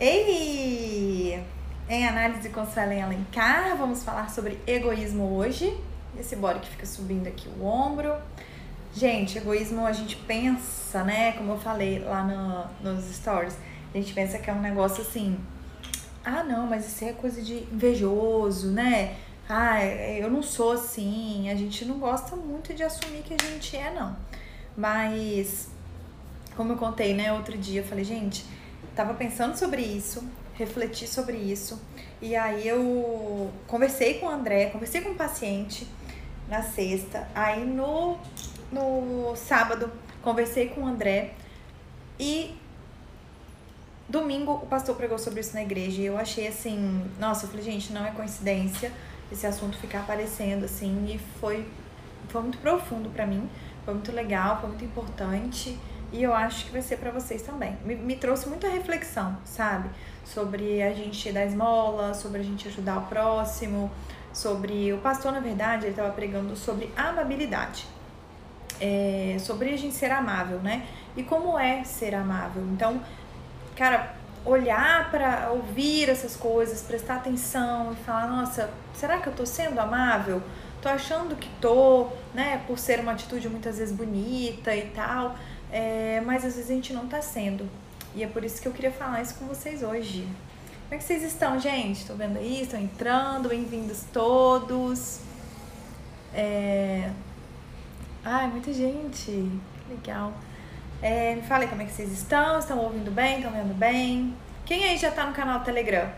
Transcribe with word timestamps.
Ei! 0.00 1.42
Em 1.88 2.06
análise 2.06 2.50
com 2.50 2.64
Suelen 2.64 3.02
Alencar, 3.02 3.76
vamos 3.76 4.04
falar 4.04 4.30
sobre 4.30 4.60
egoísmo 4.64 5.34
hoje. 5.34 5.76
Esse 6.16 6.36
body 6.36 6.60
que 6.60 6.68
fica 6.68 6.86
subindo 6.86 7.26
aqui 7.26 7.48
o 7.48 7.64
ombro. 7.64 8.14
Gente, 8.94 9.38
egoísmo 9.38 9.84
a 9.84 9.90
gente 9.90 10.14
pensa, 10.14 11.02
né? 11.02 11.32
Como 11.32 11.54
eu 11.54 11.58
falei 11.58 11.98
lá 11.98 12.22
no, 12.22 12.92
nos 12.92 13.12
stories, 13.12 13.56
a 13.92 13.98
gente 13.98 14.14
pensa 14.14 14.38
que 14.38 14.48
é 14.48 14.52
um 14.52 14.60
negócio 14.60 15.02
assim. 15.02 15.36
Ah, 16.24 16.44
não, 16.44 16.68
mas 16.68 16.86
isso 16.86 17.04
é 17.04 17.12
coisa 17.12 17.42
de 17.42 17.64
invejoso, 17.64 18.70
né? 18.70 19.16
Ah, 19.48 19.84
eu 19.84 20.30
não 20.30 20.44
sou 20.44 20.72
assim. 20.74 21.50
A 21.50 21.56
gente 21.56 21.84
não 21.84 21.98
gosta 21.98 22.36
muito 22.36 22.72
de 22.72 22.84
assumir 22.84 23.22
que 23.22 23.34
a 23.34 23.44
gente 23.50 23.76
é, 23.76 23.92
não. 23.92 24.14
Mas, 24.76 25.68
como 26.56 26.74
eu 26.74 26.76
contei, 26.76 27.14
né, 27.14 27.32
outro 27.32 27.58
dia, 27.58 27.80
eu 27.80 27.84
falei, 27.84 28.04
gente, 28.04 28.46
tava 28.98 29.14
pensando 29.14 29.56
sobre 29.56 29.80
isso, 29.80 30.28
refleti 30.54 31.06
sobre 31.06 31.36
isso, 31.36 31.80
e 32.20 32.34
aí 32.34 32.66
eu 32.66 33.48
conversei 33.68 34.14
com 34.14 34.26
o 34.26 34.28
André, 34.28 34.70
conversei 34.70 35.02
com 35.02 35.10
o 35.10 35.14
paciente 35.14 35.86
na 36.48 36.62
sexta, 36.64 37.28
aí 37.32 37.64
no, 37.64 38.18
no 38.72 39.36
sábado 39.36 39.88
conversei 40.20 40.70
com 40.70 40.80
o 40.80 40.86
André 40.88 41.34
e 42.18 42.56
domingo 44.08 44.54
o 44.54 44.66
pastor 44.66 44.96
pregou 44.96 45.16
sobre 45.16 45.42
isso 45.42 45.54
na 45.54 45.62
igreja 45.62 46.02
e 46.02 46.06
eu 46.06 46.18
achei 46.18 46.48
assim, 46.48 47.08
nossa, 47.20 47.44
eu 47.44 47.50
falei, 47.50 47.64
gente, 47.64 47.92
não 47.92 48.04
é 48.04 48.10
coincidência 48.10 48.90
esse 49.30 49.46
assunto 49.46 49.78
ficar 49.78 50.00
aparecendo 50.00 50.64
assim 50.64 51.06
e 51.06 51.20
foi 51.38 51.64
foi 52.30 52.42
muito 52.42 52.58
profundo 52.58 53.10
para 53.10 53.24
mim, 53.24 53.48
foi 53.84 53.94
muito 53.94 54.10
legal, 54.10 54.60
foi 54.60 54.70
muito 54.70 54.84
importante 54.84 55.78
e 56.12 56.22
eu 56.22 56.32
acho 56.32 56.66
que 56.66 56.72
vai 56.72 56.80
ser 56.80 56.96
para 56.96 57.10
vocês 57.10 57.42
também. 57.42 57.76
Me, 57.84 57.94
me, 57.94 58.16
trouxe 58.16 58.48
muita 58.48 58.68
reflexão, 58.68 59.36
sabe? 59.44 59.90
Sobre 60.24 60.82
a 60.82 60.92
gente 60.92 61.30
dar 61.30 61.44
esmola, 61.44 62.14
sobre 62.14 62.40
a 62.40 62.44
gente 62.44 62.66
ajudar 62.68 62.98
o 62.98 63.02
próximo, 63.02 63.90
sobre. 64.32 64.92
O 64.92 64.98
pastor, 64.98 65.32
na 65.32 65.40
verdade, 65.40 65.84
ele 65.84 65.90
estava 65.90 66.10
pregando 66.10 66.56
sobre 66.56 66.90
amabilidade. 66.96 67.86
É, 68.80 69.36
sobre 69.40 69.70
a 69.72 69.76
gente 69.76 69.94
ser 69.94 70.10
amável, 70.10 70.58
né? 70.60 70.86
E 71.16 71.22
como 71.22 71.58
é 71.58 71.84
ser 71.84 72.14
amável. 72.14 72.62
Então, 72.72 73.02
cara, 73.76 74.14
olhar 74.46 75.10
para 75.10 75.50
ouvir 75.50 76.08
essas 76.08 76.36
coisas, 76.36 76.80
prestar 76.82 77.16
atenção 77.16 77.92
e 77.92 77.96
falar: 77.96 78.28
nossa, 78.28 78.70
será 78.94 79.18
que 79.18 79.26
eu 79.26 79.34
tô 79.34 79.44
sendo 79.44 79.78
amável? 79.78 80.42
Tô 80.80 80.88
achando 80.88 81.36
que 81.36 81.50
tô, 81.60 82.06
né? 82.32 82.62
Por 82.66 82.78
ser 82.78 83.00
uma 83.00 83.12
atitude 83.12 83.46
muitas 83.48 83.76
vezes 83.76 83.94
bonita 83.94 84.74
e 84.74 84.86
tal 84.90 85.34
é, 85.70 86.20
mas 86.24 86.44
às 86.44 86.56
vezes 86.56 86.70
a 86.70 86.74
gente 86.74 86.92
não 86.92 87.06
tá 87.06 87.20
sendo. 87.20 87.68
E 88.14 88.22
é 88.22 88.26
por 88.26 88.44
isso 88.44 88.60
que 88.60 88.68
eu 88.68 88.72
queria 88.72 88.90
falar 88.90 89.22
isso 89.22 89.34
com 89.34 89.46
vocês 89.46 89.82
hoje. 89.82 90.26
Como 90.88 90.94
é 90.94 90.98
que 90.98 91.04
vocês 91.04 91.22
estão, 91.22 91.60
gente? 91.60 92.00
Estão 92.00 92.16
vendo 92.16 92.38
aí? 92.38 92.62
Estão 92.62 92.80
entrando? 92.80 93.48
Bem-vindos 93.48 94.04
todos. 94.12 95.20
É... 96.34 97.10
Ai, 98.24 98.48
muita 98.48 98.72
gente. 98.72 99.50
Legal. 99.88 100.32
É, 101.02 101.34
me 101.34 101.42
falem 101.42 101.68
como 101.68 101.82
é 101.82 101.84
que 101.84 101.92
vocês 101.92 102.10
estão. 102.10 102.58
Estão 102.58 102.78
ouvindo 102.78 103.10
bem? 103.10 103.36
Estão 103.36 103.52
vendo 103.52 103.74
bem? 103.74 104.34
Quem 104.64 104.84
aí 104.84 104.96
já 104.96 105.10
tá 105.10 105.26
no 105.26 105.32
canal 105.32 105.58
do 105.58 105.64
Telegram? 105.64 106.10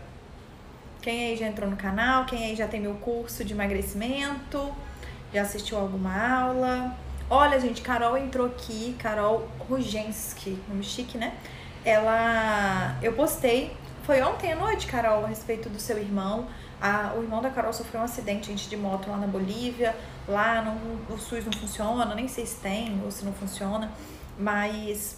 Quem 1.01 1.25
aí 1.25 1.35
já 1.35 1.47
entrou 1.47 1.69
no 1.69 1.75
canal? 1.75 2.25
Quem 2.25 2.45
aí 2.45 2.55
já 2.55 2.67
tem 2.67 2.79
meu 2.79 2.95
curso 2.95 3.43
de 3.43 3.53
emagrecimento? 3.53 4.73
Já 5.33 5.41
assistiu 5.41 5.77
alguma 5.77 6.43
aula? 6.43 6.95
Olha, 7.33 7.57
gente, 7.61 7.81
Carol 7.81 8.17
entrou 8.17 8.45
aqui, 8.45 8.93
Carol 8.99 9.47
Rugensky, 9.57 10.61
nome 10.67 10.83
chique, 10.83 11.17
né? 11.17 11.33
Ela. 11.85 12.97
Eu 13.01 13.13
postei, 13.13 13.71
foi 14.03 14.21
ontem 14.21 14.51
à 14.51 14.55
noite, 14.57 14.85
Carol, 14.85 15.23
a 15.23 15.29
respeito 15.29 15.69
do 15.69 15.79
seu 15.79 15.97
irmão. 15.97 16.49
A, 16.81 17.13
o 17.15 17.23
irmão 17.23 17.41
da 17.41 17.49
Carol 17.49 17.71
sofreu 17.71 18.01
um 18.01 18.03
acidente, 18.03 18.47
gente, 18.47 18.67
de 18.67 18.75
moto 18.75 19.09
lá 19.09 19.15
na 19.15 19.27
Bolívia. 19.27 19.95
Lá 20.27 20.61
não, 20.61 20.75
o 21.09 21.17
SUS 21.17 21.45
não 21.45 21.53
funciona, 21.53 22.13
nem 22.13 22.27
sei 22.27 22.45
se 22.45 22.59
tem 22.59 23.01
ou 23.01 23.09
se 23.09 23.23
não 23.23 23.31
funciona. 23.31 23.89
Mas, 24.37 25.17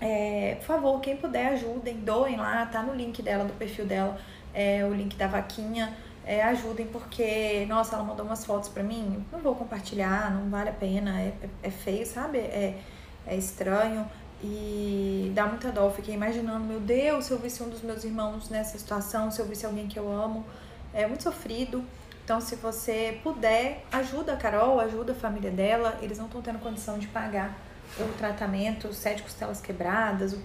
é, 0.00 0.56
por 0.58 0.66
favor, 0.66 1.00
quem 1.00 1.18
puder, 1.18 1.52
ajudem, 1.52 1.98
doem 1.98 2.36
lá, 2.36 2.66
tá 2.66 2.82
no 2.82 2.92
link 2.92 3.22
dela, 3.22 3.44
do 3.44 3.52
perfil 3.52 3.86
dela, 3.86 4.18
é, 4.52 4.84
o 4.84 4.92
link 4.92 5.14
da 5.14 5.28
vaquinha 5.28 5.96
é, 6.28 6.42
ajudem, 6.42 6.86
porque, 6.86 7.64
nossa, 7.66 7.96
ela 7.96 8.04
mandou 8.04 8.26
umas 8.26 8.44
fotos 8.44 8.68
pra 8.68 8.82
mim, 8.82 9.24
não 9.32 9.38
vou 9.38 9.54
compartilhar, 9.54 10.30
não 10.30 10.50
vale 10.50 10.68
a 10.68 10.74
pena, 10.74 11.18
é, 11.18 11.32
é, 11.62 11.70
feio, 11.70 12.04
sabe? 12.04 12.36
É, 12.36 12.78
é 13.26 13.34
estranho 13.34 14.06
e 14.44 15.32
dá 15.34 15.46
muita 15.46 15.72
dó. 15.72 15.88
Fiquei 15.88 16.14
imaginando, 16.14 16.66
meu 16.66 16.80
Deus, 16.80 17.24
se 17.24 17.30
eu 17.30 17.38
visse 17.38 17.62
um 17.62 17.70
dos 17.70 17.80
meus 17.80 18.04
irmãos 18.04 18.50
nessa 18.50 18.76
situação, 18.76 19.30
se 19.30 19.40
eu 19.40 19.46
visse 19.46 19.64
alguém 19.64 19.88
que 19.88 19.98
eu 19.98 20.12
amo, 20.12 20.44
é 20.92 21.06
muito 21.06 21.22
sofrido. 21.22 21.82
Então, 22.22 22.42
se 22.42 22.56
você 22.56 23.18
puder, 23.22 23.86
ajuda 23.90 24.34
a 24.34 24.36
Carol, 24.36 24.78
ajuda 24.80 25.12
a 25.12 25.16
família 25.16 25.50
dela. 25.50 25.98
Eles 26.02 26.18
não 26.18 26.26
estão 26.26 26.42
tendo 26.42 26.58
condição 26.58 26.98
de 26.98 27.06
pagar 27.08 27.56
o 27.98 28.04
tratamento, 28.18 28.92
sete 28.92 29.22
costelas 29.22 29.62
quebradas, 29.62 30.34
o 30.34 30.42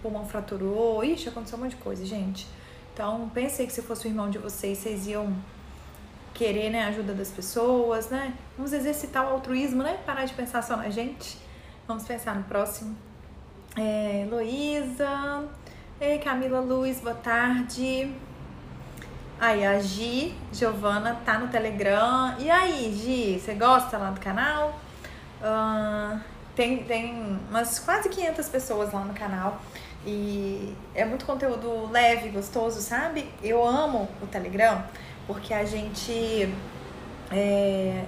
pulmão 0.00 0.24
fraturou. 0.24 1.02
Ixi, 1.02 1.30
aconteceu 1.30 1.58
um 1.58 1.62
monte 1.62 1.70
de 1.70 1.82
coisa, 1.82 2.06
gente. 2.06 2.46
Então, 2.96 3.30
pensei 3.34 3.66
que 3.66 3.74
se 3.74 3.82
fosse 3.82 4.06
o 4.06 4.08
irmão 4.08 4.30
de 4.30 4.38
vocês, 4.38 4.78
vocês 4.78 5.06
iam 5.06 5.30
querer 6.32 6.70
né, 6.70 6.84
a 6.84 6.88
ajuda 6.88 7.12
das 7.12 7.28
pessoas, 7.28 8.08
né? 8.08 8.32
Vamos 8.56 8.72
exercitar 8.72 9.22
o 9.26 9.32
altruísmo, 9.32 9.82
né? 9.82 9.98
Parar 10.06 10.24
de 10.24 10.32
pensar 10.32 10.62
só 10.62 10.78
na 10.78 10.88
gente. 10.88 11.36
Vamos 11.86 12.04
pensar 12.04 12.34
no 12.34 12.44
próximo. 12.44 12.96
É, 13.76 14.22
Heloísa. 14.22 15.44
Ei, 16.00 16.18
Camila 16.20 16.60
Luz, 16.60 16.98
boa 17.00 17.14
tarde. 17.14 18.10
Aí, 19.38 19.66
a 19.66 19.78
Gi, 19.78 20.34
Giovana, 20.50 21.20
tá 21.22 21.38
no 21.38 21.48
Telegram. 21.48 22.34
E 22.38 22.50
aí, 22.50 22.94
Gi, 22.94 23.38
você 23.38 23.52
gosta 23.52 23.98
lá 23.98 24.08
do 24.10 24.20
canal? 24.22 24.80
Uh, 25.42 26.18
tem, 26.54 26.82
tem 26.84 27.38
umas 27.50 27.78
quase 27.78 28.08
500 28.08 28.48
pessoas 28.48 28.90
lá 28.90 29.00
no 29.00 29.12
canal. 29.12 29.60
E 30.06 30.72
é 30.94 31.04
muito 31.04 31.26
conteúdo 31.26 31.90
leve, 31.90 32.28
gostoso, 32.28 32.80
sabe? 32.80 33.28
Eu 33.42 33.66
amo 33.66 34.08
o 34.22 34.26
Telegram 34.26 34.84
porque 35.26 35.52
a 35.52 35.64
gente. 35.64 36.48
É, 37.32 38.04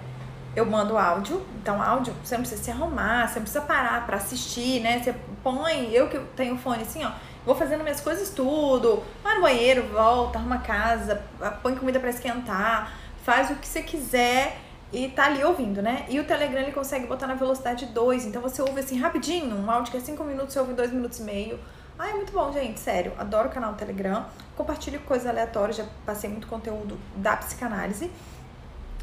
eu 0.54 0.64
mando 0.64 0.96
áudio, 0.96 1.44
então 1.60 1.82
áudio 1.82 2.14
você 2.22 2.34
não 2.36 2.42
precisa 2.42 2.62
se 2.62 2.70
arrumar, 2.70 3.28
você 3.28 3.34
não 3.34 3.42
precisa 3.42 3.60
parar 3.60 4.06
para 4.06 4.16
assistir, 4.16 4.80
né? 4.80 5.00
Você 5.02 5.14
põe, 5.42 5.92
eu 5.92 6.08
que 6.08 6.18
tenho 6.36 6.56
fone 6.56 6.82
assim, 6.82 7.04
ó, 7.04 7.10
vou 7.44 7.54
fazendo 7.54 7.82
minhas 7.82 8.00
coisas 8.00 8.30
tudo, 8.30 9.02
vai 9.22 9.36
no 9.36 9.42
banheiro, 9.42 9.82
volta, 9.88 10.38
arruma 10.38 10.58
casa, 10.58 11.22
põe 11.62 11.74
comida 11.74 12.00
para 12.00 12.10
esquentar, 12.10 12.92
faz 13.24 13.50
o 13.50 13.56
que 13.56 13.66
você 13.66 13.82
quiser 13.82 14.58
e 14.92 15.08
tá 15.08 15.26
ali 15.26 15.44
ouvindo, 15.44 15.82
né? 15.82 16.06
E 16.08 16.18
o 16.18 16.24
Telegram 16.24 16.60
ele 16.60 16.72
consegue 16.72 17.06
botar 17.06 17.26
na 17.26 17.34
velocidade 17.34 17.86
2, 17.86 18.26
então 18.26 18.40
você 18.40 18.62
ouve 18.62 18.80
assim 18.80 18.98
rapidinho, 18.98 19.54
um 19.54 19.70
áudio 19.70 19.92
que 19.92 19.98
é 19.98 20.00
5 20.00 20.22
minutos, 20.24 20.54
você 20.54 20.60
ouve 20.60 20.72
em 20.72 20.76
2 20.76 20.92
minutos 20.92 21.18
e 21.18 21.22
meio. 21.22 21.58
Ah, 21.98 22.10
é 22.10 22.12
muito 22.14 22.32
bom, 22.32 22.52
gente, 22.52 22.78
sério. 22.78 23.12
Adoro 23.18 23.48
o 23.48 23.50
canal 23.50 23.72
do 23.72 23.78
Telegram. 23.78 24.24
Compartilho 24.56 25.00
coisas 25.00 25.26
aleatórias, 25.26 25.76
já 25.78 25.86
passei 26.06 26.30
muito 26.30 26.46
conteúdo 26.46 26.96
da 27.16 27.36
psicanálise. 27.36 28.08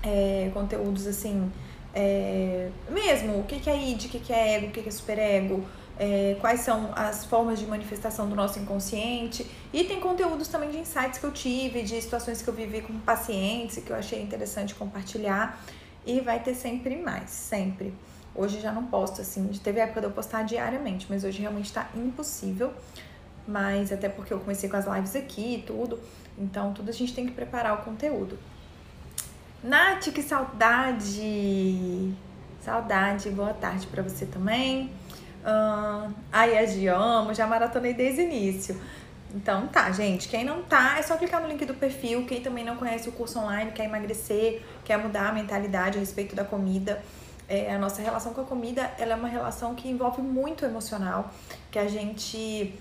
É, 0.02 0.50
conteúdos 0.54 1.06
assim, 1.06 1.52
é, 1.94 2.70
mesmo, 2.90 3.40
o 3.40 3.44
que, 3.44 3.70
é 3.70 3.78
id, 3.78 4.06
o 4.06 4.10
que, 4.10 4.20
que 4.20 4.32
é 4.32 4.56
ego, 4.56 4.68
o 4.68 4.72
que, 4.72 4.82
que 4.82 4.88
é 4.88 4.92
superego, 4.92 5.66
é, 6.00 6.38
quais 6.40 6.62
são 6.62 6.94
as 6.96 7.26
formas 7.26 7.60
de 7.60 7.66
manifestação 7.66 8.30
do 8.30 8.36
nosso 8.36 8.60
inconsciente. 8.60 9.46
E 9.74 9.84
tem 9.84 10.00
conteúdos 10.00 10.48
também 10.48 10.70
de 10.70 10.78
insights 10.78 11.20
que 11.20 11.26
eu 11.26 11.32
tive, 11.34 11.82
de 11.82 12.02
situações 12.02 12.42
que 12.42 12.48
eu 12.48 12.54
vivi 12.54 12.80
com 12.80 12.98
pacientes 13.00 13.78
que 13.84 13.90
eu 13.90 13.96
achei 13.98 14.22
interessante 14.22 14.74
compartilhar. 14.74 15.62
E 16.06 16.22
vai 16.22 16.40
ter 16.42 16.54
sempre 16.54 16.96
mais, 16.96 17.30
sempre. 17.30 17.94
Hoje 18.36 18.60
já 18.60 18.72
não 18.72 18.84
posto 18.84 19.22
assim, 19.22 19.48
teve 19.64 19.80
época 19.80 20.02
de 20.02 20.08
eu 20.08 20.12
postar 20.12 20.44
diariamente, 20.44 21.08
mas 21.10 21.24
hoje 21.24 21.40
realmente 21.40 21.72
tá 21.72 21.90
impossível. 21.96 22.74
Mas 23.48 23.92
até 23.92 24.10
porque 24.10 24.34
eu 24.34 24.40
comecei 24.40 24.68
com 24.68 24.76
as 24.76 24.86
lives 24.86 25.16
aqui 25.16 25.56
e 25.56 25.62
tudo, 25.62 26.00
então 26.38 26.74
tudo 26.74 26.90
a 26.90 26.94
gente 26.94 27.14
tem 27.14 27.26
que 27.26 27.32
preparar 27.32 27.76
o 27.76 27.78
conteúdo. 27.84 28.38
Nath, 29.64 30.12
que 30.12 30.22
saudade! 30.22 32.14
Saudade, 32.62 33.30
boa 33.30 33.54
tarde 33.54 33.86
para 33.88 34.02
você 34.02 34.26
também. 34.26 34.92
Uh, 35.46 36.12
ai, 36.32 36.58
a 36.58 36.66
Gi, 36.66 36.88
amo, 36.88 37.34
já 37.34 37.46
maratonei 37.46 37.94
desde 37.94 38.22
o 38.22 38.24
início. 38.24 38.76
Então 39.34 39.68
tá, 39.68 39.92
gente, 39.92 40.28
quem 40.28 40.44
não 40.44 40.64
tá, 40.64 40.98
é 40.98 41.04
só 41.04 41.18
clicar 41.18 41.42
no 41.42 41.48
link 41.48 41.64
do 41.66 41.74
perfil. 41.74 42.26
Quem 42.26 42.42
também 42.42 42.66
não 42.66 42.76
conhece 42.76 43.08
o 43.08 43.12
curso 43.12 43.38
online, 43.38 43.72
quer 43.72 43.86
emagrecer, 43.86 44.64
quer 44.84 44.98
mudar 44.98 45.30
a 45.30 45.32
mentalidade 45.32 45.98
a 45.98 46.00
respeito 46.00 46.36
da 46.36 46.44
comida, 46.44 47.04
é, 47.48 47.74
a 47.74 47.80
nossa 47.80 48.02
relação 48.02 48.34
com 48.34 48.42
a 48.42 48.46
comida 48.46 48.92
ela 48.98 49.14
é 49.14 49.16
uma 49.16 49.28
relação 49.28 49.76
que 49.76 49.88
envolve 49.88 50.22
muito 50.22 50.66
emocional, 50.66 51.32
que 51.72 51.80
a 51.80 51.88
gente 51.88 52.74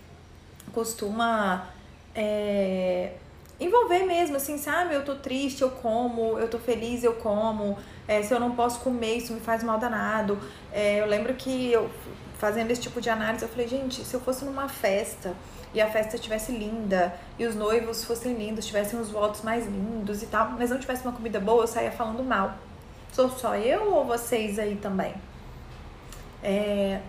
costuma 0.73 1.67
é, 2.15 3.13
envolver 3.61 4.05
mesmo, 4.05 4.37
assim, 4.37 4.59
sabe? 4.59 4.95
Eu 4.95 5.05
tô 5.05 5.17
triste, 5.17 5.63
eu 5.63 5.71
como, 5.71 6.39
eu 6.39 6.49
tô 6.49 6.59
feliz, 6.59 7.05
eu 7.05 7.15
como, 7.15 7.77
é, 8.09 8.23
se 8.23 8.33
eu 8.33 8.41
não 8.41 8.55
posso 8.55 8.81
comer, 8.81 9.17
isso 9.17 9.33
me 9.33 9.41
faz 9.41 9.63
mal 9.63 9.79
danado. 9.79 10.39
É, 10.73 11.01
eu 11.01 11.07
lembro 11.07 11.35
que 11.35 11.73
eu 11.73 11.91
fazendo 12.39 12.71
esse 12.71 12.81
tipo 12.81 13.01
de 13.01 13.09
análise, 13.09 13.45
eu 13.45 13.49
falei, 13.49 13.69
gente, 13.69 14.05
se 14.05 14.15
eu 14.15 14.21
fosse 14.21 14.45
numa 14.45 14.69
festa 14.69 15.35
e 15.73 15.81
a 15.81 15.91
festa 15.91 16.17
estivesse 16.17 16.53
linda 16.53 17.15
e 17.39 17.47
os 17.47 17.55
noivos 17.55 18.05
fossem 18.05 18.35
lindos, 18.35 18.67
tivessem 18.67 18.99
os 18.99 19.11
votos 19.11 19.43
mais 19.43 19.67
lindos 19.67 20.23
e 20.23 20.27
tal, 20.27 20.51
mas 20.51 20.71
não 20.71 20.79
tivesse 20.79 21.03
uma 21.03 21.13
comida 21.13 21.41
boa, 21.41 21.63
eu 21.63 21.67
saía 21.67 21.91
falando 21.91 22.23
mal. 22.23 22.55
Sou 23.15 23.31
só 23.31 23.55
eu 23.55 23.93
ou 23.95 24.05
vocês 24.05 24.59
aí 24.59 24.75
também? 24.75 25.15
É... 26.43 27.01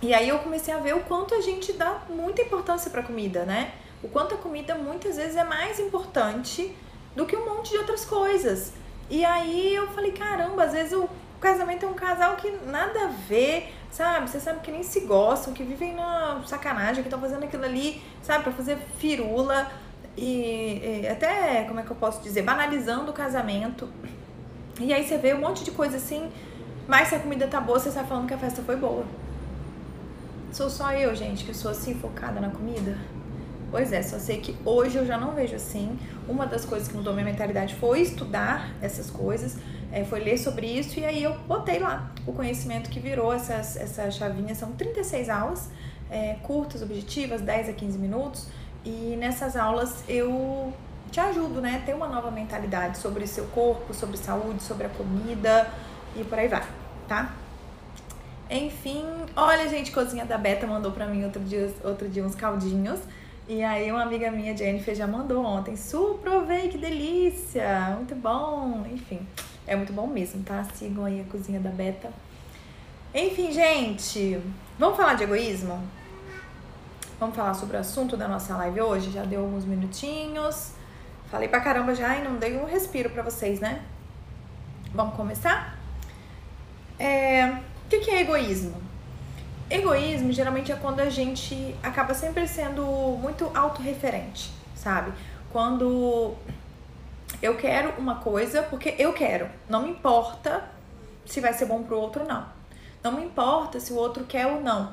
E 0.00 0.14
aí 0.14 0.30
eu 0.30 0.38
comecei 0.38 0.72
a 0.72 0.78
ver 0.78 0.94
o 0.94 1.00
quanto 1.00 1.34
a 1.34 1.42
gente 1.42 1.74
dá 1.74 2.00
muita 2.08 2.40
importância 2.40 2.90
para 2.90 3.02
comida, 3.02 3.44
né? 3.44 3.72
O 4.02 4.08
quanto 4.08 4.34
a 4.34 4.38
comida 4.38 4.74
muitas 4.74 5.16
vezes 5.16 5.36
é 5.36 5.44
mais 5.44 5.78
importante 5.78 6.74
do 7.14 7.26
que 7.26 7.36
um 7.36 7.44
monte 7.44 7.70
de 7.70 7.76
outras 7.76 8.06
coisas. 8.06 8.72
E 9.10 9.26
aí 9.26 9.74
eu 9.74 9.86
falei, 9.88 10.12
caramba, 10.12 10.64
às 10.64 10.72
vezes 10.72 10.94
o 10.94 11.06
casamento 11.38 11.84
é 11.84 11.88
um 11.88 11.94
casal 11.94 12.36
que 12.36 12.50
nada 12.50 13.04
a 13.04 13.08
ver, 13.08 13.74
sabe? 13.90 14.30
Você 14.30 14.40
sabe 14.40 14.60
que 14.60 14.72
nem 14.72 14.82
se 14.82 15.00
gostam, 15.00 15.52
que 15.52 15.62
vivem 15.62 15.94
na 15.94 16.42
sacanagem, 16.46 17.02
que 17.02 17.08
estão 17.08 17.20
fazendo 17.20 17.44
aquilo 17.44 17.64
ali, 17.64 18.02
sabe, 18.22 18.44
para 18.44 18.52
fazer 18.52 18.78
firula 18.98 19.70
e, 20.16 21.02
e, 21.02 21.08
até, 21.08 21.64
como 21.64 21.78
é 21.78 21.82
que 21.82 21.90
eu 21.90 21.96
posso 21.96 22.22
dizer, 22.22 22.40
banalizando 22.40 23.10
o 23.10 23.14
casamento. 23.14 23.86
E 24.80 24.92
aí 24.92 25.06
você 25.06 25.16
vê 25.16 25.34
um 25.34 25.40
monte 25.40 25.64
de 25.64 25.70
coisa 25.70 25.96
assim, 25.96 26.30
mas 26.86 27.08
se 27.08 27.14
a 27.14 27.18
comida 27.18 27.46
tá 27.46 27.60
boa, 27.60 27.78
você 27.78 27.90
sai 27.90 28.04
falando 28.04 28.26
que 28.28 28.34
a 28.34 28.38
festa 28.38 28.62
foi 28.62 28.76
boa. 28.76 29.04
Sou 30.52 30.68
só 30.68 30.92
eu, 30.92 31.14
gente, 31.14 31.44
que 31.44 31.54
sou 31.54 31.70
assim 31.70 31.94
focada 31.94 32.40
na 32.40 32.50
comida. 32.50 32.96
Pois 33.70 33.92
é, 33.92 34.02
só 34.02 34.18
sei 34.18 34.40
que 34.40 34.56
hoje 34.64 34.96
eu 34.96 35.04
já 35.04 35.18
não 35.18 35.32
vejo 35.32 35.56
assim. 35.56 35.98
Uma 36.28 36.46
das 36.46 36.64
coisas 36.64 36.88
que 36.88 36.96
mudou 36.96 37.12
minha 37.12 37.24
mentalidade 37.24 37.74
foi 37.74 38.00
estudar 38.00 38.70
essas 38.80 39.10
coisas, 39.10 39.56
é, 39.90 40.04
foi 40.04 40.20
ler 40.20 40.38
sobre 40.38 40.66
isso 40.66 40.98
e 41.00 41.04
aí 41.04 41.22
eu 41.22 41.36
botei 41.40 41.78
lá 41.78 42.12
o 42.26 42.32
conhecimento 42.32 42.88
que 42.90 43.00
virou 43.00 43.32
essas, 43.32 43.76
essa 43.76 44.10
chavinha. 44.10 44.54
São 44.54 44.72
36 44.72 45.28
aulas, 45.28 45.68
é, 46.10 46.36
curtas, 46.42 46.82
objetivas, 46.82 47.40
10 47.40 47.70
a 47.70 47.72
15 47.72 47.98
minutos. 47.98 48.46
E 48.84 49.16
nessas 49.18 49.56
aulas 49.56 50.04
eu 50.08 50.72
te 51.10 51.20
ajudo, 51.20 51.60
né? 51.60 51.82
Ter 51.84 51.94
uma 51.94 52.08
nova 52.08 52.30
mentalidade 52.30 52.98
sobre 52.98 53.26
seu 53.26 53.46
corpo, 53.46 53.94
sobre 53.94 54.16
saúde, 54.16 54.62
sobre 54.62 54.86
a 54.86 54.90
comida 54.90 55.70
e 56.14 56.24
por 56.24 56.38
aí 56.38 56.48
vai, 56.48 56.64
tá? 57.08 57.34
Enfim, 58.50 59.04
olha, 59.34 59.68
gente, 59.68 59.90
cozinha 59.90 60.24
da 60.24 60.38
Beta 60.38 60.66
mandou 60.66 60.92
pra 60.92 61.06
mim 61.06 61.24
outro 61.24 61.42
dia, 61.42 61.72
outro 61.82 62.08
dia 62.08 62.24
uns 62.24 62.34
caldinhos. 62.34 63.00
E 63.48 63.62
aí 63.62 63.90
uma 63.90 64.02
amiga 64.02 64.30
minha, 64.30 64.56
Jennifer, 64.56 64.94
já 64.94 65.06
mandou 65.06 65.44
ontem. 65.44 65.76
Su, 65.76 66.18
provei, 66.22 66.68
que 66.68 66.78
delícia! 66.78 67.94
Muito 67.96 68.14
bom! 68.14 68.84
Enfim, 68.92 69.26
é 69.66 69.74
muito 69.76 69.92
bom 69.92 70.06
mesmo, 70.06 70.42
tá? 70.42 70.64
Sigam 70.74 71.04
aí 71.04 71.20
a 71.20 71.24
cozinha 71.30 71.60
da 71.60 71.70
Beta. 71.70 72.10
Enfim, 73.14 73.52
gente, 73.52 74.40
vamos 74.78 74.96
falar 74.96 75.14
de 75.14 75.24
egoísmo? 75.24 75.82
Vamos 77.18 77.34
falar 77.34 77.54
sobre 77.54 77.76
o 77.76 77.80
assunto 77.80 78.16
da 78.16 78.28
nossa 78.28 78.56
live 78.56 78.80
hoje? 78.80 79.10
Já 79.10 79.24
deu 79.24 79.40
alguns 79.40 79.64
minutinhos. 79.64 80.75
Falei 81.30 81.48
pra 81.48 81.60
caramba 81.60 81.94
já 81.94 82.16
e 82.16 82.22
não 82.22 82.36
dei 82.36 82.56
um 82.56 82.64
respiro 82.64 83.10
pra 83.10 83.22
vocês, 83.22 83.60
né? 83.60 83.82
Vamos 84.94 85.14
começar? 85.14 85.76
É... 86.98 87.46
O 87.84 87.88
que 87.88 88.10
é 88.10 88.20
egoísmo? 88.20 88.80
Egoísmo 89.68 90.32
geralmente 90.32 90.70
é 90.70 90.76
quando 90.76 91.00
a 91.00 91.10
gente 91.10 91.74
acaba 91.82 92.14
sempre 92.14 92.46
sendo 92.46 92.84
muito 93.20 93.50
autorreferente, 93.54 94.52
sabe? 94.74 95.12
Quando 95.52 96.34
eu 97.42 97.56
quero 97.56 97.90
uma 97.98 98.16
coisa 98.16 98.62
porque 98.62 98.94
eu 98.98 99.12
quero, 99.12 99.48
não 99.68 99.82
me 99.82 99.90
importa 99.90 100.64
se 101.24 101.40
vai 101.40 101.52
ser 101.52 101.66
bom 101.66 101.82
pro 101.82 101.98
outro 101.98 102.22
ou 102.22 102.28
não. 102.28 102.46
Não 103.02 103.12
me 103.12 103.24
importa 103.24 103.78
se 103.80 103.92
o 103.92 103.96
outro 103.96 104.24
quer 104.24 104.46
ou 104.46 104.60
não. 104.60 104.92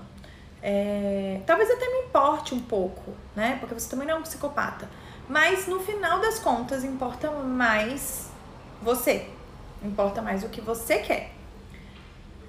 É... 0.61 1.41
Talvez 1.45 1.69
até 1.69 1.87
me 1.87 2.07
importe 2.07 2.55
um 2.55 2.59
pouco, 2.59 3.13
né? 3.35 3.57
Porque 3.59 3.73
você 3.73 3.89
também 3.89 4.07
não 4.07 4.15
é 4.15 4.19
um 4.19 4.23
psicopata. 4.23 4.89
Mas 5.27 5.67
no 5.67 5.79
final 5.79 6.19
das 6.19 6.39
contas 6.39 6.83
importa 6.83 7.31
mais 7.31 8.29
você. 8.81 9.27
Importa 9.83 10.21
mais 10.21 10.43
o 10.43 10.49
que 10.49 10.61
você 10.61 10.99
quer. 10.99 11.31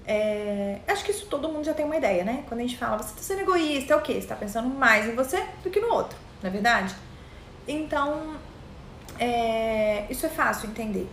É, 0.06 0.80
acho 0.86 1.04
que 1.04 1.10
isso 1.10 1.26
todo 1.26 1.48
mundo 1.48 1.64
já 1.64 1.72
tem 1.72 1.84
uma 1.84 1.96
ideia, 1.96 2.24
né? 2.24 2.44
Quando 2.48 2.60
a 2.60 2.62
gente 2.62 2.76
fala, 2.76 2.98
você 2.98 3.14
tá 3.14 3.22
sendo 3.22 3.40
egoísta, 3.40 3.94
é 3.94 3.96
o 3.96 4.02
quê? 4.02 4.20
Você 4.20 4.26
tá 4.26 4.36
pensando 4.36 4.68
mais 4.68 5.08
em 5.08 5.14
você 5.14 5.42
do 5.62 5.70
que 5.70 5.80
no 5.80 5.88
outro, 5.88 6.18
não 6.42 6.48
é 6.48 6.52
verdade? 6.52 6.94
Então, 7.66 8.36
é, 9.18 10.04
isso 10.10 10.26
é 10.26 10.28
fácil 10.28 10.68
entender. 10.68 11.08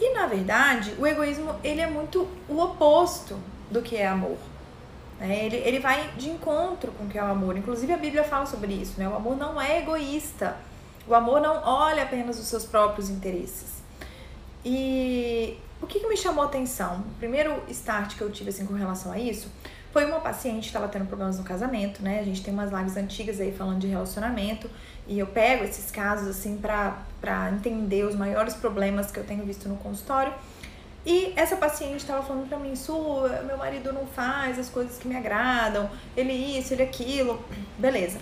E 0.00 0.14
na 0.14 0.26
verdade, 0.26 0.94
o 0.98 1.06
egoísmo 1.06 1.54
ele 1.62 1.80
é 1.80 1.86
muito 1.86 2.26
o 2.48 2.58
oposto 2.58 3.38
do 3.70 3.82
que 3.82 3.96
é 3.96 4.06
amor. 4.06 4.38
Né? 5.18 5.44
Ele, 5.44 5.56
ele 5.56 5.78
vai 5.78 6.10
de 6.16 6.30
encontro 6.30 6.92
com 6.92 7.04
o 7.04 7.08
que 7.08 7.18
é 7.18 7.22
o 7.22 7.26
amor. 7.26 7.56
Inclusive 7.56 7.92
a 7.92 7.96
Bíblia 7.96 8.24
fala 8.24 8.46
sobre 8.46 8.72
isso, 8.72 8.98
né? 8.98 9.08
O 9.08 9.14
amor 9.14 9.36
não 9.36 9.60
é 9.60 9.78
egoísta. 9.78 10.56
O 11.06 11.14
amor 11.14 11.40
não 11.40 11.62
olha 11.62 12.02
apenas 12.02 12.38
os 12.38 12.46
seus 12.46 12.64
próprios 12.64 13.08
interesses. 13.08 13.82
E 14.64 15.58
o 15.80 15.86
que, 15.86 16.00
que 16.00 16.06
me 16.08 16.16
chamou 16.16 16.42
a 16.42 16.46
atenção? 16.46 17.00
O 17.00 17.18
primeiro 17.18 17.62
start 17.68 18.16
que 18.16 18.22
eu 18.22 18.30
tive 18.30 18.50
assim 18.50 18.66
com 18.66 18.74
relação 18.74 19.12
a 19.12 19.18
isso 19.18 19.48
foi 19.92 20.04
uma 20.04 20.20
paciente 20.20 20.62
que 20.62 20.66
estava 20.66 20.88
tendo 20.88 21.06
problemas 21.06 21.38
no 21.38 21.44
casamento, 21.44 22.02
né? 22.02 22.20
A 22.20 22.24
gente 22.24 22.42
tem 22.42 22.52
umas 22.52 22.70
lives 22.70 22.96
antigas 22.96 23.40
aí 23.40 23.52
falando 23.52 23.78
de 23.78 23.86
relacionamento 23.86 24.68
e 25.06 25.18
eu 25.18 25.26
pego 25.26 25.64
esses 25.64 25.90
casos 25.90 26.28
assim 26.28 26.58
para 26.58 27.50
entender 27.52 28.04
os 28.04 28.14
maiores 28.14 28.54
problemas 28.54 29.10
que 29.10 29.18
eu 29.18 29.24
tenho 29.24 29.44
visto 29.44 29.68
no 29.68 29.76
consultório. 29.76 30.34
E 31.06 31.32
essa 31.36 31.56
paciente 31.56 31.98
estava 31.98 32.22
falando 32.22 32.48
para 32.48 32.58
mim, 32.58 32.74
Su, 32.74 33.22
meu 33.46 33.56
marido 33.56 33.92
não 33.92 34.06
faz 34.06 34.58
as 34.58 34.68
coisas 34.68 34.98
que 34.98 35.06
me 35.06 35.16
agradam, 35.16 35.88
ele 36.16 36.32
isso, 36.32 36.74
ele 36.74 36.82
aquilo, 36.82 37.42
beleza. 37.78 38.18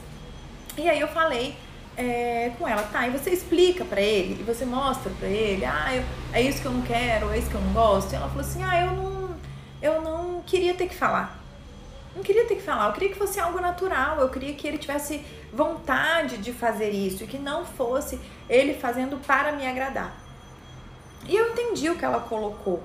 E 0.77 0.89
aí 0.89 1.01
eu 1.01 1.09
falei 1.09 1.57
é, 1.97 2.53
com 2.59 2.67
ela, 2.67 2.83
tá? 2.83 3.07
E 3.07 3.11
você 3.11 3.31
explica 3.31 3.85
para 3.85 4.01
ele, 4.01 4.41
e 4.41 4.43
você 4.43 4.65
mostra 4.65 5.13
para 5.19 5.29
ele, 5.29 5.65
ah, 5.65 5.95
eu, 5.95 6.05
é 6.33 6.43
isso 6.43 6.61
que 6.61 6.67
eu 6.67 6.73
não 6.73 6.83
quero, 6.83 7.31
é 7.31 7.39
isso 7.39 7.49
que 7.49 7.55
eu 7.55 7.61
não 7.61 7.73
gosto. 7.73 8.13
E 8.13 8.17
ela 8.17 8.29
falou 8.29 8.43
assim, 8.43 8.63
ah, 8.63 8.81
eu 8.85 8.93
não, 8.93 9.37
eu 9.81 10.03
não 10.03 10.43
queria 10.43 10.75
ter 10.75 10.89
que 10.89 10.95
falar. 10.95 11.41
Não 12.15 12.23
queria 12.23 12.45
ter 12.47 12.57
que 12.57 12.63
falar, 12.63 12.87
eu 12.87 12.93
queria 12.93 13.09
que 13.09 13.19
fosse 13.19 13.41
algo 13.41 13.61
natural, 13.61 14.21
eu 14.21 14.29
queria 14.29 14.55
que 14.55 14.67
ele 14.69 14.79
tivesse 14.79 15.25
vontade 15.53 16.39
de 16.39 16.53
fazer 16.53 16.91
isso 16.91 17.25
e 17.25 17.27
que 17.27 17.39
não 17.39 17.65
fosse 17.65 18.21
ele 18.49 18.75
fazendo 18.75 19.17
para 19.17 19.53
me 19.53 19.67
agradar. 19.67 20.17
E 21.27 21.35
eu 21.35 21.51
entendi 21.51 21.91
o 21.91 21.97
que 21.97 22.05
ela 22.05 22.21
colocou. 22.21 22.83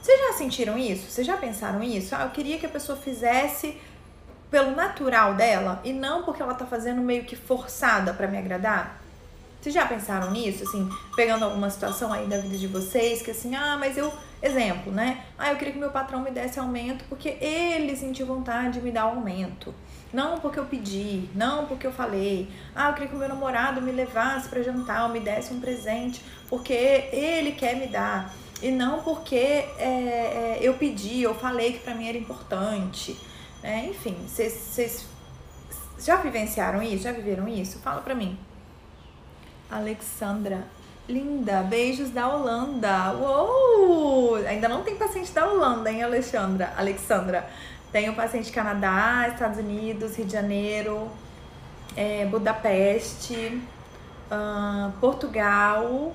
Vocês 0.00 0.18
já 0.18 0.32
sentiram 0.34 0.78
isso? 0.78 1.10
Vocês 1.10 1.26
já 1.26 1.36
pensaram 1.36 1.82
isso? 1.82 2.14
Ah, 2.14 2.22
eu 2.22 2.30
queria 2.30 2.58
que 2.58 2.66
a 2.66 2.68
pessoa 2.68 2.96
fizesse 2.96 3.76
pelo 4.50 4.74
natural 4.74 5.34
dela 5.34 5.80
e 5.84 5.92
não 5.92 6.22
porque 6.24 6.42
ela 6.42 6.54
tá 6.54 6.66
fazendo 6.66 7.00
meio 7.00 7.24
que 7.24 7.36
forçada 7.36 8.12
para 8.12 8.26
me 8.26 8.36
agradar? 8.36 9.00
Vocês 9.60 9.74
já 9.74 9.84
pensaram 9.84 10.30
nisso, 10.30 10.64
assim, 10.64 10.88
pegando 11.14 11.44
alguma 11.44 11.68
situação 11.68 12.10
aí 12.10 12.26
da 12.26 12.38
vida 12.38 12.56
de 12.56 12.66
vocês, 12.66 13.20
que 13.20 13.30
assim, 13.30 13.54
ah, 13.54 13.76
mas 13.78 13.96
eu, 13.98 14.10
exemplo, 14.42 14.90
né? 14.90 15.22
Ah, 15.38 15.52
eu 15.52 15.56
queria 15.56 15.74
que 15.74 15.78
meu 15.78 15.90
patrão 15.90 16.22
me 16.22 16.30
desse 16.30 16.58
aumento 16.58 17.04
porque 17.10 17.36
ele 17.40 17.94
sentiu 17.94 18.24
vontade 18.24 18.78
de 18.78 18.80
me 18.80 18.90
dar 18.90 19.02
aumento. 19.02 19.74
Não 20.12 20.40
porque 20.40 20.58
eu 20.58 20.64
pedi, 20.64 21.28
não 21.34 21.66
porque 21.66 21.86
eu 21.86 21.92
falei. 21.92 22.48
Ah, 22.74 22.88
eu 22.88 22.94
queria 22.94 23.08
que 23.08 23.14
o 23.14 23.18
meu 23.18 23.28
namorado 23.28 23.82
me 23.82 23.92
levasse 23.92 24.48
para 24.48 24.62
jantar 24.62 25.04
ou 25.04 25.10
me 25.10 25.20
desse 25.20 25.52
um 25.52 25.60
presente 25.60 26.24
porque 26.48 26.72
ele 27.12 27.52
quer 27.52 27.76
me 27.76 27.86
dar. 27.86 28.34
E 28.62 28.70
não 28.70 29.02
porque 29.02 29.36
é, 29.36 30.58
eu 30.60 30.74
pedi, 30.74 31.22
eu 31.22 31.34
falei 31.34 31.74
que 31.74 31.78
para 31.80 31.94
mim 31.94 32.08
era 32.08 32.18
importante. 32.18 33.16
Né? 33.62 33.86
Enfim, 33.90 34.16
vocês 34.26 35.06
já 35.98 36.16
vivenciaram 36.16 36.82
isso? 36.82 37.04
Já 37.04 37.12
viveram 37.12 37.46
isso? 37.48 37.78
Fala 37.80 38.00
pra 38.00 38.14
mim. 38.14 38.38
Alexandra, 39.70 40.64
linda, 41.08 41.62
beijos 41.62 42.10
da 42.10 42.28
Holanda. 42.28 43.12
Uou! 43.12 44.36
Ainda 44.36 44.68
não 44.68 44.82
tem 44.82 44.96
paciente 44.96 45.32
da 45.32 45.46
Holanda, 45.46 45.90
hein, 45.90 46.02
Alexandra? 46.02 46.72
Alexandra. 46.76 47.48
Tenho 47.92 48.14
paciente 48.14 48.52
Canadá, 48.52 49.28
Estados 49.28 49.58
Unidos, 49.58 50.16
Rio 50.16 50.26
de 50.26 50.32
Janeiro, 50.32 51.10
é, 51.96 52.24
Budapeste, 52.26 53.60
uh, 54.30 54.92
Portugal 55.00 56.14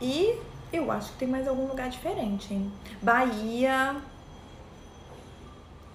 e 0.00 0.34
eu 0.72 0.90
acho 0.90 1.12
que 1.12 1.18
tem 1.18 1.28
mais 1.28 1.46
algum 1.46 1.66
lugar 1.66 1.88
diferente, 1.90 2.54
hein? 2.54 2.72
Bahia, 3.02 3.96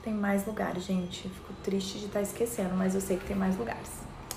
tem 0.05 0.13
mais 0.13 0.45
lugares, 0.45 0.83
gente. 0.83 1.23
Fico 1.23 1.51
triste 1.63 1.97
de 1.97 2.05
estar 2.05 2.19
tá 2.19 2.21
esquecendo, 2.21 2.75
mas 2.75 2.93
eu 2.93 3.01
sei 3.01 3.17
que 3.17 3.25
tem 3.25 3.35
mais 3.35 3.57
lugares. 3.57 3.89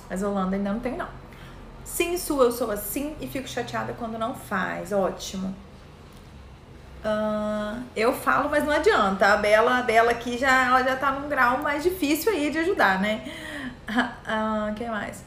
Mas 0.09 0.23
Holanda 0.23 0.57
ainda 0.57 0.73
não 0.73 0.81
tem, 0.81 0.97
não. 0.97 1.09
Sim, 1.85 2.17
sua, 2.17 2.45
eu 2.45 2.53
sou 2.53 2.71
assim 2.71 3.15
e 3.21 3.27
fico 3.27 3.47
chateada 3.47 3.93
quando 3.93 4.19
não 4.19 4.35
faz. 4.35 4.93
Ótimo. 4.93 5.55
Uh, 7.05 7.83
eu 7.95 8.13
falo, 8.15 8.49
mas 8.49 8.65
não 8.65 8.73
adianta. 8.73 9.27
A 9.27 9.37
Bela, 9.37 9.79
a 9.79 9.83
Bela 9.83 10.11
aqui 10.11 10.39
já, 10.39 10.67
ela 10.67 10.83
já 10.83 10.97
tá 10.97 11.13
num 11.13 11.29
grau 11.29 11.59
mais 11.59 11.83
difícil 11.83 12.33
aí 12.33 12.51
de 12.51 12.59
ajudar, 12.59 13.01
né? 13.01 13.23
Uh, 14.29 14.75
que 14.75 14.85
mais? 14.85 15.25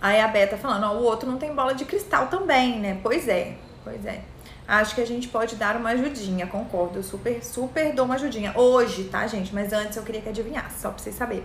Aí 0.00 0.20
a 0.20 0.26
Beta 0.26 0.56
falando, 0.56 0.84
ó, 0.84 0.94
o 0.94 1.04
outro 1.04 1.30
não 1.30 1.38
tem 1.38 1.54
bola 1.54 1.72
de 1.76 1.84
cristal 1.84 2.26
também, 2.26 2.80
né? 2.80 2.98
Pois 3.00 3.28
é, 3.28 3.56
pois 3.84 4.04
é. 4.04 4.20
Acho 4.66 4.94
que 4.94 5.00
a 5.00 5.06
gente 5.06 5.28
pode 5.28 5.56
dar 5.56 5.76
uma 5.76 5.90
ajudinha, 5.90 6.46
concordo. 6.46 6.98
Eu 6.98 7.02
super, 7.02 7.44
super 7.44 7.92
dou 7.94 8.04
uma 8.04 8.14
ajudinha. 8.14 8.56
Hoje, 8.56 9.04
tá, 9.04 9.26
gente? 9.26 9.52
Mas 9.54 9.72
antes 9.72 9.96
eu 9.96 10.02
queria 10.02 10.20
que 10.20 10.28
adivinhasse, 10.28 10.80
só 10.80 10.90
pra 10.90 11.02
vocês 11.02 11.16
saberem. 11.16 11.44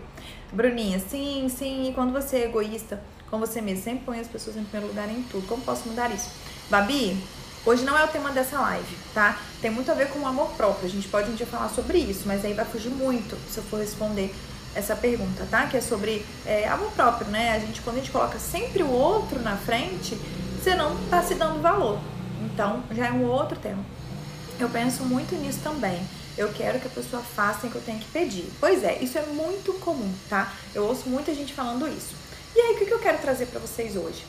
Bruninha, 0.52 1.00
sim, 1.00 1.50
sim. 1.50 1.90
E 1.90 1.94
quando 1.94 2.14
você 2.14 2.38
é 2.38 2.46
egoísta 2.46 3.02
com 3.30 3.40
você 3.40 3.60
mesmo, 3.60 3.84
sempre 3.84 4.06
põe 4.06 4.20
as 4.20 4.28
pessoas 4.28 4.56
em 4.56 4.64
primeiro 4.64 4.88
lugar 4.88 5.10
em 5.10 5.24
tudo. 5.24 5.48
Como 5.48 5.62
posso 5.64 5.90
mudar 5.90 6.12
isso? 6.12 6.30
Babi, 6.70 7.18
hoje 7.66 7.84
não 7.84 7.98
é 7.98 8.04
o 8.04 8.08
tema 8.08 8.32
dessa 8.32 8.60
live, 8.62 8.98
tá? 9.14 9.38
Tem 9.62 9.72
muito 9.72 9.92
a 9.92 9.96
ver 9.96 10.10
com 10.10 10.20
o 10.20 10.28
amor 10.28 10.50
próprio. 10.52 10.86
A 10.86 10.90
gente 10.90 11.08
pode 11.08 11.30
um 11.30 11.36
dia 11.36 11.48
falar 11.48 11.70
sobre 11.70 11.98
isso, 11.98 12.24
mas 12.26 12.46
aí 12.46 12.54
vai 12.54 12.66
fugir 12.66 12.90
muito 12.90 13.36
se 13.50 13.58
eu 13.58 13.64
for 13.64 13.80
responder 13.80 14.34
essa 14.76 14.96
pergunta, 14.96 15.46
tá? 15.50 15.66
Que 15.66 15.78
é 15.78 15.82
sobre 15.82 16.24
é, 16.46 16.68
amor 16.68 16.92
próprio, 16.92 17.28
né? 17.30 17.56
A 17.56 17.60
gente, 17.60 17.82
quando 17.82 17.98
a 17.98 18.00
gente 18.00 18.12
coloca 18.12 18.38
sempre 18.38 18.84
o 18.84 18.90
outro 18.90 19.42
na 19.42 19.58
frente, 19.58 20.16
você 20.62 20.76
não 20.76 20.96
tá 21.10 21.24
se 21.24 21.34
dando 21.34 21.62
valor. 21.62 22.00
Então, 22.42 22.84
já 22.92 23.08
é 23.08 23.12
um 23.12 23.26
outro 23.26 23.58
tema. 23.58 23.84
Eu 24.60 24.70
penso 24.70 25.04
muito 25.04 25.36
nisso 25.36 25.60
também. 25.64 26.08
Eu 26.38 26.52
quero 26.54 26.80
que 26.80 26.88
a 26.88 26.92
pessoa 26.92 27.22
faça 27.22 27.68
o 27.68 27.70
que 27.70 27.76
eu 27.76 27.82
tenho 27.82 28.00
que 28.00 28.08
pedir. 28.12 28.52
Pois 28.60 28.84
é, 28.84 28.98
isso 29.00 29.18
é 29.18 29.22
muito 29.24 29.74
comum, 29.74 30.12
tá? 30.30 30.54
Eu 30.74 30.86
ouço 30.86 31.10
muita 31.10 31.34
gente 31.34 31.54
falando 31.54 31.88
isso. 31.88 32.16
E 32.56 32.60
aí, 32.60 32.74
o 32.74 32.78
que 32.78 32.92
eu 32.92 33.00
quero 33.00 33.18
trazer 33.20 33.48
para 33.48 33.60
vocês 33.60 33.96
hoje? 33.96 34.26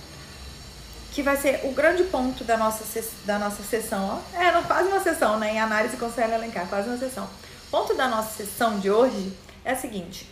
Que 1.13 1.23
vai 1.23 1.37
ser 1.37 1.61
o 1.65 1.73
grande 1.73 2.05
ponto 2.05 2.45
da 2.45 2.57
nossa, 2.57 2.85
da 3.25 3.39
nossa 3.39 3.63
sessão. 3.63 4.23
Ó. 4.35 4.39
É, 4.39 4.51
quase 4.63 4.89
uma 4.89 5.01
sessão, 5.01 5.39
né? 5.39 5.55
Em 5.55 5.61
análise 5.61 5.97
com 5.97 6.11
Célia 6.11 6.37
Alencar, 6.37 6.67
quase 6.67 6.89
uma 6.89 6.99
sessão. 6.99 7.29
Ponto 7.71 7.95
da 7.95 8.09
nossa 8.09 8.37
sessão 8.37 8.79
de 8.79 8.91
hoje 8.91 9.33
é 9.65 9.73
o 9.73 9.81
seguinte: 9.81 10.29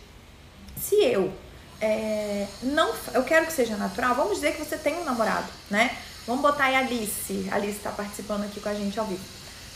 se 0.79 0.95
eu 0.95 1.33
é, 1.79 2.47
não, 2.63 2.93
eu 3.13 3.23
quero 3.23 3.45
que 3.45 3.53
seja 3.53 3.75
natural, 3.75 4.15
vamos 4.15 4.35
dizer 4.35 4.55
que 4.55 4.63
você 4.63 4.77
tem 4.77 4.95
um 4.95 5.03
namorado, 5.03 5.47
né? 5.69 5.95
Vamos 6.27 6.41
botar 6.41 6.65
aí 6.65 6.75
a 6.75 6.79
Alice. 6.79 7.47
A 7.49 7.55
Alice 7.55 7.77
está 7.77 7.89
participando 7.89 8.43
aqui 8.43 8.59
com 8.59 8.67
a 8.67 8.73
gente 8.73 8.99
ao 8.99 9.05
vivo. 9.05 9.23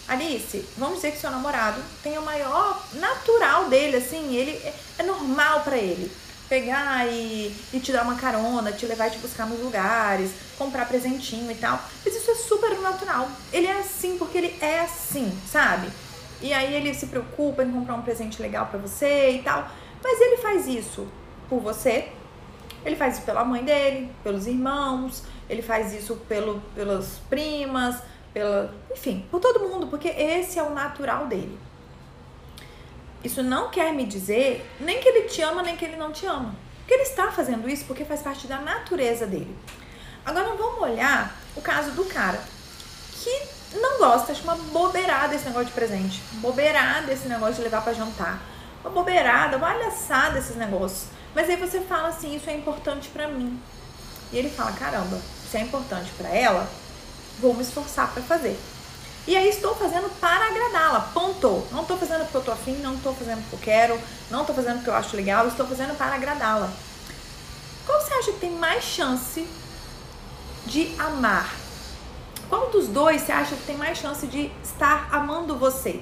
Alice, 0.07 0.65
vamos 0.77 0.95
dizer 0.95 1.11
que 1.11 1.19
seu 1.19 1.31
namorado 1.31 1.81
tem 2.03 2.17
o 2.17 2.21
maior 2.21 2.85
natural 2.95 3.69
dele, 3.69 3.95
assim, 3.97 4.35
ele 4.35 4.51
é, 4.51 4.73
é 4.99 5.03
normal 5.03 5.61
para 5.61 5.77
ele 5.77 6.11
pegar 6.49 7.07
e, 7.07 7.55
e 7.71 7.79
te 7.79 7.93
dar 7.93 8.03
uma 8.03 8.15
carona, 8.15 8.73
te 8.73 8.85
levar 8.85 9.07
e 9.07 9.11
te 9.11 9.19
buscar 9.19 9.47
nos 9.47 9.61
lugares, 9.61 10.31
comprar 10.57 10.85
presentinho 10.85 11.49
e 11.49 11.55
tal. 11.55 11.81
Mas 12.03 12.13
isso 12.13 12.29
é 12.29 12.35
super 12.35 12.77
natural. 12.81 13.29
Ele 13.53 13.67
é 13.67 13.79
assim 13.79 14.17
porque 14.17 14.37
ele 14.37 14.57
é 14.59 14.81
assim, 14.81 15.31
sabe? 15.49 15.87
E 16.41 16.51
aí 16.51 16.73
ele 16.73 16.93
se 16.93 17.05
preocupa 17.05 17.63
em 17.63 17.71
comprar 17.71 17.95
um 17.95 18.01
presente 18.01 18.41
legal 18.41 18.65
para 18.65 18.79
você 18.79 19.31
e 19.31 19.43
tal. 19.43 19.65
Mas 20.03 20.19
ele 20.19 20.37
faz 20.37 20.67
isso 20.67 21.07
por 21.47 21.61
você, 21.61 22.09
ele 22.83 22.97
faz 22.97 23.15
isso 23.15 23.25
pela 23.25 23.45
mãe 23.45 23.63
dele, 23.63 24.11
pelos 24.21 24.45
irmãos, 24.45 25.23
ele 25.51 25.61
faz 25.61 25.93
isso 25.93 26.15
pelo, 26.29 26.61
pelas 26.73 27.19
primas, 27.29 27.97
pela, 28.33 28.73
enfim, 28.89 29.27
por 29.29 29.41
todo 29.41 29.59
mundo, 29.59 29.87
porque 29.87 30.07
esse 30.07 30.57
é 30.57 30.63
o 30.63 30.69
natural 30.69 31.27
dele. 31.27 31.59
Isso 33.21 33.43
não 33.43 33.69
quer 33.69 33.93
me 33.93 34.05
dizer 34.05 34.65
nem 34.79 35.01
que 35.01 35.09
ele 35.09 35.27
te 35.27 35.41
ama, 35.41 35.61
nem 35.61 35.75
que 35.75 35.83
ele 35.83 35.97
não 35.97 36.13
te 36.13 36.25
ama. 36.25 36.55
Porque 36.77 36.93
ele 36.93 37.03
está 37.03 37.29
fazendo 37.33 37.69
isso 37.69 37.83
porque 37.83 38.05
faz 38.05 38.21
parte 38.21 38.47
da 38.47 38.59
natureza 38.59 39.27
dele. 39.27 39.53
Agora 40.25 40.55
vamos 40.55 40.81
olhar 40.81 41.35
o 41.53 41.61
caso 41.61 41.91
do 41.91 42.05
cara 42.05 42.41
que 43.21 43.77
não 43.77 43.97
gosta, 43.97 44.31
acha 44.31 44.43
uma 44.43 44.55
bobeirada 44.55 45.35
esse 45.35 45.45
negócio 45.45 45.67
de 45.67 45.73
presente, 45.73 46.21
bobeirada 46.35 47.11
esse 47.11 47.27
negócio 47.27 47.55
de 47.55 47.63
levar 47.63 47.83
para 47.83 47.93
jantar, 47.93 48.41
uma 48.83 48.89
bobeirada, 48.89 49.57
uma 49.57 49.69
alhaçada 49.69 50.39
esses 50.39 50.55
negócios. 50.55 51.07
Mas 51.35 51.49
aí 51.49 51.57
você 51.57 51.81
fala 51.81 52.07
assim, 52.07 52.37
isso 52.37 52.49
é 52.49 52.55
importante 52.55 53.09
para 53.09 53.27
mim. 53.27 53.61
E 54.31 54.37
ele 54.37 54.49
fala, 54.49 54.71
caramba, 54.71 55.19
isso 55.51 55.57
é 55.57 55.61
importante 55.61 56.09
para 56.17 56.29
ela, 56.29 56.65
vou 57.41 57.53
me 57.53 57.61
esforçar 57.61 58.13
para 58.13 58.23
fazer. 58.23 58.57
E 59.27 59.35
aí 59.35 59.49
estou 59.49 59.75
fazendo 59.75 60.09
para 60.21 60.47
agradá-la, 60.47 61.01
ponto. 61.13 61.67
Não 61.71 61.81
estou 61.81 61.97
fazendo 61.97 62.21
porque 62.21 62.37
eu 62.37 62.43
tô 62.43 62.51
afim, 62.53 62.77
não 62.77 62.95
estou 62.95 63.13
fazendo 63.13 63.41
porque 63.41 63.55
eu 63.55 63.59
quero, 63.59 63.99
não 64.29 64.41
estou 64.41 64.55
fazendo 64.55 64.75
porque 64.75 64.89
eu 64.89 64.95
acho 64.95 65.13
legal, 65.13 65.45
estou 65.47 65.67
fazendo 65.67 65.97
para 65.97 66.15
agradá-la. 66.15 66.71
Qual 67.85 67.99
você 67.99 68.13
acha 68.13 68.31
que 68.31 68.39
tem 68.39 68.51
mais 68.51 68.85
chance 68.85 69.45
de 70.65 70.95
amar? 70.97 71.53
Qual 72.47 72.69
dos 72.69 72.87
dois 72.87 73.21
você 73.21 73.33
acha 73.33 73.53
que 73.53 73.63
tem 73.63 73.75
mais 73.75 73.97
chance 73.97 74.25
de 74.27 74.49
estar 74.63 75.09
amando 75.11 75.57
você? 75.57 76.01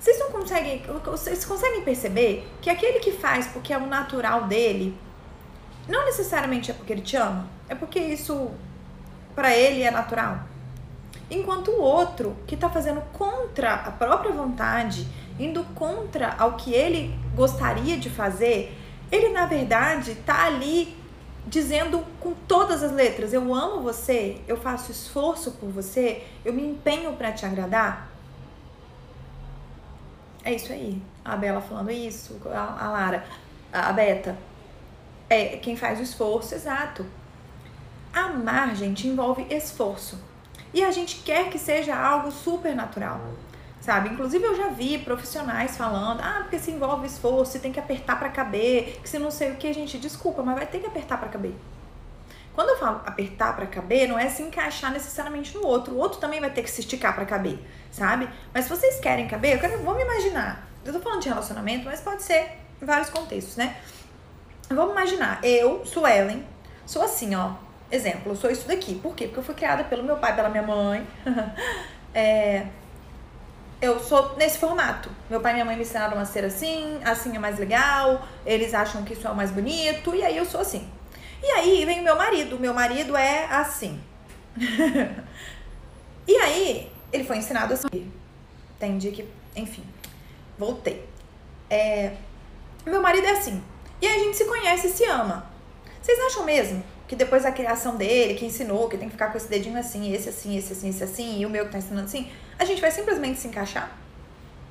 Vocês 0.00 0.18
não 0.18 0.32
conseguem, 0.32 0.82
vocês 1.04 1.44
conseguem 1.44 1.82
perceber 1.82 2.48
que 2.60 2.68
aquele 2.68 2.98
que 2.98 3.12
faz 3.12 3.46
porque 3.46 3.72
é 3.72 3.78
o 3.78 3.86
natural 3.86 4.44
dele, 4.48 4.98
não 5.90 6.04
necessariamente 6.04 6.70
é 6.70 6.74
porque 6.74 6.92
ele 6.92 7.02
te 7.02 7.16
ama, 7.16 7.46
é 7.68 7.74
porque 7.74 7.98
isso 7.98 8.50
para 9.34 9.54
ele 9.54 9.82
é 9.82 9.90
natural. 9.90 10.40
Enquanto 11.30 11.70
o 11.70 11.80
outro 11.80 12.36
que 12.46 12.54
está 12.54 12.68
fazendo 12.68 13.00
contra 13.12 13.74
a 13.74 13.90
própria 13.90 14.32
vontade, 14.32 15.06
indo 15.38 15.64
contra 15.74 16.34
ao 16.38 16.56
que 16.56 16.72
ele 16.72 17.18
gostaria 17.34 17.96
de 17.96 18.10
fazer, 18.10 18.76
ele 19.10 19.28
na 19.30 19.46
verdade 19.46 20.12
está 20.12 20.46
ali 20.46 20.96
dizendo 21.46 22.04
com 22.20 22.34
todas 22.46 22.82
as 22.82 22.92
letras: 22.92 23.32
eu 23.32 23.54
amo 23.54 23.82
você, 23.82 24.40
eu 24.46 24.56
faço 24.56 24.90
esforço 24.92 25.52
por 25.52 25.70
você, 25.70 26.24
eu 26.44 26.52
me 26.52 26.64
empenho 26.64 27.12
para 27.14 27.32
te 27.32 27.44
agradar. 27.46 28.10
É 30.42 30.54
isso 30.54 30.72
aí. 30.72 31.00
A 31.24 31.36
Bela 31.36 31.60
falando 31.60 31.90
isso, 31.90 32.40
a, 32.46 32.88
Lara, 32.88 33.24
a 33.72 33.92
Beta. 33.92 34.36
É 35.30 35.56
quem 35.58 35.76
faz 35.76 36.00
o 36.00 36.02
esforço, 36.02 36.56
exato. 36.56 37.06
Amar, 38.12 38.74
gente, 38.74 39.06
envolve 39.06 39.46
esforço. 39.48 40.18
E 40.74 40.84
a 40.84 40.90
gente 40.90 41.22
quer 41.22 41.48
que 41.48 41.58
seja 41.58 41.96
algo 41.96 42.32
super 42.32 42.74
natural. 42.74 43.20
Sabe? 43.80 44.08
Inclusive 44.08 44.44
eu 44.44 44.56
já 44.56 44.68
vi 44.68 44.98
profissionais 44.98 45.76
falando: 45.76 46.20
"Ah, 46.20 46.40
porque 46.42 46.58
se 46.58 46.72
envolve 46.72 47.06
esforço, 47.06 47.52
você 47.52 47.58
tem 47.60 47.72
que 47.72 47.78
apertar 47.78 48.18
para 48.18 48.28
caber, 48.28 49.00
que 49.00 49.08
se 49.08 49.20
não 49.20 49.30
sei 49.30 49.52
o 49.52 49.56
que, 49.56 49.68
a 49.68 49.72
gente 49.72 49.98
desculpa, 49.98 50.42
mas 50.42 50.56
vai 50.56 50.66
ter 50.66 50.80
que 50.80 50.86
apertar 50.86 51.16
para 51.16 51.28
caber". 51.28 51.54
Quando 52.52 52.70
eu 52.70 52.78
falo 52.78 53.00
apertar 53.06 53.54
para 53.54 53.66
caber, 53.66 54.08
não 54.08 54.18
é 54.18 54.28
se 54.28 54.42
encaixar 54.42 54.92
necessariamente 54.92 55.54
no 55.54 55.64
outro. 55.64 55.94
O 55.94 55.98
outro 55.98 56.18
também 56.18 56.40
vai 56.40 56.50
ter 56.50 56.62
que 56.62 56.70
se 56.70 56.80
esticar 56.80 57.14
para 57.14 57.24
caber, 57.24 57.58
sabe? 57.92 58.28
Mas 58.52 58.64
se 58.64 58.70
vocês 58.70 58.98
querem 58.98 59.28
caber, 59.28 59.54
eu 59.54 59.60
quero, 59.60 59.78
vamos 59.84 60.02
imaginar. 60.02 60.68
Eu 60.84 60.92
tô 60.92 61.00
falando 61.00 61.22
de 61.22 61.28
relacionamento, 61.28 61.84
mas 61.84 62.00
pode 62.00 62.22
ser 62.22 62.58
em 62.82 62.84
vários 62.84 63.08
contextos, 63.08 63.56
né? 63.56 63.76
Vamos 64.72 64.92
imaginar, 64.92 65.40
eu, 65.42 65.84
sou 65.84 66.06
Ellen, 66.06 66.44
sou 66.86 67.02
assim, 67.02 67.34
ó. 67.34 67.54
Exemplo, 67.90 68.30
eu 68.30 68.36
sou 68.36 68.48
isso 68.48 68.68
daqui. 68.68 68.94
Por 68.94 69.16
quê? 69.16 69.24
Porque 69.24 69.40
eu 69.40 69.42
fui 69.42 69.54
criada 69.54 69.82
pelo 69.82 70.04
meu 70.04 70.16
pai, 70.18 70.36
pela 70.36 70.48
minha 70.48 70.62
mãe. 70.62 71.04
é, 72.14 72.66
eu 73.82 73.98
sou 73.98 74.36
nesse 74.36 74.58
formato. 74.58 75.10
Meu 75.28 75.40
pai 75.40 75.50
e 75.50 75.54
minha 75.54 75.64
mãe 75.64 75.74
me 75.74 75.82
ensinaram 75.82 76.16
a 76.20 76.24
ser 76.24 76.44
assim, 76.44 77.00
assim 77.04 77.34
é 77.34 77.38
mais 77.40 77.58
legal, 77.58 78.24
eles 78.46 78.72
acham 78.72 79.02
que 79.02 79.14
isso 79.14 79.26
é 79.26 79.30
o 79.30 79.34
mais 79.34 79.50
bonito, 79.50 80.14
e 80.14 80.22
aí 80.22 80.36
eu 80.36 80.44
sou 80.44 80.60
assim. 80.60 80.88
E 81.42 81.46
aí 81.46 81.84
vem 81.84 81.98
o 81.98 82.04
meu 82.04 82.14
marido. 82.14 82.56
Meu 82.56 82.72
marido 82.72 83.16
é 83.16 83.46
assim. 83.46 84.00
e 86.28 86.36
aí, 86.36 86.92
ele 87.12 87.24
foi 87.24 87.38
ensinado 87.38 87.74
assim. 87.74 88.12
Entendi 88.76 89.10
que, 89.10 89.26
enfim, 89.56 89.82
voltei. 90.56 91.04
É, 91.68 92.12
meu 92.86 93.02
marido 93.02 93.26
é 93.26 93.32
assim. 93.32 93.60
E 94.00 94.06
a 94.06 94.18
gente 94.18 94.36
se 94.36 94.44
conhece 94.44 94.86
e 94.86 94.90
se 94.90 95.04
ama. 95.04 95.46
Vocês 96.00 96.18
acham 96.20 96.44
mesmo 96.44 96.82
que 97.06 97.16
depois 97.16 97.42
da 97.42 97.52
criação 97.52 97.96
dele, 97.96 98.34
que 98.34 98.46
ensinou 98.46 98.88
que 98.88 98.96
tem 98.96 99.08
que 99.08 99.12
ficar 99.12 99.30
com 99.30 99.36
esse 99.36 99.48
dedinho 99.48 99.78
assim, 99.78 100.12
esse 100.12 100.28
assim, 100.28 100.56
esse 100.56 100.72
assim, 100.72 100.88
esse 100.88 101.02
assim, 101.02 101.40
e 101.40 101.46
o 101.46 101.50
meu 101.50 101.66
que 101.66 101.72
tá 101.72 101.78
ensinando 101.78 102.06
assim, 102.06 102.30
a 102.58 102.64
gente 102.64 102.80
vai 102.80 102.90
simplesmente 102.90 103.38
se 103.38 103.48
encaixar? 103.48 103.90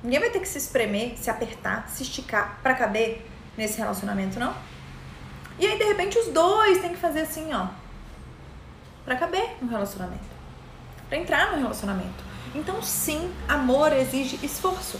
Ninguém 0.02 0.20
vai 0.20 0.30
ter 0.30 0.40
que 0.40 0.48
se 0.48 0.56
espremer, 0.56 1.18
se 1.18 1.28
apertar, 1.28 1.88
se 1.88 2.02
esticar 2.02 2.58
para 2.62 2.74
caber 2.74 3.26
nesse 3.56 3.76
relacionamento, 3.76 4.40
não? 4.40 4.54
E 5.58 5.66
aí, 5.66 5.76
de 5.76 5.84
repente, 5.84 6.18
os 6.18 6.28
dois 6.28 6.78
têm 6.80 6.90
que 6.90 6.96
fazer 6.96 7.20
assim, 7.20 7.52
ó. 7.52 7.66
Pra 9.04 9.16
caber 9.16 9.56
no 9.60 9.68
relacionamento. 9.68 10.24
Pra 11.08 11.18
entrar 11.18 11.52
no 11.52 11.58
relacionamento. 11.58 12.24
Então, 12.54 12.82
sim, 12.82 13.30
amor 13.46 13.92
exige 13.92 14.38
esforço. 14.42 14.98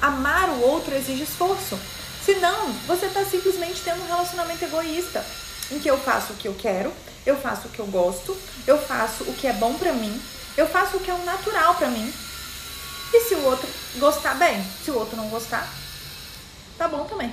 Amar 0.00 0.48
o 0.50 0.60
outro 0.60 0.94
exige 0.94 1.24
esforço. 1.24 1.76
Senão, 2.24 2.70
você 2.86 3.08
tá 3.08 3.24
simplesmente 3.24 3.82
tendo 3.82 4.02
um 4.02 4.06
relacionamento 4.06 4.64
egoísta. 4.64 5.24
Em 5.70 5.78
que 5.78 5.90
eu 5.90 5.98
faço 5.98 6.32
o 6.32 6.36
que 6.36 6.46
eu 6.46 6.54
quero, 6.54 6.92
eu 7.24 7.36
faço 7.36 7.68
o 7.68 7.70
que 7.70 7.80
eu 7.80 7.86
gosto, 7.86 8.36
eu 8.66 8.78
faço 8.78 9.24
o 9.24 9.34
que 9.34 9.46
é 9.46 9.52
bom 9.52 9.74
pra 9.74 9.92
mim, 9.92 10.20
eu 10.56 10.68
faço 10.68 10.96
o 10.96 11.00
que 11.00 11.10
é 11.10 11.14
o 11.14 11.24
natural 11.24 11.74
pra 11.76 11.88
mim. 11.88 12.12
E 13.12 13.20
se 13.20 13.34
o 13.34 13.44
outro 13.44 13.68
gostar, 13.96 14.34
bem. 14.34 14.62
Se 14.84 14.90
o 14.90 14.98
outro 14.98 15.16
não 15.16 15.28
gostar, 15.28 15.68
tá 16.78 16.88
bom 16.88 17.04
também. 17.04 17.32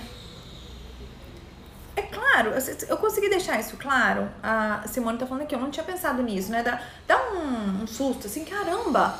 É 1.95 2.01
claro, 2.01 2.53
eu 2.87 2.97
consegui 2.97 3.29
deixar 3.29 3.59
isso 3.59 3.77
claro. 3.77 4.29
A 4.41 4.83
Simone 4.87 5.17
tá 5.17 5.27
falando 5.27 5.43
aqui, 5.43 5.53
eu 5.53 5.59
não 5.59 5.71
tinha 5.71 5.83
pensado 5.83 6.23
nisso, 6.23 6.51
né? 6.51 6.63
Dá, 6.63 6.81
dá 7.05 7.31
um, 7.31 7.83
um 7.83 7.87
susto, 7.87 8.27
assim, 8.27 8.45
caramba! 8.45 9.19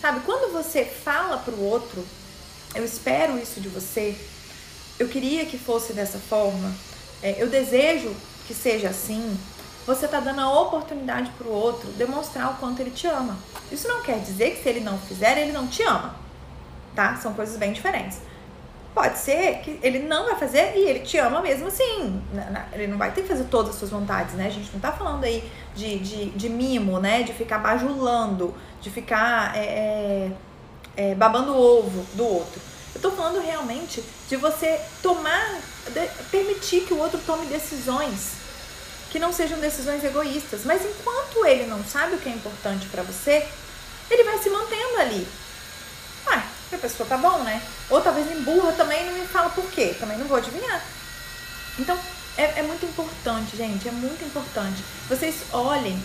Sabe, 0.00 0.20
quando 0.20 0.52
você 0.52 0.84
fala 0.84 1.38
pro 1.38 1.58
outro, 1.60 2.04
eu 2.74 2.84
espero 2.84 3.38
isso 3.38 3.60
de 3.60 3.68
você, 3.68 4.18
eu 4.98 5.08
queria 5.08 5.44
que 5.46 5.58
fosse 5.58 5.92
dessa 5.92 6.18
forma, 6.18 6.72
é, 7.22 7.42
eu 7.42 7.48
desejo 7.48 8.14
que 8.46 8.54
seja 8.54 8.88
assim, 8.88 9.38
você 9.86 10.06
tá 10.06 10.20
dando 10.20 10.40
a 10.40 10.60
oportunidade 10.60 11.30
pro 11.38 11.50
outro 11.50 11.90
demonstrar 11.92 12.50
o 12.52 12.54
quanto 12.54 12.80
ele 12.80 12.90
te 12.90 13.06
ama. 13.06 13.36
Isso 13.70 13.88
não 13.88 14.02
quer 14.02 14.18
dizer 14.20 14.52
que 14.52 14.62
se 14.62 14.68
ele 14.68 14.80
não 14.80 14.98
fizer, 14.98 15.38
ele 15.38 15.52
não 15.52 15.66
te 15.66 15.82
ama, 15.82 16.14
tá? 16.94 17.16
São 17.16 17.34
coisas 17.34 17.56
bem 17.56 17.72
diferentes. 17.72 18.20
Pode 18.94 19.18
ser 19.18 19.60
que 19.60 19.80
ele 19.82 20.00
não 20.00 20.26
vai 20.26 20.36
fazer 20.36 20.76
e 20.76 20.80
ele 20.80 21.00
te 21.00 21.16
ama 21.16 21.40
mesmo 21.40 21.68
assim. 21.68 22.22
Ele 22.74 22.86
não 22.86 22.98
vai 22.98 23.10
ter 23.10 23.22
que 23.22 23.28
fazer 23.28 23.44
todas 23.44 23.70
as 23.70 23.76
suas 23.76 23.90
vontades, 23.90 24.34
né? 24.34 24.46
A 24.46 24.50
gente 24.50 24.70
não 24.70 24.80
tá 24.80 24.92
falando 24.92 25.24
aí 25.24 25.50
de, 25.74 25.98
de, 25.98 26.30
de 26.30 26.48
mimo, 26.50 27.00
né? 27.00 27.22
De 27.22 27.32
ficar 27.32 27.58
bajulando, 27.58 28.54
de 28.82 28.90
ficar 28.90 29.56
é, 29.56 29.60
é, 29.64 30.32
é, 30.94 31.14
babando 31.14 31.54
o 31.54 31.78
ovo 31.78 32.04
do 32.14 32.24
outro. 32.24 32.60
Eu 32.94 33.00
tô 33.00 33.10
falando 33.10 33.40
realmente 33.40 34.02
de 34.28 34.36
você 34.36 34.80
tomar, 35.02 35.60
de, 35.88 36.06
permitir 36.30 36.82
que 36.82 36.94
o 36.94 36.98
outro 36.98 37.20
tome 37.24 37.46
decisões 37.46 38.42
que 39.10 39.18
não 39.18 39.32
sejam 39.32 39.58
decisões 39.60 40.02
egoístas. 40.02 40.62
Mas 40.64 40.82
enquanto 40.84 41.44
ele 41.44 41.66
não 41.66 41.84
sabe 41.84 42.14
o 42.14 42.18
que 42.18 42.28
é 42.28 42.32
importante 42.32 42.86
para 42.88 43.02
você, 43.02 43.46
ele 44.10 44.24
vai 44.24 44.38
se 44.38 44.48
mantendo 44.48 44.96
ali. 44.98 45.28
Ué, 46.26 46.42
a 46.72 46.78
pessoa 46.78 47.08
tá 47.08 47.18
bom, 47.18 47.42
né? 47.42 47.62
Ou 47.90 48.00
talvez 48.00 48.30
emburra 48.30 48.72
também 48.72 49.02
e 49.02 49.10
não 49.10 49.18
me 49.18 49.26
fala 49.26 49.50
por 49.50 49.70
quê. 49.70 49.94
Também 49.98 50.16
não 50.16 50.26
vou 50.26 50.38
adivinhar. 50.38 50.82
Então, 51.78 51.98
é, 52.36 52.60
é 52.60 52.62
muito 52.62 52.86
importante, 52.86 53.56
gente. 53.56 53.86
É 53.86 53.92
muito 53.92 54.24
importante. 54.24 54.82
Vocês 55.08 55.42
olhem 55.52 56.02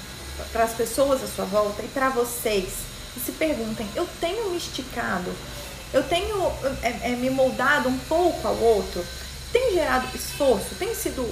para 0.52 0.66
as 0.66 0.74
pessoas 0.74 1.24
à 1.24 1.28
sua 1.28 1.46
volta 1.46 1.82
e 1.84 1.88
para 1.88 2.10
vocês 2.10 2.74
e 3.16 3.20
se 3.20 3.32
perguntem: 3.32 3.88
eu 3.96 4.08
tenho 4.20 4.50
me 4.50 4.58
esticado? 4.58 5.34
Eu 5.94 6.04
tenho 6.04 6.52
é, 6.82 7.12
é, 7.12 7.16
me 7.16 7.30
moldado 7.30 7.88
um 7.90 7.98
pouco 8.00 8.48
ao 8.48 8.56
outro? 8.56 9.06
Tem 9.52 9.74
gerado 9.74 10.08
esforço? 10.14 10.76
Tem 10.76 10.94
sido 10.94 11.26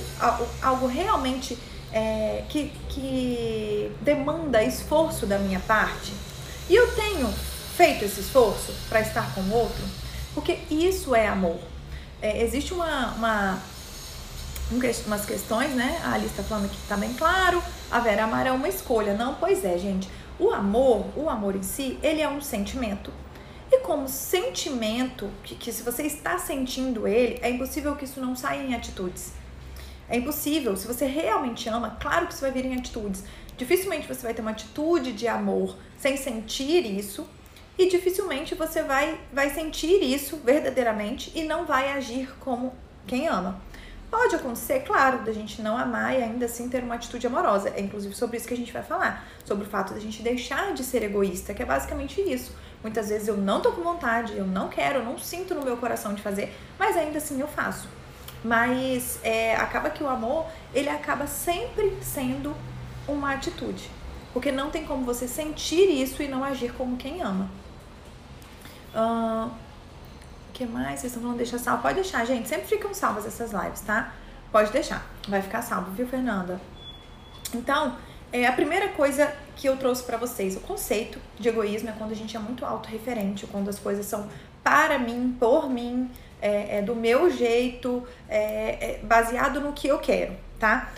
algo 0.62 0.88
realmente 0.88 1.57
é, 1.91 2.43
que, 2.50 2.71
que 2.89 3.91
demanda 4.01 4.63
esforço 4.63 5.25
da 5.25 5.38
minha 5.38 5.59
parte? 5.59 6.13
E 6.69 6.75
eu 6.75 6.91
tenho 6.95 7.31
feito 7.75 8.05
esse 8.05 8.21
esforço 8.21 8.74
para 8.89 9.01
estar 9.01 9.33
com 9.35 9.41
o 9.41 9.53
outro? 9.53 9.83
Porque 10.33 10.59
isso 10.69 11.13
é 11.13 11.27
amor. 11.27 11.59
É, 12.21 12.41
existe 12.41 12.74
uma, 12.74 13.13
uma, 13.13 13.59
umas 15.05 15.25
questões, 15.25 15.71
né? 15.75 16.01
A 16.03 16.13
Alice 16.13 16.31
está 16.31 16.43
falando 16.43 16.69
que 16.69 16.77
está 16.77 16.97
bem 16.97 17.13
claro. 17.13 17.62
A 17.91 18.00
Vera 18.00 18.24
amar 18.24 18.47
é 18.47 18.51
uma 18.51 18.67
escolha. 18.67 19.13
Não, 19.13 19.35
pois 19.35 19.63
é, 19.63 19.77
gente. 19.77 20.09
O 20.39 20.51
amor, 20.51 21.05
o 21.15 21.29
amor 21.29 21.55
em 21.55 21.63
si, 21.63 21.97
ele 22.01 22.21
é 22.21 22.27
um 22.27 22.41
sentimento. 22.41 23.12
E 23.75 23.79
como 23.79 24.08
sentimento, 24.08 25.29
que, 25.44 25.53
que 25.53 25.70
se 25.70 25.84
você 25.84 26.03
está 26.03 26.38
sentindo 26.38 27.05
ele, 27.05 27.38
é 27.41 27.50
impossível 27.50 27.94
que 27.94 28.05
isso 28.05 28.22
não 28.22 28.34
saia 28.34 28.63
em 28.63 28.74
atitudes. 28.74 29.34
É 30.08 30.15
impossível. 30.15 30.77
Se 30.77 30.88
você 30.88 31.05
realmente 31.05 31.67
ama, 31.67 31.98
claro 32.00 32.25
que 32.25 32.34
isso 32.34 32.41
vai 32.41 32.51
vir 32.51 32.63
em 32.63 32.75
atitudes. 32.75 33.25
Dificilmente 33.58 34.08
você 34.08 34.22
vai 34.22 34.34
ter 34.34 34.41
uma 34.41 34.51
atitude 34.51 35.12
de 35.12 35.27
amor 35.27 35.75
sem 35.98 36.15
sentir 36.15 36.86
isso 36.86 37.27
e 37.77 37.89
dificilmente 37.89 38.55
você 38.55 38.82
vai, 38.82 39.20
vai 39.34 39.50
sentir 39.50 40.01
isso 40.01 40.38
verdadeiramente 40.38 41.34
e 41.36 41.44
não 41.44 41.65
vai 41.65 41.91
agir 41.91 42.34
como 42.39 42.74
quem 43.05 43.27
ama. 43.27 43.62
Pode 44.09 44.35
acontecer, 44.35 44.81
claro, 44.81 45.24
da 45.24 45.33
gente 45.33 45.62
não 45.62 45.77
amar 45.77 46.13
e 46.13 46.24
ainda 46.24 46.45
assim 46.45 46.69
ter 46.69 46.83
uma 46.83 46.95
atitude 46.95 47.25
amorosa. 47.27 47.69
É 47.69 47.81
inclusive 47.81 48.15
sobre 48.15 48.38
isso 48.38 48.47
que 48.47 48.53
a 48.53 48.57
gente 48.57 48.71
vai 48.71 48.83
falar. 48.83 49.25
Sobre 49.43 49.65
o 49.65 49.69
fato 49.69 49.93
da 49.93 50.00
gente 50.00 50.21
deixar 50.21 50.74
de 50.74 50.83
ser 50.83 51.03
egoísta, 51.03 51.53
que 51.53 51.62
é 51.62 51.65
basicamente 51.65 52.21
isso. 52.21 52.55
Muitas 52.81 53.09
vezes 53.09 53.27
eu 53.27 53.35
não 53.35 53.62
tô 53.62 53.71
com 53.71 53.81
vontade, 53.81 54.38
eu 54.38 54.45
não 54.45 54.69
quero, 54.69 55.00
eu 55.00 55.05
não 55.05 55.17
sinto 55.17 55.55
no 55.55 55.63
meu 55.63 55.75
coração 55.77 56.13
de 56.13 56.21
fazer, 56.21 56.55
mas 56.77 56.95
ainda 56.95 57.17
assim 57.17 57.39
eu 57.41 57.47
faço. 57.47 57.89
Mas 58.43 59.19
é, 59.24 59.55
acaba 59.55 59.89
que 59.89 60.03
o 60.03 60.07
amor, 60.07 60.45
ele 60.74 60.89
acaba 60.89 61.25
sempre 61.25 61.97
sendo 62.01 62.55
uma 63.07 63.33
atitude. 63.33 63.89
Porque 64.31 64.51
não 64.51 64.69
tem 64.69 64.85
como 64.85 65.03
você 65.03 65.27
sentir 65.27 65.89
isso 65.89 66.21
e 66.21 66.27
não 66.27 66.43
agir 66.43 66.74
como 66.74 66.95
quem 66.95 67.21
ama. 67.21 67.50
Uh, 68.93 69.50
que 70.55 70.65
mais? 70.65 71.01
Vocês 71.01 71.12
estão 71.12 71.21
falando 71.21 71.38
deixar 71.38 71.59
salvo? 71.59 71.81
Pode 71.81 71.95
deixar, 71.95 72.25
gente. 72.25 72.47
Sempre 72.47 72.65
ficam 72.65 72.93
salvas 72.93 73.25
essas 73.25 73.51
lives, 73.51 73.81
tá? 73.81 74.13
Pode 74.53 74.71
deixar. 74.71 75.05
Vai 75.27 75.41
ficar 75.41 75.62
salvo, 75.62 75.91
viu, 75.91 76.07
Fernanda? 76.07 76.62
Então, 77.53 77.98
é, 78.31 78.48
a 78.48 78.53
primeira 78.53 78.87
coisa 78.89 79.31
que 79.57 79.68
eu 79.68 79.75
trouxe 79.75 80.03
para 80.03 80.15
vocês, 80.15 80.55
o 80.55 80.61
conceito 80.61 81.20
de 81.37 81.50
egoísmo 81.50 81.89
é 81.89 81.91
quando 81.91 82.13
a 82.13 82.15
gente 82.15 82.37
é 82.37 82.39
muito 82.39 82.65
autorreferente, 82.65 83.46
quando 83.48 83.70
as 83.70 83.77
coisas 83.77 84.05
são 84.05 84.29
para 84.63 84.98
mim, 84.98 85.35
por 85.37 85.70
mim, 85.70 86.09
é, 86.41 86.77
é 86.77 86.81
do 86.81 86.96
meu 86.96 87.29
jeito, 87.29 88.07
é, 88.29 88.94
é 88.94 89.00
baseado 89.03 89.59
no 89.59 89.74
que 89.74 89.89
eu 89.89 90.00
quero, 90.00 90.33
tá? 90.57 90.89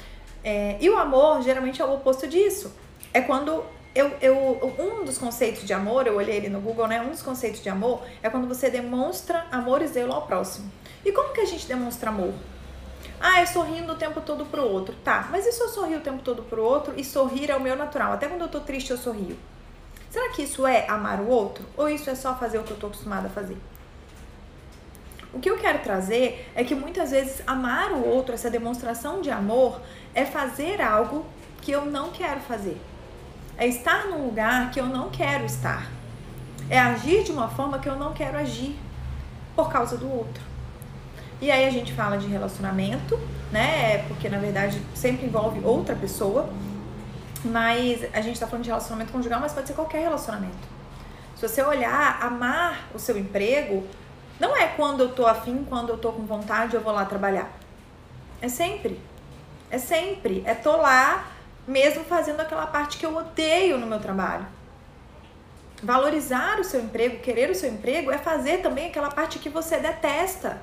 É, 0.44 0.78
e 0.80 0.88
o 0.88 0.98
amor 0.98 1.42
geralmente 1.42 1.82
é 1.82 1.86
o 1.86 1.96
oposto 1.96 2.28
disso. 2.28 2.72
É 3.12 3.22
quando 3.22 3.64
eu, 3.98 4.16
eu, 4.22 4.74
um 4.78 5.04
dos 5.04 5.18
conceitos 5.18 5.64
de 5.64 5.74
amor, 5.74 6.06
eu 6.06 6.16
olhei 6.16 6.36
ele 6.36 6.50
no 6.50 6.62
Google, 6.62 6.88
né? 6.88 7.02
Um 7.02 7.10
dos 7.10 7.24
conceitos 7.24 7.64
de 7.64 7.70
amor 7.70 8.04
é 8.22 8.30
quando 8.30 8.48
você 8.48 8.70
demonstra 8.70 9.48
amor 9.52 9.82
e 9.82 9.88
zelo 9.88 10.14
ao 10.14 10.28
próximo. 10.28 10.72
E 11.04 11.12
como 11.12 11.34
que 11.34 11.42
a 11.42 11.46
gente 11.46 11.68
demonstra 11.68 12.12
amor? 12.12 12.34
Ah, 13.20 13.42
é 13.42 13.46
sorrindo 13.48 13.94
o 13.94 13.96
tempo 13.96 14.22
todo 14.22 14.46
pro 14.46 14.62
outro. 14.62 14.96
Tá, 15.04 15.28
mas 15.32 15.48
e 15.48 15.52
se 15.52 15.62
eu 15.62 15.70
sorrir 15.70 15.96
o 15.96 16.02
tempo 16.02 16.22
todo 16.22 16.44
pro 16.44 16.64
outro 16.64 16.94
e 16.96 17.04
sorrir 17.04 17.50
é 17.50 17.56
o 17.56 17.60
meu 17.60 17.76
natural? 17.76 18.14
Até 18.14 18.28
quando 18.28 18.42
eu 18.42 18.48
tô 18.48 18.60
triste 18.60 18.92
eu 18.92 18.98
sorrio. 18.98 19.36
Será 20.12 20.30
que 20.30 20.44
isso 20.44 20.68
é 20.68 20.88
amar 20.88 21.20
o 21.20 21.28
outro? 21.28 21.66
Ou 21.76 21.90
isso 21.90 22.08
é 22.08 22.14
só 22.14 22.36
fazer 22.36 22.60
o 22.60 22.64
que 22.64 22.72
eu 22.72 22.78
tô 22.78 22.88
acostumada 22.88 23.28
a 23.28 23.32
fazer? 23.32 23.58
O 25.34 25.40
que 25.40 25.50
eu 25.50 25.58
quero 25.58 25.80
trazer 25.80 26.48
é 26.54 26.64
que 26.64 26.76
muitas 26.76 27.10
vezes 27.10 27.42
amar 27.48 27.92
o 27.92 28.08
outro, 28.08 28.36
essa 28.36 28.50
demonstração 28.50 29.22
de 29.22 29.32
amor, 29.32 29.82
é 30.14 30.24
fazer 30.24 30.82
algo 30.82 31.26
que 31.62 31.72
eu 31.72 31.84
não 31.84 32.12
quero 32.12 32.40
fazer 32.42 32.80
é 33.58 33.68
estar 33.68 34.06
num 34.06 34.26
lugar 34.26 34.72
que 34.72 34.80
eu 34.80 34.86
não 34.86 35.10
quero 35.10 35.46
estar. 35.46 35.88
É 36.70 36.80
agir 36.80 37.24
de 37.24 37.32
uma 37.32 37.48
forma 37.48 37.80
que 37.80 37.90
eu 37.90 37.96
não 37.96 38.14
quero 38.14 38.38
agir 38.38 38.78
por 39.56 39.72
causa 39.72 39.98
do 39.98 40.10
outro. 40.12 40.44
E 41.42 41.50
aí 41.50 41.66
a 41.66 41.70
gente 41.70 41.94
fala 41.94 42.18
de 42.18 42.28
relacionamento, 42.28 43.20
né? 43.52 44.00
Porque 44.08 44.30
na 44.30 44.38
verdade 44.38 44.82
sempre 44.94 45.26
envolve 45.26 45.60
outra 45.64 45.96
pessoa. 45.96 46.50
Mas 47.44 48.04
a 48.14 48.22
gente 48.22 48.40
tá 48.40 48.48
falando 48.48 48.64
de 48.64 48.70
relacionamento 48.70 49.12
conjugal, 49.12 49.40
mas 49.40 49.54
pode 49.54 49.68
ser 49.68 49.74
qualquer 49.74 50.02
relacionamento. 50.02 50.58
Se 51.36 51.48
você 51.48 51.62
olhar, 51.62 52.20
amar 52.22 52.88
o 52.94 53.00
seu 53.00 53.18
emprego, 53.18 53.86
não 54.40 54.56
é 54.56 54.68
quando 54.68 55.02
eu 55.02 55.10
tô 55.10 55.26
afim, 55.26 55.64
quando 55.70 55.90
eu 55.90 55.98
tô 55.98 56.12
com 56.12 56.26
vontade, 56.26 56.76
eu 56.76 56.82
vou 56.82 56.92
lá 56.92 57.06
trabalhar. 57.06 57.50
É 58.42 58.50
sempre. 58.50 59.00
É 59.70 59.78
sempre. 59.78 60.44
É 60.46 60.54
tô 60.54 60.76
lá 60.78 61.26
mesmo 61.68 62.06
fazendo 62.06 62.40
aquela 62.40 62.66
parte 62.66 62.98
que 62.98 63.06
eu 63.06 63.16
odeio 63.16 63.78
no 63.78 63.86
meu 63.86 64.00
trabalho. 64.00 64.48
Valorizar 65.84 66.60
o 66.60 66.64
seu 66.64 66.82
emprego, 66.82 67.20
querer 67.20 67.52
o 67.52 67.56
seu 67.56 67.70
emprego, 67.70 68.10
é 68.10 68.18
fazer 68.18 68.60
também 68.60 68.88
aquela 68.88 69.10
parte 69.10 69.38
que 69.38 69.50
você 69.50 69.78
detesta. 69.78 70.60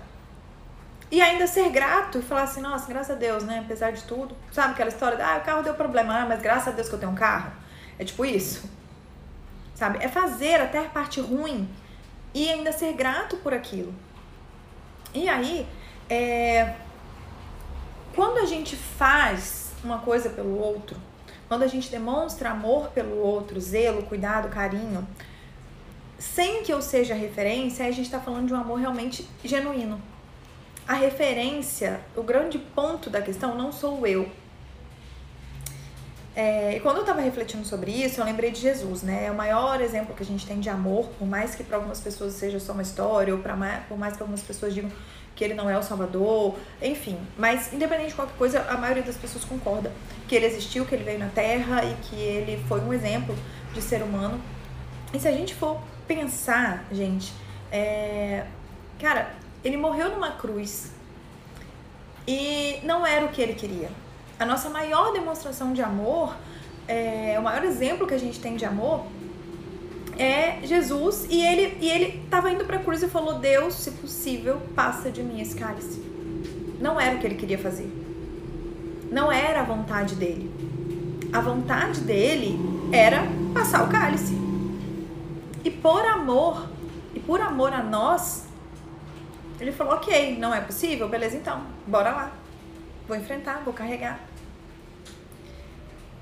E 1.11 1.21
ainda 1.21 1.47
ser 1.47 1.69
grato 1.71 2.19
e 2.19 2.23
falar 2.23 2.43
assim, 2.43 2.61
nossa, 2.61 2.89
graças 2.89 3.15
a 3.15 3.19
Deus, 3.19 3.45
né? 3.45 3.61
Apesar 3.65 3.93
de 3.93 4.03
tudo. 4.03 4.35
Sabe 4.51 4.73
aquela 4.73 4.89
história 4.89 5.17
de, 5.17 5.23
ah, 5.23 5.39
o 5.41 5.45
carro 5.45 5.63
deu 5.63 5.75
problema, 5.75 6.23
ah, 6.23 6.27
mas 6.27 6.41
graças 6.41 6.69
a 6.69 6.71
Deus 6.73 6.89
que 6.89 6.95
eu 6.95 6.99
tenho 6.99 7.13
um 7.13 7.15
carro. 7.15 7.53
É 7.99 8.05
tipo 8.05 8.25
isso. 8.25 8.69
Sabe? 9.75 9.99
É 10.03 10.09
fazer 10.09 10.57
até 10.57 10.79
a 10.79 10.89
parte 10.89 11.21
ruim 11.21 11.69
e 12.33 12.51
ainda 12.51 12.73
ser 12.73 12.95
grato 12.95 13.37
por 13.37 13.53
aquilo. 13.53 13.95
E 15.13 15.29
aí, 15.29 15.69
é... 16.11 16.75
quando 18.17 18.39
a 18.39 18.47
gente 18.47 18.75
faz 18.75 19.64
uma 19.85 19.99
coisa 19.99 20.31
pelo 20.31 20.59
outro, 20.59 20.97
quando 21.49 21.63
a 21.63 21.67
gente 21.67 21.91
demonstra 21.91 22.51
amor 22.51 22.89
pelo 22.89 23.17
outro, 23.19 23.61
zelo, 23.61 24.03
cuidado, 24.05 24.49
carinho, 24.49 25.07
sem 26.19 26.63
que 26.63 26.73
eu 26.73 26.81
seja 26.81 27.15
referência, 27.15 27.87
a 27.87 27.91
gente 27.91 28.07
está 28.07 28.21
falando 28.21 28.47
de 28.47 28.55
um 28.55 28.57
amor 28.57 28.79
realmente 28.79 29.29
genuíno. 29.45 30.01
A 30.87 30.95
referência, 30.95 32.01
o 32.17 32.23
grande 32.23 32.59
ponto 32.59 33.09
da 33.11 33.21
questão 33.21 33.57
não 33.57 33.73
sou 33.73 34.07
eu. 34.07 34.29
É, 36.37 36.77
e 36.77 36.81
quando 36.81 36.97
eu 36.97 37.03
estava 37.03 37.21
refletindo 37.21 37.65
sobre 37.65 37.93
isso, 37.93 38.21
eu 38.21 38.25
lembrei 38.25 38.51
de 38.51 38.61
Jesus, 38.61 39.03
né? 39.03 39.27
É 39.27 39.31
o 39.31 39.35
maior 39.35 39.81
exemplo 39.81 40.15
que 40.15 40.23
a 40.23 40.27
gente 40.27 40.45
tem 40.45 40.59
de 40.59 40.69
amor, 40.69 41.09
por 41.19 41.29
mais 41.29 41.55
que 41.55 41.63
para 41.63 41.77
algumas 41.77 42.01
pessoas 42.01 42.35
seja 42.35 42.59
só 42.59 42.73
uma 42.73 42.83
história, 42.83 43.33
ou 43.33 43.41
pra, 43.41 43.55
por 43.89 43.97
mais 43.97 44.17
que 44.17 44.23
algumas 44.23 44.43
pessoas 44.43 44.75
digam 44.75 44.91
que 45.35 45.43
ele 45.43 45.55
não 45.55 45.69
é 45.69 45.77
o 45.77 45.83
Salvador, 45.83 46.55
enfim. 46.81 47.19
Mas, 47.37 47.73
independente 47.73 48.11
de 48.11 48.15
qualquer 48.15 48.37
coisa, 48.37 48.63
a 48.69 48.77
maioria 48.77 49.03
das 49.03 49.17
pessoas 49.17 49.45
concorda 49.45 49.93
que 50.29 50.35
ele 50.35 50.47
existiu, 50.47 50.85
que 50.87 50.95
ele 50.95 51.05
veio 51.05 51.19
na 51.19 51.29
Terra 51.29 51.85
e 51.85 51.95
que 52.03 52.17
ele 52.17 52.63
foi 52.69 52.81
um 52.81 52.93
exemplo 52.93 53.35
de 53.73 53.83
ser 53.83 54.03
humano. 54.03 54.41
E 55.13 55.19
se 55.19 55.29
a 55.29 55.33
gente 55.33 55.55
for 55.55 55.81
pensar, 56.07 56.85
gente, 56.91 57.33
é... 57.71 58.45
cara, 59.01 59.35
ele 59.65 59.77
morreu 59.77 60.11
numa 60.11 60.33
cruz 60.33 60.93
e 62.27 62.79
não 62.85 63.07
era 63.07 63.25
o 63.27 63.29
que 63.29 63.43
ele 63.43 63.55
queria. 63.55 63.91
A 64.39 64.45
nossa 64.45 64.69
maior 64.69 65.13
demonstração 65.13 65.73
de 65.73 65.83
amor, 65.83 66.37
é... 66.87 67.37
o 67.39 67.43
maior 67.43 67.65
exemplo 67.65 68.07
que 68.07 68.15
a 68.15 68.19
gente 68.19 68.41
tem 68.41 68.57
de 68.57 68.65
amor 68.65 69.07
é 70.19 70.61
Jesus 70.65 71.27
e 71.29 71.41
ele 71.43 71.77
e 71.81 71.89
ele 71.89 72.23
estava 72.25 72.51
indo 72.51 72.65
para 72.65 72.77
a 72.77 72.83
cruz 72.83 73.03
e 73.03 73.09
falou: 73.09 73.35
"Deus, 73.39 73.75
se 73.75 73.91
possível, 73.93 74.61
passa 74.75 75.11
de 75.11 75.23
mim 75.23 75.41
esse 75.41 75.55
cálice". 75.57 76.03
Não 76.81 77.01
era 77.01 77.17
o 77.17 77.19
que 77.19 77.27
ele 77.27 77.37
queria 77.37 77.59
fazer. 77.59 77.89
não 79.11 79.31
era 79.31 79.61
a 79.61 79.65
vontade 79.65 80.15
dele. 80.17 80.51
A 81.33 81.41
vontade 81.41 82.01
dele 82.01 82.59
era 82.93 83.23
passar 83.53 83.85
o 83.85 83.89
cálice. 83.89 84.35
E 85.65 85.71
por 85.71 86.05
amor, 86.05 86.69
e 87.15 87.21
por 87.21 87.41
amor 87.41 87.73
a 87.73 87.83
nós, 87.83 88.47
ele 89.61 89.73
falou: 89.73 89.95
ok, 89.95 90.37
não 90.39 90.53
é 90.55 90.61
possível? 90.61 91.09
Beleza, 91.09 91.37
então, 91.37 91.63
bora 91.87 92.11
lá. 92.11 92.33
Vou 93.07 93.17
enfrentar, 93.17 93.63
vou 93.65 93.73
carregar. 93.73 94.21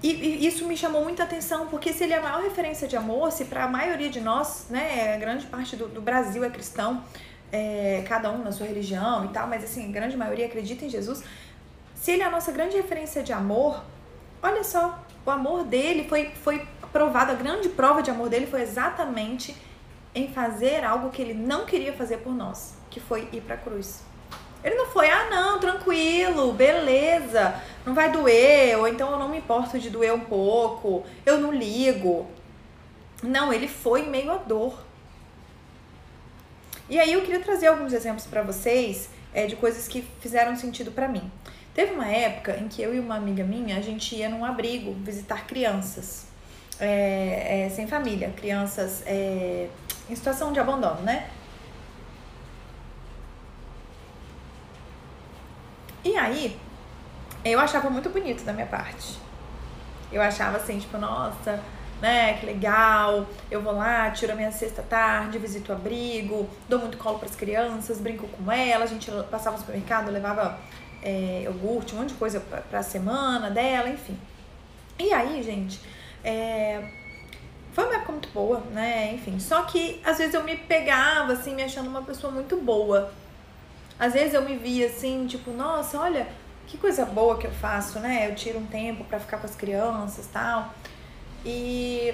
E, 0.02 0.08
e, 0.10 0.46
isso 0.46 0.66
me 0.66 0.76
chamou 0.76 1.04
muita 1.04 1.22
atenção, 1.22 1.68
porque 1.68 1.92
se 1.92 2.02
ele 2.04 2.12
é 2.12 2.18
a 2.18 2.22
maior 2.22 2.42
referência 2.42 2.88
de 2.88 2.96
amor, 2.96 3.30
se 3.30 3.44
para 3.44 3.64
a 3.64 3.68
maioria 3.68 4.10
de 4.10 4.20
nós, 4.20 4.66
né, 4.68 5.16
grande 5.18 5.46
parte 5.46 5.76
do, 5.76 5.86
do 5.86 6.00
Brasil 6.00 6.42
é 6.42 6.50
cristão, 6.50 7.04
é, 7.52 8.02
cada 8.08 8.30
um 8.30 8.42
na 8.42 8.50
sua 8.50 8.66
religião 8.66 9.26
e 9.26 9.28
tal, 9.28 9.46
mas 9.46 9.62
assim, 9.62 9.88
a 9.88 9.92
grande 9.92 10.16
maioria 10.16 10.46
acredita 10.46 10.84
em 10.84 10.88
Jesus. 10.88 11.22
Se 11.94 12.10
ele 12.10 12.22
é 12.22 12.26
a 12.26 12.30
nossa 12.30 12.50
grande 12.50 12.76
referência 12.76 13.22
de 13.22 13.32
amor, 13.32 13.84
olha 14.42 14.64
só, 14.64 15.04
o 15.24 15.30
amor 15.30 15.64
dele 15.64 16.08
foi, 16.08 16.30
foi 16.42 16.66
provado, 16.92 17.30
a 17.30 17.34
grande 17.34 17.68
prova 17.68 18.02
de 18.02 18.10
amor 18.10 18.28
dele 18.28 18.46
foi 18.46 18.62
exatamente 18.62 19.54
em 20.14 20.28
fazer 20.28 20.84
algo 20.84 21.10
que 21.10 21.22
ele 21.22 21.34
não 21.34 21.64
queria 21.64 21.92
fazer 21.92 22.18
por 22.18 22.34
nós, 22.34 22.74
que 22.90 22.98
foi 22.98 23.28
ir 23.32 23.40
para 23.42 23.54
a 23.54 23.58
cruz. 23.58 24.02
Ele 24.64 24.76
não 24.76 24.86
foi, 24.86 25.10
ah, 25.10 25.28
não, 25.28 25.58
tranquilo, 25.58 26.52
beleza, 26.52 27.60
não 27.84 27.94
vai 27.94 28.12
doer, 28.12 28.78
ou 28.78 28.86
então 28.86 29.10
eu 29.10 29.18
não 29.18 29.28
me 29.28 29.38
importo 29.38 29.78
de 29.78 29.90
doer 29.90 30.14
um 30.14 30.20
pouco, 30.20 31.04
eu 31.26 31.40
não 31.40 31.52
ligo. 31.52 32.26
Não, 33.22 33.52
ele 33.52 33.68
foi 33.68 34.06
meio 34.06 34.32
a 34.32 34.36
dor. 34.36 34.84
E 36.88 36.98
aí 36.98 37.12
eu 37.12 37.22
queria 37.22 37.40
trazer 37.40 37.68
alguns 37.68 37.92
exemplos 37.92 38.26
para 38.26 38.42
vocês 38.42 39.08
é, 39.32 39.46
de 39.46 39.56
coisas 39.56 39.88
que 39.88 40.02
fizeram 40.20 40.54
sentido 40.56 40.92
para 40.92 41.08
mim. 41.08 41.30
Teve 41.74 41.92
uma 41.94 42.06
época 42.06 42.56
em 42.58 42.68
que 42.68 42.82
eu 42.82 42.94
e 42.94 43.00
uma 43.00 43.16
amiga 43.16 43.42
minha, 43.42 43.78
a 43.78 43.80
gente 43.80 44.14
ia 44.14 44.28
num 44.28 44.44
abrigo 44.44 44.92
visitar 44.92 45.46
crianças 45.46 46.26
é, 46.78 47.64
é, 47.66 47.70
sem 47.70 47.86
família, 47.86 48.30
crianças 48.36 49.02
em 49.06 50.14
situação 50.14 50.52
de 50.52 50.60
abandono, 50.60 51.00
né? 51.02 51.30
E 56.04 56.16
aí, 56.16 56.58
eu 57.44 57.58
achava 57.58 57.90
muito 57.90 58.08
bonito 58.10 58.44
da 58.44 58.52
minha 58.52 58.66
parte. 58.66 59.18
Eu 60.10 60.20
achava 60.20 60.56
assim, 60.56 60.78
tipo, 60.78 60.98
nossa, 60.98 61.62
né, 62.00 62.34
que 62.34 62.44
legal. 62.44 63.26
Eu 63.50 63.62
vou 63.62 63.72
lá, 63.72 64.10
tiro 64.10 64.32
a 64.32 64.34
minha 64.34 64.50
sexta 64.50 64.82
tarde, 64.82 65.38
visito 65.38 65.72
o 65.72 65.74
abrigo, 65.74 66.48
dou 66.68 66.80
muito 66.80 66.98
colo 66.98 67.18
para 67.18 67.28
as 67.28 67.36
crianças, 67.36 67.98
brinco 67.98 68.26
com 68.26 68.50
elas. 68.50 68.90
A 68.90 68.94
gente 68.94 69.10
passava 69.30 69.56
no 69.56 69.60
supermercado, 69.60 70.10
levava 70.10 70.58
é, 71.02 71.42
iogurte, 71.44 71.94
um 71.94 71.98
monte 71.98 72.08
de 72.08 72.14
coisa 72.14 72.40
para 72.40 72.80
a 72.80 72.82
semana 72.82 73.50
dela, 73.50 73.88
enfim. 73.88 74.18
E 74.98 75.12
aí, 75.12 75.42
gente, 75.42 75.80
é, 76.24 76.82
foi 77.72 77.84
uma 77.84 77.94
época 77.94 78.12
muito 78.12 78.28
boa, 78.30 78.60
né? 78.72 79.14
Enfim, 79.14 79.38
só 79.40 79.62
que 79.62 80.00
às 80.04 80.18
vezes 80.18 80.34
eu 80.34 80.44
me 80.44 80.56
pegava, 80.56 81.32
assim, 81.32 81.54
me 81.54 81.62
achando 81.62 81.88
uma 81.88 82.02
pessoa 82.02 82.32
muito 82.32 82.56
boa. 82.56 83.12
Às 84.02 84.14
vezes 84.14 84.34
eu 84.34 84.42
me 84.42 84.56
via 84.56 84.86
assim, 84.88 85.28
tipo, 85.28 85.52
nossa, 85.52 85.96
olha 86.00 86.26
que 86.66 86.76
coisa 86.76 87.04
boa 87.06 87.38
que 87.38 87.46
eu 87.46 87.52
faço, 87.52 88.00
né? 88.00 88.28
Eu 88.28 88.34
tiro 88.34 88.58
um 88.58 88.66
tempo 88.66 89.04
para 89.04 89.20
ficar 89.20 89.36
com 89.36 89.46
as 89.46 89.54
crianças 89.54 90.26
tal. 90.26 90.74
E, 91.44 92.12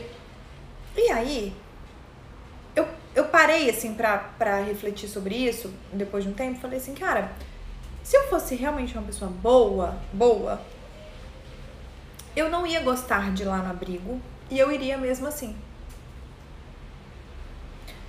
e 0.95 1.11
aí, 1.11 1.57
eu, 2.77 2.87
eu 3.15 3.25
parei 3.29 3.71
assim 3.71 3.95
pra, 3.95 4.19
pra 4.19 4.61
refletir 4.61 5.09
sobre 5.09 5.35
isso 5.35 5.73
depois 5.91 6.25
de 6.25 6.29
um 6.29 6.35
tempo. 6.35 6.61
Falei 6.61 6.77
assim, 6.77 6.95
cara, 6.95 7.33
se 8.03 8.15
eu 8.15 8.29
fosse 8.29 8.55
realmente 8.55 8.93
uma 8.93 9.07
pessoa 9.07 9.31
boa, 9.31 9.97
boa, 10.13 10.61
eu 12.37 12.51
não 12.51 12.67
ia 12.67 12.83
gostar 12.83 13.33
de 13.33 13.45
ir 13.45 13.47
lá 13.47 13.63
no 13.63 13.71
abrigo 13.71 14.21
e 14.51 14.59
eu 14.59 14.71
iria 14.71 14.99
mesmo 14.99 15.27
assim. 15.27 15.57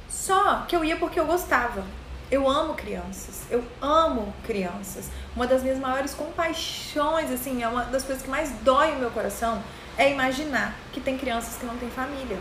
Só 0.09 0.65
que 0.65 0.75
eu 0.75 0.83
ia 0.83 0.97
porque 0.97 1.17
eu 1.17 1.25
gostava. 1.25 1.85
Eu 2.31 2.47
amo 2.47 2.75
crianças, 2.75 3.41
eu 3.49 3.63
amo 3.81 4.31
crianças. 4.43 5.09
Uma 5.35 5.47
das 5.47 5.63
minhas 5.63 5.79
maiores 5.79 6.13
compaixões, 6.13 7.31
assim, 7.31 7.63
é 7.63 7.67
uma 7.67 7.85
das 7.85 8.03
coisas 8.03 8.23
que 8.23 8.29
mais 8.29 8.51
dói 8.61 8.91
o 8.91 8.99
meu 8.99 9.09
coração 9.09 9.61
é 9.97 10.11
imaginar 10.11 10.75
que 10.93 11.01
tem 11.01 11.17
crianças 11.17 11.57
que 11.57 11.65
não 11.65 11.75
têm 11.77 11.89
família. 11.89 12.37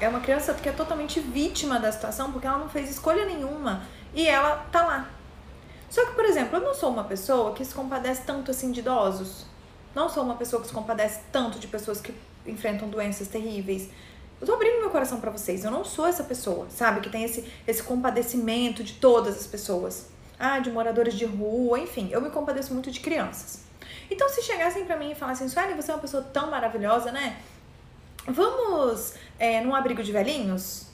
É 0.00 0.08
uma 0.08 0.20
criança 0.20 0.52
que 0.54 0.68
é 0.68 0.72
totalmente 0.72 1.20
vítima 1.20 1.78
da 1.78 1.92
situação 1.92 2.32
porque 2.32 2.46
ela 2.46 2.58
não 2.58 2.68
fez 2.68 2.90
escolha 2.90 3.24
nenhuma 3.26 3.82
e 4.12 4.26
ela 4.26 4.56
tá 4.72 4.82
lá. 4.84 5.10
Só 5.88 6.04
que, 6.06 6.12
por 6.12 6.24
exemplo, 6.24 6.56
eu 6.56 6.62
não 6.62 6.74
sou 6.74 6.90
uma 6.90 7.04
pessoa 7.04 7.52
que 7.52 7.64
se 7.64 7.74
compadece 7.74 8.22
tanto 8.26 8.50
assim 8.50 8.72
de 8.72 8.80
idosos. 8.80 9.46
Não 9.94 10.08
sou 10.08 10.22
uma 10.22 10.34
pessoa 10.34 10.62
que 10.62 10.68
se 10.68 10.74
compadece 10.74 11.20
tanto 11.30 11.58
de 11.58 11.66
pessoas 11.66 12.00
que 12.00 12.14
enfrentam 12.46 12.88
doenças 12.88 13.28
terríveis. 13.28 13.88
Eu 14.40 14.46
tô 14.46 14.54
abrindo 14.54 14.80
meu 14.80 14.90
coração 14.90 15.20
para 15.20 15.30
vocês. 15.30 15.64
Eu 15.64 15.70
não 15.70 15.84
sou 15.84 16.06
essa 16.06 16.24
pessoa, 16.24 16.66
sabe? 16.70 17.00
Que 17.00 17.10
tem 17.10 17.24
esse, 17.24 17.46
esse 17.66 17.82
compadecimento 17.82 18.82
de 18.82 18.94
todas 18.94 19.38
as 19.38 19.46
pessoas. 19.46 20.08
Ah, 20.38 20.58
de 20.58 20.70
moradores 20.70 21.14
de 21.14 21.26
rua, 21.26 21.78
enfim. 21.78 22.08
Eu 22.10 22.22
me 22.22 22.30
compadeço 22.30 22.72
muito 22.72 22.90
de 22.90 23.00
crianças. 23.00 23.60
Então, 24.10 24.28
se 24.28 24.42
chegassem 24.42 24.84
para 24.84 24.96
mim 24.96 25.12
e 25.12 25.14
falassem, 25.14 25.48
Sueli, 25.48 25.74
você 25.74 25.90
é 25.90 25.94
uma 25.94 26.00
pessoa 26.00 26.22
tão 26.22 26.50
maravilhosa, 26.50 27.12
né? 27.12 27.38
Vamos 28.26 29.14
é, 29.38 29.60
num 29.60 29.74
abrigo 29.74 30.02
de 30.02 30.10
velhinhos? 30.10 30.86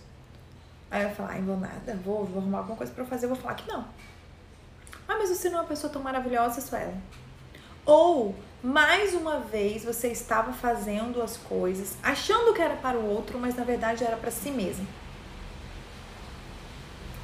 Aí 0.90 1.02
eu 1.02 1.10
falar, 1.10 1.32
ai, 1.32 1.42
vou 1.42 1.56
nada, 1.56 1.98
vou, 2.04 2.24
vou 2.24 2.40
arrumar 2.40 2.58
alguma 2.58 2.76
coisa 2.76 2.92
pra 2.92 3.04
fazer, 3.04 3.26
eu 3.26 3.30
vou 3.30 3.38
falar 3.38 3.54
que 3.54 3.68
não. 3.68 3.84
Ah, 5.08 5.16
mas 5.18 5.30
você 5.30 5.48
não 5.48 5.58
é 5.58 5.62
uma 5.62 5.68
pessoa 5.68 5.92
tão 5.92 6.02
maravilhosa, 6.02 6.60
Sueli. 6.60 6.94
Ou 7.86 8.34
mais 8.62 9.14
uma 9.14 9.38
vez 9.38 9.84
você 9.84 10.08
estava 10.08 10.52
fazendo 10.52 11.22
as 11.22 11.36
coisas 11.36 11.96
achando 12.02 12.52
que 12.52 12.60
era 12.60 12.74
para 12.74 12.98
o 12.98 13.08
outro, 13.08 13.38
mas 13.38 13.54
na 13.54 13.62
verdade 13.62 14.02
era 14.02 14.16
para 14.16 14.30
si 14.32 14.50
mesmo. 14.50 14.86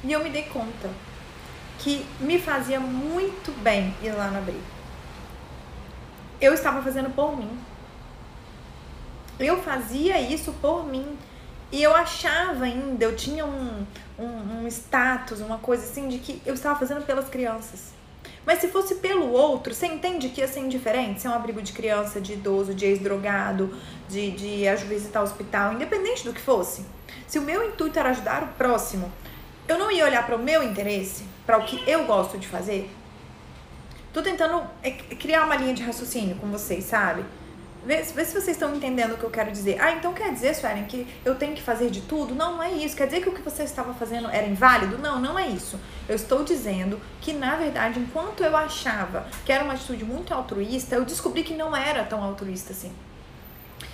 E 0.05 0.11
eu 0.11 0.23
me 0.23 0.29
dei 0.29 0.43
conta 0.43 0.89
que 1.79 2.05
me 2.19 2.39
fazia 2.39 2.79
muito 2.79 3.51
bem 3.61 3.93
ir 4.01 4.11
lá 4.11 4.29
no 4.29 4.37
abrigo. 4.37 4.63
Eu 6.39 6.53
estava 6.53 6.81
fazendo 6.81 7.09
por 7.09 7.37
mim. 7.37 7.59
Eu 9.37 9.61
fazia 9.61 10.19
isso 10.21 10.53
por 10.61 10.85
mim. 10.85 11.17
E 11.71 11.81
eu 11.81 11.95
achava 11.95 12.65
ainda, 12.65 13.03
eu 13.03 13.15
tinha 13.15 13.45
um, 13.45 13.85
um, 14.17 14.61
um 14.63 14.67
status, 14.67 15.41
uma 15.41 15.57
coisa 15.57 15.83
assim, 15.83 16.07
de 16.07 16.19
que 16.19 16.41
eu 16.45 16.53
estava 16.53 16.77
fazendo 16.77 17.05
pelas 17.05 17.27
crianças. 17.27 17.93
Mas 18.45 18.59
se 18.59 18.67
fosse 18.67 18.95
pelo 18.95 19.31
outro, 19.31 19.73
você 19.73 19.87
entende 19.87 20.29
que 20.29 20.41
ia 20.41 20.47
ser 20.47 20.59
indiferente? 20.59 21.21
Se 21.21 21.27
é 21.27 21.29
um 21.29 21.33
abrigo 21.33 21.61
de 21.61 21.71
criança, 21.71 22.19
de 22.19 22.33
idoso, 22.33 22.73
de 22.73 22.85
ex-drogado, 22.85 23.75
de, 24.09 24.31
de 24.31 24.65
visitar 24.85 25.21
o 25.21 25.23
hospital, 25.23 25.73
independente 25.73 26.25
do 26.25 26.33
que 26.33 26.41
fosse. 26.41 26.85
Se 27.27 27.39
o 27.39 27.41
meu 27.41 27.65
intuito 27.67 27.97
era 27.97 28.09
ajudar 28.09 28.43
o 28.43 28.47
próximo, 28.47 29.11
eu 29.67 29.77
não 29.77 29.89
ia 29.89 30.05
olhar 30.05 30.25
para 30.25 30.35
o 30.35 30.39
meu 30.39 30.61
interesse, 30.61 31.23
para 31.45 31.57
o 31.57 31.65
que 31.65 31.81
eu 31.89 32.05
gosto 32.05 32.37
de 32.37 32.47
fazer. 32.47 32.89
Tô 34.11 34.21
tentando 34.21 34.61
é, 34.83 34.91
criar 34.91 35.45
uma 35.45 35.55
linha 35.55 35.73
de 35.73 35.81
raciocínio 35.81 36.35
com 36.35 36.47
vocês, 36.51 36.83
sabe? 36.83 37.25
Vê, 37.85 38.01
vê, 38.01 38.23
se 38.23 38.33
vocês 38.33 38.49
estão 38.49 38.73
entendendo 38.73 39.13
o 39.13 39.17
que 39.17 39.23
eu 39.25 39.29
quero 39.29 39.51
dizer. 39.51 39.77
Ah, 39.81 39.91
então 39.91 40.13
quer 40.13 40.31
dizer, 40.31 40.55
Suelen, 40.55 40.85
que 40.85 41.05
eu 41.25 41.35
tenho 41.35 41.53
que 41.53 41.61
fazer 41.61 41.89
de 41.89 42.01
tudo? 42.01 42.33
Não, 42.33 42.53
não 42.53 42.63
é 42.63 42.71
isso. 42.71 42.95
Quer 42.95 43.07
dizer 43.07 43.21
que 43.21 43.27
o 43.27 43.33
que 43.33 43.41
você 43.41 43.63
estava 43.63 43.93
fazendo 43.93 44.29
era 44.29 44.47
inválido? 44.47 44.97
Não, 44.97 45.19
não 45.19 45.37
é 45.37 45.47
isso. 45.47 45.77
Eu 46.07 46.15
estou 46.15 46.45
dizendo 46.45 46.99
que, 47.19 47.33
na 47.33 47.57
verdade, 47.57 47.99
enquanto 47.99 48.41
eu 48.41 48.55
achava 48.55 49.27
que 49.45 49.51
era 49.51 49.65
uma 49.65 49.73
atitude 49.73 50.05
muito 50.05 50.33
altruísta, 50.33 50.95
eu 50.95 51.03
descobri 51.03 51.43
que 51.43 51.53
não 51.53 51.75
era 51.75 52.05
tão 52.05 52.23
altruísta 52.23 52.71
assim. 52.71 52.93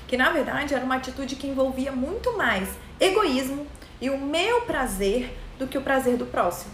Que, 0.08 0.16
na 0.16 0.30
verdade, 0.30 0.76
era 0.76 0.86
uma 0.86 0.96
atitude 0.96 1.36
que 1.36 1.48
envolvia 1.48 1.92
muito 1.92 2.38
mais 2.38 2.70
egoísmo 3.00 3.66
e 4.00 4.12
o 4.12 4.20
meu 4.20 4.62
prazer 4.62 5.36
do 5.58 5.66
que 5.66 5.78
o 5.78 5.82
prazer 5.82 6.16
do 6.16 6.28
próximo. 6.28 6.74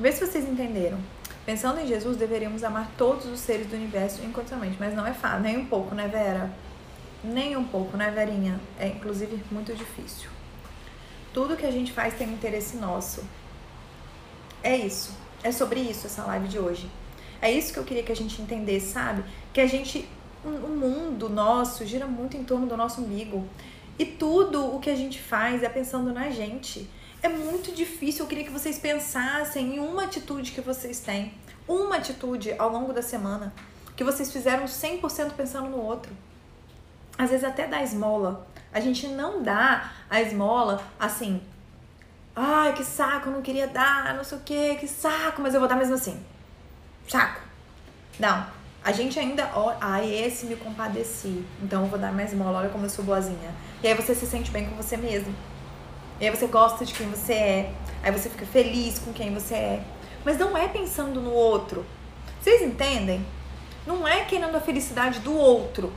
Vê 0.00 0.10
se 0.10 0.26
vocês 0.26 0.44
entenderam. 0.44 0.98
Pensando 1.44 1.80
em 1.80 1.86
Jesus, 1.86 2.16
deveríamos 2.16 2.62
amar 2.62 2.92
todos 2.96 3.26
os 3.26 3.40
seres 3.40 3.66
do 3.66 3.74
universo 3.74 4.22
incondicionalmente, 4.22 4.76
mas 4.78 4.94
não 4.94 5.04
é 5.04 5.12
fácil, 5.12 5.40
nem 5.40 5.58
um 5.58 5.66
pouco, 5.66 5.92
né, 5.94 6.06
Vera? 6.06 6.52
Nem 7.24 7.56
um 7.56 7.64
pouco, 7.64 7.96
né, 7.96 8.10
Verinha? 8.10 8.60
É 8.78 8.86
inclusive 8.86 9.42
muito 9.50 9.74
difícil. 9.74 10.30
Tudo 11.32 11.56
que 11.56 11.66
a 11.66 11.70
gente 11.70 11.92
faz 11.92 12.14
tem 12.14 12.28
um 12.28 12.34
interesse 12.34 12.76
nosso. 12.76 13.24
É 14.62 14.76
isso. 14.76 15.12
É 15.42 15.50
sobre 15.50 15.80
isso 15.80 16.06
essa 16.06 16.22
live 16.24 16.46
de 16.46 16.58
hoje. 16.58 16.88
É 17.40 17.50
isso 17.50 17.72
que 17.72 17.78
eu 17.78 17.84
queria 17.84 18.04
que 18.04 18.12
a 18.12 18.16
gente 18.16 18.40
entendesse, 18.40 18.92
sabe? 18.92 19.24
Que 19.52 19.60
a 19.60 19.66
gente, 19.66 20.08
o 20.44 20.48
mundo 20.48 21.28
nosso 21.28 21.84
gira 21.84 22.06
muito 22.06 22.36
em 22.36 22.44
torno 22.44 22.66
do 22.66 22.76
nosso 22.76 23.00
umbigo. 23.00 23.44
E 23.98 24.04
tudo 24.04 24.74
o 24.74 24.78
que 24.78 24.90
a 24.90 24.94
gente 24.94 25.20
faz 25.20 25.64
é 25.64 25.68
pensando 25.68 26.12
na 26.12 26.30
gente 26.30 26.88
é 27.22 27.28
muito 27.28 27.72
difícil. 27.72 28.24
Eu 28.24 28.28
queria 28.28 28.44
que 28.44 28.50
vocês 28.50 28.78
pensassem 28.78 29.76
em 29.76 29.78
uma 29.78 30.04
atitude 30.04 30.52
que 30.52 30.60
vocês 30.60 31.00
têm, 31.00 31.32
uma 31.66 31.96
atitude 31.96 32.54
ao 32.58 32.68
longo 32.68 32.92
da 32.92 33.02
semana 33.02 33.52
que 33.96 34.02
vocês 34.02 34.32
fizeram 34.32 34.64
100% 34.64 35.32
pensando 35.32 35.68
no 35.68 35.78
outro. 35.78 36.12
Às 37.16 37.30
vezes 37.30 37.44
até 37.44 37.66
dá 37.66 37.82
esmola. 37.82 38.46
A 38.72 38.80
gente 38.80 39.06
não 39.06 39.42
dá 39.42 39.92
a 40.08 40.20
esmola 40.20 40.82
assim. 40.98 41.40
Ai, 42.34 42.72
que 42.72 42.82
saco, 42.82 43.30
não 43.30 43.42
queria 43.42 43.68
dar, 43.68 44.14
não 44.14 44.24
sei 44.24 44.38
o 44.38 44.40
que, 44.40 44.76
que 44.76 44.88
saco, 44.88 45.42
mas 45.42 45.52
eu 45.52 45.60
vou 45.60 45.68
dar 45.68 45.76
mesmo 45.76 45.94
assim. 45.94 46.18
Saco. 47.06 47.42
Não, 48.18 48.46
a 48.82 48.90
gente 48.90 49.18
ainda, 49.18 49.50
ó, 49.54 49.74
ah, 49.78 50.02
esse 50.02 50.46
me 50.46 50.56
compadeci, 50.56 51.44
então 51.62 51.82
eu 51.82 51.88
vou 51.88 51.98
dar 51.98 52.12
mais 52.12 52.32
mola, 52.32 52.60
olha 52.60 52.70
como 52.70 52.86
eu 52.86 52.90
sou 52.90 53.04
boazinha. 53.04 53.54
E 53.82 53.86
aí 53.86 53.94
você 53.94 54.14
se 54.14 54.26
sente 54.26 54.50
bem 54.50 54.66
com 54.66 54.74
você 54.74 54.96
mesmo. 54.96 55.34
E 56.22 56.24
aí 56.24 56.30
você 56.30 56.46
gosta 56.46 56.84
de 56.84 56.94
quem 56.94 57.08
você 57.10 57.32
é. 57.32 57.70
Aí 58.00 58.12
você 58.12 58.30
fica 58.30 58.46
feliz 58.46 58.96
com 59.00 59.12
quem 59.12 59.34
você 59.34 59.54
é. 59.54 59.84
Mas 60.24 60.38
não 60.38 60.56
é 60.56 60.68
pensando 60.68 61.20
no 61.20 61.32
outro. 61.32 61.84
Vocês 62.40 62.62
entendem? 62.62 63.26
Não 63.84 64.06
é 64.06 64.24
querendo 64.24 64.54
a 64.54 64.60
felicidade 64.60 65.18
do 65.18 65.36
outro. 65.36 65.92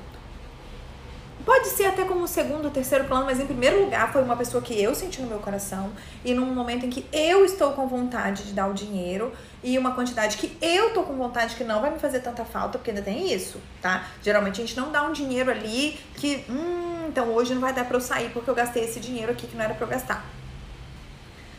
Pode 1.46 1.68
ser 1.68 1.86
até 1.86 2.04
como 2.06 2.28
segundo, 2.28 2.72
terceiro 2.72 3.04
plano, 3.04 3.28
mas 3.28 3.40
em 3.40 3.46
primeiro 3.46 3.84
lugar 3.84 4.12
foi 4.12 4.24
uma 4.24 4.36
pessoa 4.36 4.64
que 4.64 4.82
eu 4.82 4.96
senti 4.96 5.22
no 5.22 5.28
meu 5.28 5.38
coração 5.38 5.92
e 6.24 6.34
num 6.34 6.48
momento 6.48 6.88
em 6.88 6.90
que 6.90 7.06
eu 7.14 7.46
estou 7.46 7.72
com 7.74 7.88
vontade 7.88 8.44
de 8.46 8.52
dar 8.52 8.68
o 8.68 8.74
dinheiro 8.74 9.32
e 9.64 9.78
uma 9.78 9.94
quantidade 9.94 10.38
que 10.38 10.58
eu 10.60 10.92
tô 10.92 11.04
com 11.04 11.16
vontade 11.16 11.56
que 11.56 11.64
não 11.64 11.82
vai 11.82 11.92
me 11.92 12.00
fazer 12.00 12.22
tanta 12.22 12.44
falta, 12.44 12.80
porque 12.80 12.90
ainda 12.90 13.04
tem 13.04 13.32
isso, 13.32 13.62
tá? 13.80 14.08
Geralmente 14.24 14.60
a 14.60 14.66
gente 14.66 14.76
não 14.76 14.92
dá 14.92 15.04
um 15.04 15.12
dinheiro 15.12 15.52
ali 15.52 16.00
que, 16.16 16.44
hum, 16.50 17.06
então 17.10 17.28
hoje 17.28 17.54
não 17.54 17.62
vai 17.62 17.74
dar 17.74 17.86
para 17.86 17.98
eu 17.98 18.02
sair 18.02 18.32
porque 18.32 18.50
eu 18.50 18.56
gastei 18.56 18.84
esse 18.84 19.00
dinheiro 19.00 19.32
aqui 19.32 19.46
que 19.46 19.56
não 19.56 19.64
era 19.64 19.76
para 19.76 19.86
eu 19.86 19.90
gastar. 19.90 20.26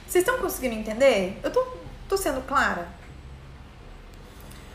Vocês 0.04 0.24
estão 0.24 0.38
conseguindo 0.38 0.74
entender? 0.74 1.38
Eu 1.44 1.52
tô, 1.52 1.64
tô 2.08 2.16
sendo 2.16 2.44
clara? 2.44 2.88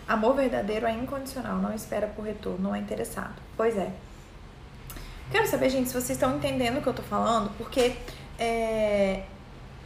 Amor 0.08 0.36
verdadeiro 0.36 0.86
é 0.86 0.92
incondicional, 0.92 1.58
não 1.58 1.74
espera 1.74 2.08
por 2.08 2.24
retorno, 2.24 2.60
não 2.60 2.76
é 2.76 2.80
interessado. 2.80 3.36
Pois 3.58 3.78
é. 3.78 3.92
Quero 5.32 5.48
saber, 5.48 5.70
gente, 5.70 5.88
se 5.88 5.94
vocês 5.94 6.12
estão 6.12 6.36
entendendo 6.36 6.80
o 6.80 6.82
que 6.82 6.88
eu 6.88 6.94
tô 6.94 7.02
falando, 7.02 7.52
porque 7.58 7.96
é, 8.38 9.24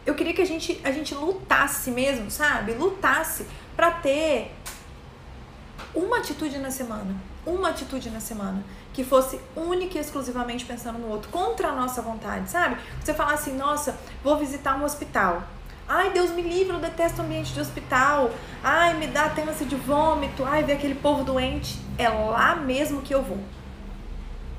eu 0.03 0.15
queria 0.15 0.33
que 0.33 0.41
a 0.41 0.45
gente, 0.45 0.81
a 0.83 0.91
gente 0.91 1.13
lutasse 1.13 1.91
mesmo, 1.91 2.31
sabe? 2.31 2.73
Lutasse 2.73 3.45
para 3.75 3.91
ter 3.91 4.51
uma 5.93 6.17
atitude 6.17 6.57
na 6.57 6.71
semana. 6.71 7.15
Uma 7.45 7.69
atitude 7.69 8.09
na 8.09 8.19
semana. 8.19 8.63
Que 8.91 9.03
fosse 9.03 9.39
única 9.55 9.99
e 9.99 10.01
exclusivamente 10.01 10.65
pensando 10.65 10.97
no 10.97 11.09
outro, 11.09 11.29
contra 11.29 11.67
a 11.67 11.71
nossa 11.71 12.01
vontade, 12.01 12.49
sabe? 12.49 12.77
Você 12.99 13.13
falar 13.13 13.35
assim, 13.35 13.55
nossa, 13.55 13.95
vou 14.23 14.37
visitar 14.37 14.75
um 14.75 14.83
hospital. 14.83 15.43
Ai, 15.87 16.09
Deus 16.09 16.31
me 16.31 16.41
livre, 16.41 16.73
eu 16.73 16.79
detesto 16.79 17.21
o 17.21 17.25
ambiente 17.25 17.53
de 17.53 17.61
hospital. 17.61 18.31
Ai, 18.63 18.95
me 18.95 19.05
dá 19.05 19.29
tênis 19.29 19.59
de 19.59 19.75
vômito. 19.75 20.43
Ai, 20.43 20.63
ver 20.63 20.73
aquele 20.73 20.95
povo 20.95 21.23
doente. 21.23 21.79
É 21.99 22.09
lá 22.09 22.55
mesmo 22.55 23.03
que 23.03 23.13
eu 23.13 23.21
vou. 23.21 23.37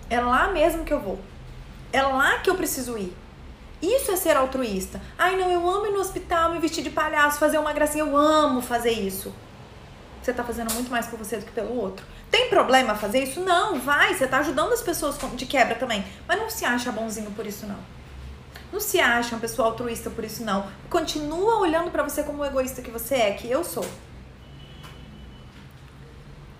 É 0.09 0.21
lá 0.21 0.49
mesmo 0.49 0.85
que 0.85 0.93
eu 0.93 1.01
vou. 1.01 1.19
É 1.93 2.03
lá 2.03 2.39
que 2.39 2.51
eu 2.51 2.55
preciso 2.55 2.97
ir. 2.97 3.17
Isso 3.83 4.11
é 4.11 4.17
ser 4.17 4.37
altruísta. 4.37 5.01
Ai, 5.19 5.37
não, 5.37 5.51
eu 5.51 5.69
amo 5.69 5.87
ir 5.87 5.93
no 5.93 6.01
hospital, 6.01 6.53
me 6.53 6.59
vestir 6.59 6.83
de 6.83 6.91
palhaço, 6.91 7.39
fazer 7.39 7.59
uma 7.59 7.73
gracinha. 7.73 8.05
Eu 8.05 8.17
amo 8.17 8.61
fazer 8.61 8.93
isso. 8.93 9.33
Você 10.23 10.33
tá 10.33 10.43
fazendo 10.43 10.73
muito 10.73 10.91
mais 10.91 11.07
por 11.07 11.19
você 11.19 11.37
do 11.37 11.45
que 11.45 11.53
pelo 11.53 11.77
outro. 11.77 12.05
Tem 12.31 12.49
problema 12.49 12.95
fazer 12.95 13.23
isso? 13.23 13.41
Não, 13.41 13.79
vai. 13.79 14.15
Você 14.15 14.27
tá 14.27 14.39
ajudando 14.39 14.73
as 14.73 14.83
pessoas 14.83 15.17
de 15.35 15.47
quebra 15.47 15.75
também. 15.77 16.05
Mas 16.27 16.39
não 16.39 16.51
se 16.51 16.65
acha 16.65 16.91
bonzinho 16.91 17.31
por 17.33 17.47
isso, 17.47 17.67
não. 17.67 17.79
Não 18.73 18.81
se 18.81 18.99
acha 18.99 19.35
uma 19.35 19.41
pessoa 19.41 19.69
altruísta 19.69 20.11
por 20.11 20.25
isso, 20.25 20.43
não. 20.43 20.67
Continua 20.91 21.59
olhando 21.61 21.91
para 21.91 22.03
você 22.03 22.23
como 22.23 22.43
o 22.43 22.45
egoísta 22.45 22.83
que 22.83 22.91
você 22.91 23.15
é, 23.15 23.31
que 23.33 23.49
eu 23.49 23.63
sou. 23.63 23.87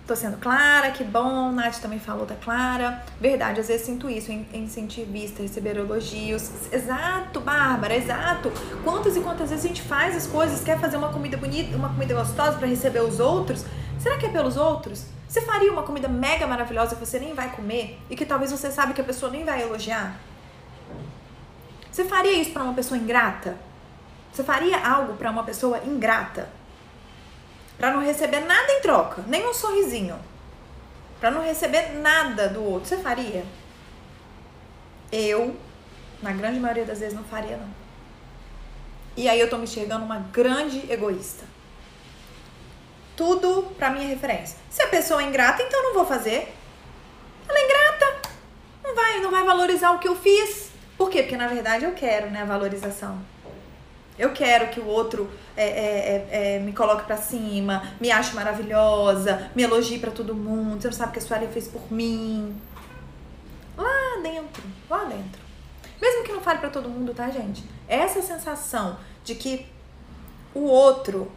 Tô 0.07 0.15
sendo 0.15 0.37
clara, 0.37 0.93
que 0.93 1.03
bom. 1.03 1.51
Nath 1.51 1.81
também 1.81 1.99
falou 1.99 2.25
da 2.25 2.37
Clara. 2.37 3.03
Verdade, 3.21 3.59
às 3.61 3.67
vezes 3.67 3.85
sinto 3.85 4.09
isso 4.09 4.31
em, 4.31 4.47
em 4.53 4.69
sentir 4.69 5.05
vista, 5.05 5.43
receber 5.43 5.77
elogios. 5.77 6.49
Exato, 6.73 7.41
Bárbara, 7.41 7.97
exato. 7.97 8.53
Quantas 8.85 9.17
e 9.17 9.21
quantas 9.21 9.51
vezes 9.51 9.65
a 9.65 9.69
gente 9.69 9.83
faz 9.83 10.17
as 10.17 10.29
coisas, 10.29 10.63
quer 10.63 10.79
fazer 10.79 10.97
uma 10.97 11.13
comida 11.13 11.37
bonita, 11.37 11.77
uma 11.77 11.89
comida 11.89 12.15
gostosa 12.15 12.57
para 12.57 12.69
receber 12.69 13.01
os 13.01 13.19
outros? 13.19 13.65
Será 13.99 14.17
que 14.17 14.27
é 14.27 14.29
pelos 14.29 14.57
outros? 14.57 15.07
Você 15.29 15.41
faria 15.41 15.73
uma 15.73 15.83
comida 15.83 16.07
mega 16.07 16.47
maravilhosa 16.47 16.95
que 16.95 17.05
você 17.05 17.19
nem 17.19 17.35
vai 17.35 17.51
comer 17.51 17.99
e 18.09 18.15
que 18.15 18.25
talvez 18.25 18.53
você 18.53 18.71
sabe 18.71 18.95
que 18.95 19.01
a 19.01 19.05
pessoa 19.05 19.33
nem 19.33 19.45
vai 19.45 19.61
elogiar? 19.61 20.15
Você 21.91 22.05
faria 22.05 22.33
isso 22.33 22.53
para 22.53 22.63
uma 22.63 22.75
pessoa 22.75 22.97
ingrata? 22.97 23.57
Você 24.33 24.45
faria 24.45 24.79
algo 24.87 25.15
para 25.15 25.33
uma 25.33 25.43
pessoa 25.43 25.81
ingrata? 25.85 26.49
Para 27.79 27.91
não 27.91 28.01
receber 28.01 28.41
nada 28.41 28.73
em 28.73 28.81
troca, 28.81 29.23
nem 29.27 29.47
um 29.47 29.55
sorrisinho, 29.55 30.19
para 31.21 31.31
não 31.31 31.43
receber 31.43 31.93
nada 31.95 32.49
do 32.49 32.63
outro, 32.63 32.89
você 32.89 32.97
faria? 32.99 33.45
Eu, 35.11 35.57
na 36.23 36.33
grande 36.33 36.59
maioria 36.59 36.85
das 36.85 37.01
vezes, 37.01 37.15
não 37.15 37.25
faria 37.25 37.57
não. 37.57 37.69
E 39.17 39.29
aí 39.29 39.41
eu 39.41 39.49
tô 39.49 39.57
me 39.57 39.65
enxergando 39.65 40.05
uma 40.05 40.19
grande 40.19 40.91
egoísta. 40.93 41.45
Tudo 43.17 43.63
pra 43.79 43.89
minha 43.89 44.07
referência. 44.07 44.59
Se 44.69 44.83
a 44.83 44.89
pessoa 44.89 45.23
é 45.23 45.27
ingrata, 45.27 45.63
então 45.63 45.83
não 45.83 45.95
vou 45.95 46.05
fazer. 46.05 46.55
Ela 47.49 47.59
é 47.59 47.65
ingrata. 47.65 48.31
Não 48.85 48.95
vai, 48.95 49.21
não 49.21 49.31
vai 49.31 49.43
valorizar 49.45 49.93
o 49.93 49.99
que 49.99 50.07
eu 50.07 50.15
fiz. 50.15 50.71
Por 50.99 51.09
quê? 51.09 51.23
Porque 51.23 51.37
na 51.37 51.47
verdade 51.47 51.87
eu 51.87 51.93
quero, 51.93 52.31
né, 52.31 52.43
a 52.43 52.45
valorização. 52.45 53.19
Eu 54.19 54.33
quero 54.33 54.71
que 54.71 54.81
o 54.81 54.87
outro 54.87 55.31
é, 55.57 55.65
é, 55.65 56.29
é, 56.31 56.57
é 56.57 56.59
me 56.59 56.73
coloque 56.73 57.05
para 57.05 57.19
cima, 57.19 57.83
me 58.01 58.11
ache 58.11 58.35
maravilhosa, 58.35 59.51
me 59.55 59.63
elogie 59.63 59.99
para 59.99 60.11
todo 60.11 60.35
mundo. 60.35 60.81
Você 60.81 60.89
não 60.89 60.95
sabe 60.95 61.11
o 61.11 61.13
que 61.13 61.19
a 61.19 61.23
Sueli 61.23 61.47
fez 61.49 61.69
por 61.69 61.93
mim. 61.93 62.59
Lá 63.77 64.23
dentro, 64.23 64.63
lá 64.89 65.05
dentro. 65.05 65.43
Mesmo 66.01 66.25
que 66.25 66.33
não 66.33 66.41
fale 66.41 66.61
para 66.61 66.71
todo 66.71 66.89
mundo, 66.89 67.13
tá, 67.13 67.29
gente? 67.31 67.63
Essa 67.87 68.23
sensação 68.23 68.97
de 69.23 69.35
que 69.35 69.67
o 70.55 70.63
outro 70.63 71.31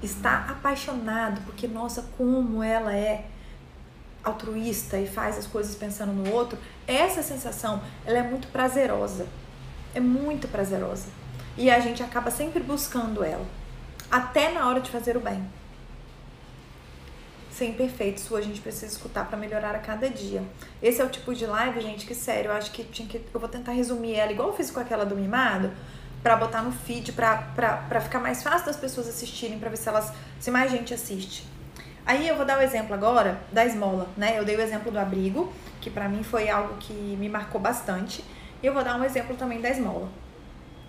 está 0.00 0.46
apaixonado, 0.48 1.40
porque 1.44 1.66
nossa, 1.66 2.02
como 2.16 2.62
ela 2.62 2.94
é 2.94 3.26
altruísta 4.22 4.98
e 4.98 5.08
faz 5.08 5.38
as 5.38 5.46
coisas 5.46 5.74
pensando 5.74 6.12
no 6.12 6.32
outro, 6.32 6.56
essa 6.86 7.22
sensação, 7.22 7.82
ela 8.06 8.18
é 8.18 8.22
muito 8.22 8.46
prazerosa. 8.48 9.26
É 9.92 9.98
muito 9.98 10.46
prazerosa 10.46 11.19
e 11.60 11.70
a 11.70 11.78
gente 11.78 12.02
acaba 12.02 12.30
sempre 12.30 12.62
buscando 12.62 13.22
ela, 13.22 13.44
até 14.10 14.50
na 14.50 14.66
hora 14.66 14.80
de 14.80 14.90
fazer 14.90 15.14
o 15.14 15.20
bem. 15.20 15.46
Ser 17.50 17.66
imperfeito, 17.66 18.18
isso 18.18 18.34
a 18.34 18.40
gente 18.40 18.62
precisa 18.62 18.86
escutar 18.86 19.26
para 19.26 19.36
melhorar 19.36 19.74
a 19.74 19.78
cada 19.78 20.08
dia. 20.08 20.42
Esse 20.82 21.02
é 21.02 21.04
o 21.04 21.10
tipo 21.10 21.34
de 21.34 21.44
live, 21.44 21.82
gente, 21.82 22.06
que 22.06 22.14
sério, 22.14 22.50
eu 22.50 22.54
acho 22.54 22.70
que 22.70 22.82
tinha 22.84 23.06
que. 23.06 23.22
Eu 23.34 23.38
vou 23.38 23.46
tentar 23.46 23.72
resumir 23.72 24.14
ela, 24.14 24.32
igual 24.32 24.48
eu 24.48 24.56
fiz 24.56 24.70
com 24.70 24.80
aquela 24.80 25.04
do 25.04 25.14
mimado, 25.14 25.70
para 26.22 26.34
botar 26.34 26.62
no 26.62 26.72
feed, 26.72 27.12
para 27.12 28.00
ficar 28.00 28.20
mais 28.20 28.42
fácil 28.42 28.64
das 28.64 28.76
pessoas 28.76 29.06
assistirem, 29.06 29.58
para 29.58 29.68
ver 29.68 29.76
se 29.76 29.86
elas. 29.86 30.14
se 30.38 30.50
mais 30.50 30.70
gente 30.70 30.94
assiste. 30.94 31.46
Aí 32.06 32.26
eu 32.26 32.36
vou 32.36 32.46
dar 32.46 32.58
o 32.58 32.62
exemplo 32.62 32.94
agora 32.94 33.38
da 33.52 33.66
esmola, 33.66 34.08
né? 34.16 34.38
Eu 34.38 34.46
dei 34.46 34.56
o 34.56 34.62
exemplo 34.62 34.90
do 34.90 34.98
abrigo, 34.98 35.52
que 35.78 35.90
para 35.90 36.08
mim 36.08 36.22
foi 36.22 36.48
algo 36.48 36.78
que 36.78 36.94
me 36.94 37.28
marcou 37.28 37.60
bastante. 37.60 38.24
E 38.62 38.66
eu 38.66 38.72
vou 38.72 38.82
dar 38.82 38.98
um 38.98 39.04
exemplo 39.04 39.36
também 39.36 39.60
da 39.60 39.68
esmola. 39.68 40.08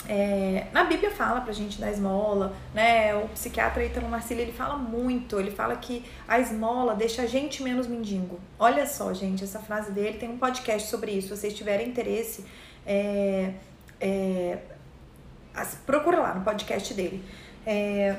É, 0.07 0.67
na 0.73 0.83
Bíblia 0.83 1.11
fala 1.11 1.41
pra 1.41 1.53
gente 1.53 1.79
da 1.79 1.89
esmola, 1.89 2.53
né? 2.73 3.15
O 3.15 3.27
psiquiatra 3.29 3.85
Italo 3.85 4.09
Marcílio, 4.09 4.41
ele 4.41 4.51
fala 4.51 4.75
muito, 4.75 5.39
ele 5.39 5.51
fala 5.51 5.75
que 5.75 6.03
a 6.27 6.39
esmola 6.39 6.95
deixa 6.95 7.21
a 7.21 7.27
gente 7.27 7.61
menos 7.61 7.87
mendigo. 7.87 8.39
Olha 8.57 8.85
só, 8.87 9.13
gente, 9.13 9.43
essa 9.43 9.59
frase 9.59 9.91
dele, 9.91 10.17
tem 10.17 10.29
um 10.29 10.37
podcast 10.37 10.89
sobre 10.89 11.11
isso, 11.11 11.27
se 11.29 11.37
vocês 11.37 11.53
tiverem 11.53 11.87
interesse, 11.87 12.45
é, 12.85 13.53
é, 13.99 14.57
procura 15.85 16.19
lá 16.19 16.33
no 16.33 16.43
podcast 16.43 16.93
dele. 16.93 17.23
É, 17.65 18.15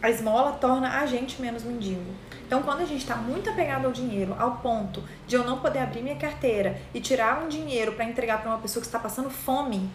a 0.00 0.08
esmola 0.08 0.52
torna 0.52 1.00
a 1.00 1.06
gente 1.06 1.40
menos 1.42 1.62
mendigo. 1.62 2.14
Então, 2.46 2.62
quando 2.62 2.80
a 2.80 2.86
gente 2.86 3.02
está 3.02 3.16
muito 3.16 3.50
apegado 3.50 3.84
ao 3.84 3.92
dinheiro, 3.92 4.34
ao 4.38 4.56
ponto 4.56 5.04
de 5.26 5.36
eu 5.36 5.44
não 5.44 5.58
poder 5.58 5.80
abrir 5.80 6.02
minha 6.02 6.16
carteira 6.16 6.80
e 6.94 7.00
tirar 7.00 7.42
um 7.44 7.48
dinheiro 7.48 7.92
para 7.92 8.06
entregar 8.06 8.40
para 8.40 8.50
uma 8.50 8.58
pessoa 8.58 8.80
que 8.80 8.86
está 8.86 8.98
passando 8.98 9.28
fome, 9.28 9.90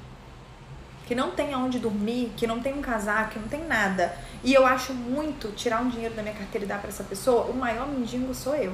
que 1.06 1.14
não 1.14 1.32
tem 1.32 1.54
aonde 1.54 1.80
dormir, 1.80 2.32
que 2.38 2.48
não 2.48 2.60
tem 2.60 2.74
um 2.74 2.82
casaco, 2.82 3.32
que 3.32 3.40
não 3.40 3.48
tem 3.48 3.66
nada. 3.66 4.16
E 4.44 4.54
eu 4.54 4.66
acho 4.66 4.94
muito 4.94 5.52
tirar 5.52 5.82
um 5.82 5.90
dinheiro 5.90 6.16
da 6.16 6.22
minha 6.22 6.36
carteira 6.36 6.66
e 6.66 6.68
dar 6.68 6.80
para 6.80 6.90
essa 6.90 7.04
pessoa, 7.04 7.46
o 7.46 7.54
maior 7.54 7.88
mendigo 7.88 8.34
sou 8.34 8.56
eu. 8.56 8.74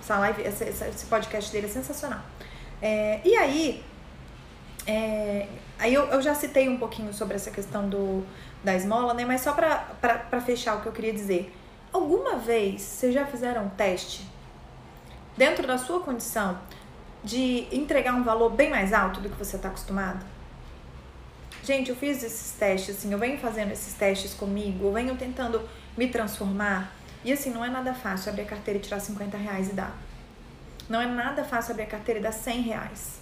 Essa 0.00 0.18
live, 0.18 0.42
esse, 0.42 0.64
esse 0.64 1.06
podcast 1.06 1.50
dele 1.50 1.66
é 1.66 1.70
sensacional. 1.70 2.20
É, 2.80 3.20
e 3.24 3.34
aí, 3.36 3.84
é, 4.86 5.48
aí 5.78 5.94
eu, 5.94 6.04
eu 6.06 6.20
já 6.20 6.34
citei 6.34 6.68
um 6.68 6.76
pouquinho 6.76 7.12
sobre 7.12 7.36
essa 7.36 7.50
questão 7.50 7.88
do, 7.88 8.24
da 8.62 8.74
esmola, 8.74 9.14
né? 9.14 9.24
Mas 9.24 9.40
só 9.40 9.52
para 9.52 10.40
fechar 10.44 10.76
o 10.76 10.82
que 10.82 10.86
eu 10.86 10.92
queria 10.92 11.12
dizer. 11.12 11.54
Alguma 11.92 12.36
vez 12.36 12.82
vocês 12.82 13.14
já 13.14 13.24
fizeram 13.24 13.66
um 13.66 13.68
teste 13.70 14.28
dentro 15.36 15.66
da 15.66 15.78
sua 15.78 16.00
condição 16.00 16.58
de 17.22 17.66
entregar 17.72 18.14
um 18.14 18.22
valor 18.22 18.50
bem 18.50 18.68
mais 18.68 18.92
alto 18.92 19.20
do 19.20 19.30
que 19.30 19.36
você 19.36 19.56
está 19.56 19.68
acostumado? 19.68 20.33
Gente, 21.64 21.88
eu 21.88 21.96
fiz 21.96 22.22
esses 22.22 22.52
testes, 22.58 22.98
assim, 22.98 23.10
eu 23.10 23.18
venho 23.18 23.38
fazendo 23.38 23.72
esses 23.72 23.94
testes 23.94 24.34
comigo, 24.34 24.84
eu 24.84 24.92
venho 24.92 25.16
tentando 25.16 25.66
me 25.96 26.06
transformar. 26.08 26.92
E 27.24 27.32
assim, 27.32 27.50
não 27.50 27.64
é 27.64 27.70
nada 27.70 27.94
fácil 27.94 28.30
abrir 28.30 28.42
a 28.42 28.46
carteira 28.46 28.78
e 28.78 28.82
tirar 28.82 29.00
50 29.00 29.38
reais 29.38 29.70
e 29.70 29.72
dar. 29.72 29.96
Não 30.90 31.00
é 31.00 31.06
nada 31.06 31.42
fácil 31.42 31.72
abrir 31.72 31.84
a 31.84 31.86
carteira 31.86 32.20
e 32.20 32.22
dar 32.22 32.32
100 32.32 32.60
reais. 32.60 33.18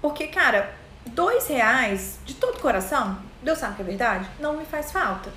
Porque, 0.00 0.28
cara, 0.28 0.74
dois 1.08 1.46
reais, 1.48 2.18
de 2.24 2.32
todo 2.32 2.62
coração, 2.62 3.18
Deus 3.42 3.58
sabe 3.58 3.76
que 3.76 3.82
é 3.82 3.84
verdade, 3.84 4.26
não 4.40 4.56
me 4.56 4.64
faz 4.64 4.90
falta. 4.90 5.30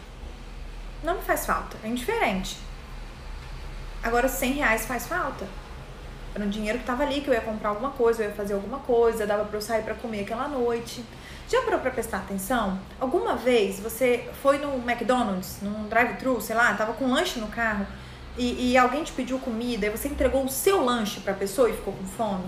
Não 1.04 1.16
me 1.16 1.22
faz 1.24 1.46
falta, 1.46 1.78
é 1.84 1.90
indiferente. 1.90 2.58
Agora, 4.02 4.30
100 4.30 4.54
reais 4.54 4.86
faz 4.86 5.08
falta. 5.08 5.46
Era 6.34 6.44
um 6.44 6.50
dinheiro 6.50 6.80
que 6.80 6.86
tava 6.86 7.04
ali, 7.04 7.22
que 7.22 7.28
eu 7.28 7.34
ia 7.34 7.42
comprar 7.42 7.70
alguma 7.70 7.92
coisa, 7.92 8.24
eu 8.24 8.30
ia 8.30 8.36
fazer 8.36 8.54
alguma 8.54 8.80
coisa, 8.80 9.28
dava 9.28 9.44
pra 9.44 9.58
eu 9.58 9.62
sair 9.62 9.84
pra 9.84 9.94
comer 9.94 10.22
aquela 10.22 10.48
noite. 10.48 11.04
Já 11.50 11.62
parou 11.64 11.80
pra 11.80 11.92
prestar 11.92 12.20
atenção? 12.20 12.80
Alguma 13.00 13.36
vez 13.36 13.80
você 13.80 14.30
foi 14.42 14.58
no 14.58 14.76
McDonald's, 14.90 15.58
num 15.62 15.90
drive-thru, 15.90 16.40
sei 16.40 16.56
lá, 16.56 16.74
tava 16.74 16.94
com 16.94 17.12
lanche 17.12 17.40
no 17.40 17.48
carro 17.48 17.86
e, 18.38 18.72
e 18.72 18.78
alguém 18.78 19.04
te 19.04 19.12
pediu 19.12 19.38
comida 19.40 19.88
e 19.88 19.90
você 19.90 20.08
entregou 20.08 20.46
o 20.46 20.50
seu 20.50 20.84
lanche 20.84 21.20
pra 21.20 21.34
pessoa 21.34 21.70
e 21.70 21.74
ficou 21.74 21.94
com 21.94 22.06
fome? 22.06 22.46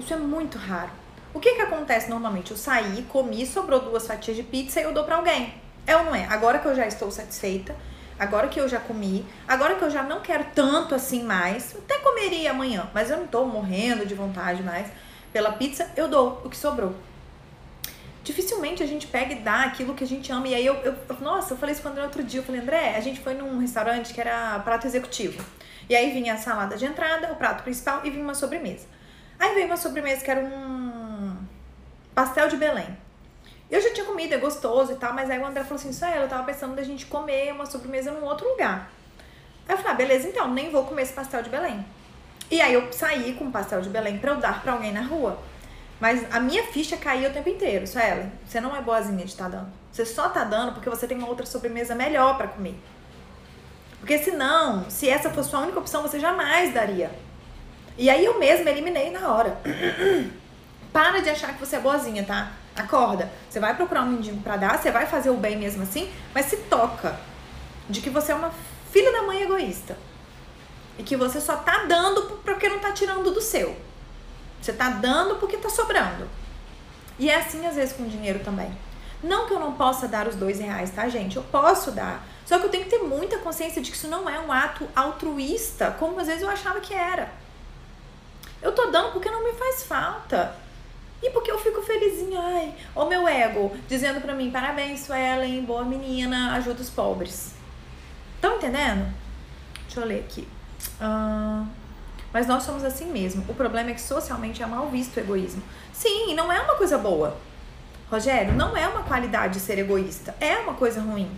Isso 0.00 0.14
é 0.14 0.16
muito 0.16 0.56
raro. 0.56 0.90
O 1.34 1.40
que 1.40 1.54
que 1.54 1.60
acontece 1.60 2.08
normalmente? 2.08 2.52
Eu 2.52 2.56
saí, 2.56 3.02
comi, 3.10 3.44
sobrou 3.44 3.80
duas 3.80 4.06
fatias 4.06 4.36
de 4.36 4.42
pizza 4.42 4.80
e 4.80 4.84
eu 4.84 4.92
dou 4.94 5.04
pra 5.04 5.16
alguém. 5.16 5.52
É 5.86 5.94
ou 5.96 6.04
não 6.04 6.14
é? 6.14 6.24
Agora 6.26 6.58
que 6.58 6.66
eu 6.66 6.74
já 6.74 6.86
estou 6.86 7.10
satisfeita, 7.10 7.76
agora 8.18 8.48
que 8.48 8.60
eu 8.60 8.68
já 8.68 8.80
comi, 8.80 9.26
agora 9.46 9.74
que 9.74 9.82
eu 9.82 9.90
já 9.90 10.02
não 10.02 10.20
quero 10.20 10.44
tanto 10.54 10.94
assim 10.94 11.22
mais, 11.22 11.74
até 11.76 11.98
comeria 11.98 12.50
amanhã, 12.50 12.88
mas 12.94 13.10
eu 13.10 13.16
não 13.16 13.26
tô 13.26 13.44
morrendo 13.44 14.06
de 14.06 14.14
vontade 14.14 14.62
mais 14.62 14.88
pela 15.32 15.52
pizza, 15.52 15.90
eu 15.96 16.08
dou 16.08 16.42
o 16.44 16.50
que 16.50 16.56
sobrou 16.56 16.94
dificilmente 18.24 18.82
a 18.82 18.86
gente 18.86 19.06
pega 19.06 19.34
e 19.34 19.36
dá 19.36 19.64
aquilo 19.64 19.94
que 19.94 20.02
a 20.02 20.06
gente 20.06 20.32
ama. 20.32 20.48
E 20.48 20.54
aí 20.54 20.64
eu, 20.64 20.74
eu, 20.76 20.96
nossa, 21.20 21.52
eu 21.52 21.58
falei 21.58 21.74
isso 21.74 21.82
quando 21.82 21.98
outro 21.98 22.22
dia, 22.22 22.40
eu 22.40 22.44
falei, 22.44 22.62
André, 22.62 22.96
a 22.96 23.00
gente 23.00 23.20
foi 23.20 23.34
num 23.34 23.58
restaurante 23.58 24.14
que 24.14 24.20
era 24.20 24.58
prato 24.60 24.86
executivo. 24.86 25.44
E 25.88 25.94
aí 25.94 26.10
vinha 26.10 26.32
a 26.32 26.36
salada 26.38 26.76
de 26.76 26.86
entrada, 26.86 27.30
o 27.30 27.36
prato 27.36 27.62
principal 27.62 28.00
e 28.02 28.10
vinha 28.10 28.24
uma 28.24 28.34
sobremesa. 28.34 28.86
Aí 29.38 29.54
veio 29.54 29.66
uma 29.66 29.76
sobremesa 29.76 30.24
que 30.24 30.30
era 30.30 30.40
um 30.40 31.36
pastel 32.14 32.48
de 32.48 32.56
Belém. 32.56 32.96
Eu 33.74 33.80
já 33.80 33.92
tinha 33.92 34.06
comido, 34.06 34.32
é 34.32 34.38
gostoso 34.38 34.92
e 34.92 34.94
tal, 34.94 35.12
mas 35.12 35.28
aí 35.28 35.36
o 35.36 35.44
André 35.44 35.64
falou 35.64 35.74
assim, 35.74 36.04
aí, 36.04 36.22
eu 36.22 36.28
tava 36.28 36.44
pensando 36.44 36.76
da 36.76 36.84
gente 36.84 37.06
comer 37.06 37.50
uma 37.52 37.66
sobremesa 37.66 38.12
num 38.12 38.24
outro 38.24 38.48
lugar. 38.48 38.88
Aí 39.68 39.74
eu 39.74 39.78
falei, 39.78 39.90
ah, 39.90 39.94
beleza, 39.96 40.28
então, 40.28 40.54
nem 40.54 40.70
vou 40.70 40.84
comer 40.84 41.02
esse 41.02 41.12
pastel 41.12 41.42
de 41.42 41.50
Belém. 41.50 41.84
E 42.48 42.60
aí 42.60 42.72
eu 42.72 42.92
saí 42.92 43.32
com 43.32 43.46
o 43.46 43.50
pastel 43.50 43.80
de 43.80 43.88
Belém 43.88 44.16
pra 44.18 44.30
eu 44.30 44.36
dar 44.36 44.62
pra 44.62 44.74
alguém 44.74 44.92
na 44.92 45.02
rua. 45.02 45.40
Mas 45.98 46.24
a 46.32 46.38
minha 46.38 46.62
ficha 46.68 46.96
caía 46.96 47.28
o 47.28 47.32
tempo 47.32 47.48
inteiro, 47.48 47.84
Suelen. 47.84 48.30
Você 48.46 48.60
não 48.60 48.76
é 48.76 48.80
boazinha 48.80 49.24
de 49.24 49.32
estar 49.32 49.50
tá 49.50 49.56
dando. 49.56 49.72
Você 49.90 50.06
só 50.06 50.28
tá 50.28 50.44
dando 50.44 50.74
porque 50.74 50.88
você 50.88 51.08
tem 51.08 51.18
uma 51.18 51.26
outra 51.26 51.44
sobremesa 51.44 51.96
melhor 51.96 52.36
para 52.36 52.46
comer. 52.46 52.78
Porque 53.98 54.18
senão, 54.18 54.88
se 54.88 55.08
essa 55.08 55.30
fosse 55.30 55.50
sua 55.50 55.58
única 55.58 55.80
opção, 55.80 56.00
você 56.00 56.20
jamais 56.20 56.72
daria. 56.72 57.10
E 57.98 58.08
aí 58.08 58.24
eu 58.24 58.38
mesma 58.38 58.70
eliminei 58.70 59.10
na 59.10 59.32
hora. 59.32 59.58
Para 60.92 61.18
de 61.18 61.28
achar 61.28 61.54
que 61.54 61.58
você 61.58 61.74
é 61.74 61.80
boazinha, 61.80 62.22
tá? 62.22 62.52
Acorda. 62.76 63.30
Você 63.48 63.60
vai 63.60 63.74
procurar 63.76 64.02
um 64.02 64.10
mendigo 64.10 64.40
para 64.42 64.56
dar, 64.56 64.78
você 64.78 64.90
vai 64.90 65.06
fazer 65.06 65.30
o 65.30 65.36
bem 65.36 65.56
mesmo 65.56 65.82
assim, 65.82 66.10
mas 66.34 66.46
se 66.46 66.56
toca 66.56 67.18
de 67.88 68.00
que 68.00 68.10
você 68.10 68.32
é 68.32 68.34
uma 68.34 68.52
filha 68.90 69.12
da 69.12 69.22
mãe 69.22 69.42
egoísta. 69.42 69.96
E 70.98 71.02
que 71.02 71.16
você 71.16 71.40
só 71.40 71.56
tá 71.56 71.84
dando 71.84 72.22
porque 72.44 72.68
não 72.68 72.78
tá 72.78 72.92
tirando 72.92 73.32
do 73.32 73.40
seu. 73.40 73.76
Você 74.60 74.72
tá 74.72 74.90
dando 74.90 75.36
porque 75.36 75.56
tá 75.56 75.68
sobrando. 75.68 76.28
E 77.18 77.30
é 77.30 77.36
assim 77.36 77.66
às 77.66 77.74
vezes 77.74 77.94
com 77.94 78.06
dinheiro 78.06 78.40
também. 78.40 78.72
Não 79.22 79.46
que 79.46 79.54
eu 79.54 79.60
não 79.60 79.72
possa 79.72 80.06
dar 80.06 80.28
os 80.28 80.36
dois 80.36 80.60
reais, 80.60 80.90
tá, 80.90 81.08
gente? 81.08 81.36
Eu 81.36 81.42
posso 81.44 81.90
dar. 81.90 82.26
Só 82.44 82.58
que 82.58 82.66
eu 82.66 82.70
tenho 82.70 82.84
que 82.84 82.90
ter 82.90 83.02
muita 83.02 83.38
consciência 83.38 83.80
de 83.80 83.90
que 83.90 83.96
isso 83.96 84.08
não 84.08 84.28
é 84.28 84.38
um 84.38 84.52
ato 84.52 84.86
altruísta, 84.94 85.96
como 85.98 86.20
às 86.20 86.26
vezes 86.26 86.42
eu 86.42 86.50
achava 86.50 86.80
que 86.80 86.92
era. 86.92 87.32
Eu 88.60 88.72
tô 88.72 88.86
dando 88.86 89.12
porque 89.12 89.30
não 89.30 89.42
me 89.42 89.52
faz 89.52 89.84
falta. 89.84 90.54
E 91.24 91.30
porque 91.30 91.50
eu 91.50 91.58
fico 91.58 91.80
felizinha, 91.80 92.38
ai, 92.38 92.74
o 92.94 93.06
meu 93.06 93.26
ego, 93.26 93.74
dizendo 93.88 94.20
pra 94.20 94.34
mim, 94.34 94.50
parabéns, 94.50 95.00
Suelen, 95.00 95.64
boa 95.64 95.82
menina, 95.82 96.54
ajuda 96.54 96.82
os 96.82 96.90
pobres. 96.90 97.54
Estão 98.36 98.56
entendendo? 98.56 99.10
Deixa 99.86 100.00
eu 100.00 100.04
ler 100.06 100.20
aqui. 100.20 100.46
Uh... 101.00 101.66
Mas 102.34 102.48
nós 102.48 102.64
somos 102.64 102.82
assim 102.82 103.06
mesmo. 103.12 103.44
O 103.48 103.54
problema 103.54 103.90
é 103.90 103.94
que 103.94 104.00
socialmente 104.00 104.60
é 104.60 104.66
mal 104.66 104.88
visto 104.88 105.16
o 105.16 105.20
egoísmo. 105.20 105.62
Sim, 105.92 106.34
não 106.34 106.52
é 106.52 106.60
uma 106.60 106.74
coisa 106.74 106.98
boa. 106.98 107.36
Rogério, 108.10 108.52
não 108.54 108.76
é 108.76 108.88
uma 108.88 109.04
qualidade 109.04 109.60
ser 109.60 109.78
egoísta. 109.78 110.34
É 110.40 110.58
uma 110.58 110.74
coisa 110.74 111.00
ruim. 111.00 111.30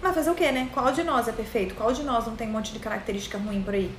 Mas 0.00 0.14
fazer 0.14 0.30
o 0.30 0.34
quê, 0.36 0.52
né? 0.52 0.70
Qual 0.72 0.92
de 0.92 1.02
nós 1.02 1.26
é 1.26 1.32
perfeito? 1.32 1.74
Qual 1.74 1.92
de 1.92 2.04
nós 2.04 2.26
não 2.26 2.36
tem 2.36 2.48
um 2.48 2.52
monte 2.52 2.72
de 2.72 2.78
característica 2.78 3.36
ruim 3.36 3.60
por 3.60 3.74
aí? 3.74 3.92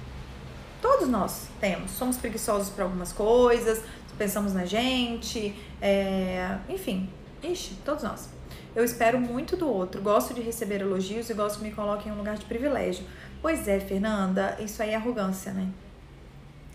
Todos 0.82 1.10
nós 1.10 1.48
temos. 1.60 1.92
Somos 1.92 2.16
preguiçosos 2.16 2.70
para 2.70 2.86
algumas 2.86 3.12
coisas, 3.12 3.82
pensamos 4.18 4.54
na 4.54 4.66
gente, 4.66 5.56
é... 5.82 6.58
enfim. 6.70 7.10
Ixi, 7.44 7.76
todos 7.86 8.04
nós. 8.04 8.30
Eu 8.76 8.84
espero 8.84 9.20
muito 9.20 9.56
do 9.56 9.70
outro, 9.70 10.02
gosto 10.02 10.34
de 10.34 10.42
receber 10.42 10.82
elogios 10.82 11.30
e 11.30 11.34
gosto 11.34 11.60
que 11.60 11.64
me 11.64 11.72
coloquem 11.72 12.12
em 12.12 12.16
um 12.16 12.18
lugar 12.18 12.36
de 12.38 12.46
privilégio. 12.46 13.06
Pois 13.42 13.68
é, 13.68 13.80
Fernanda, 13.80 14.58
isso 14.60 14.82
aí 14.84 14.90
é 14.90 14.96
arrogância, 14.96 15.54
né? 15.54 15.70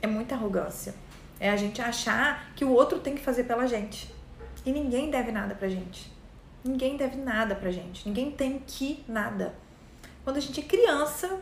É 0.00 0.06
muita 0.06 0.34
arrogância. 0.34 0.94
É 1.38 1.50
a 1.50 1.56
gente 1.56 1.82
achar 1.82 2.52
que 2.54 2.64
o 2.64 2.70
outro 2.70 3.00
tem 3.00 3.14
que 3.14 3.20
fazer 3.20 3.44
pela 3.44 3.66
gente. 3.66 4.12
E 4.64 4.72
ninguém 4.72 5.10
deve 5.10 5.32
nada 5.32 5.54
pra 5.54 5.68
gente. 5.68 6.10
Ninguém 6.64 6.96
deve 6.96 7.16
nada 7.16 7.54
pra 7.54 7.70
gente. 7.70 8.06
Ninguém 8.06 8.30
tem 8.30 8.62
que 8.66 9.04
nada. 9.08 9.54
Quando 10.24 10.36
a 10.36 10.40
gente 10.40 10.60
é 10.60 10.62
criança, 10.62 11.40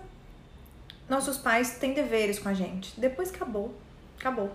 nossos 1.09 1.37
pais 1.37 1.79
têm 1.79 1.95
deveres 1.95 2.39
com 2.39 2.49
a 2.49 2.55
gente. 2.55 2.99
Depois 2.99 3.33
acabou. 3.33 3.75
Acabou. 4.19 4.53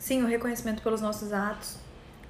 Sim, 0.00 0.24
o 0.24 0.26
reconhecimento 0.26 0.82
pelos 0.82 1.00
nossos 1.00 1.32
atos 1.32 1.76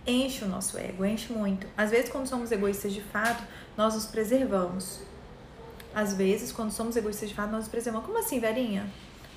enche 0.06 0.44
o 0.44 0.48
nosso 0.48 0.76
ego, 0.76 1.06
enche 1.06 1.32
muito. 1.32 1.66
Às 1.74 1.90
vezes, 1.90 2.10
quando 2.10 2.26
somos 2.26 2.52
egoístas 2.52 2.92
de 2.92 3.00
fato, 3.00 3.42
nós 3.78 3.94
nos 3.94 4.04
preservamos 4.04 5.00
às 5.94 6.14
vezes, 6.14 6.52
quando 6.52 6.70
somos 6.70 6.96
egoístas 6.96 7.28
de 7.28 7.34
fato, 7.34 7.50
nós 7.50 7.66
preservamos. 7.66 8.06
Como 8.06 8.18
assim, 8.18 8.38
velhinha? 8.38 8.86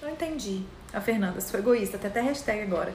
Não 0.01 0.09
entendi. 0.09 0.63
A 0.93 1.01
Fernanda, 1.01 1.41
sou 1.41 1.59
egoísta, 1.59 1.97
tem 1.97 2.09
até 2.09 2.21
hashtag 2.21 2.61
agora. 2.61 2.93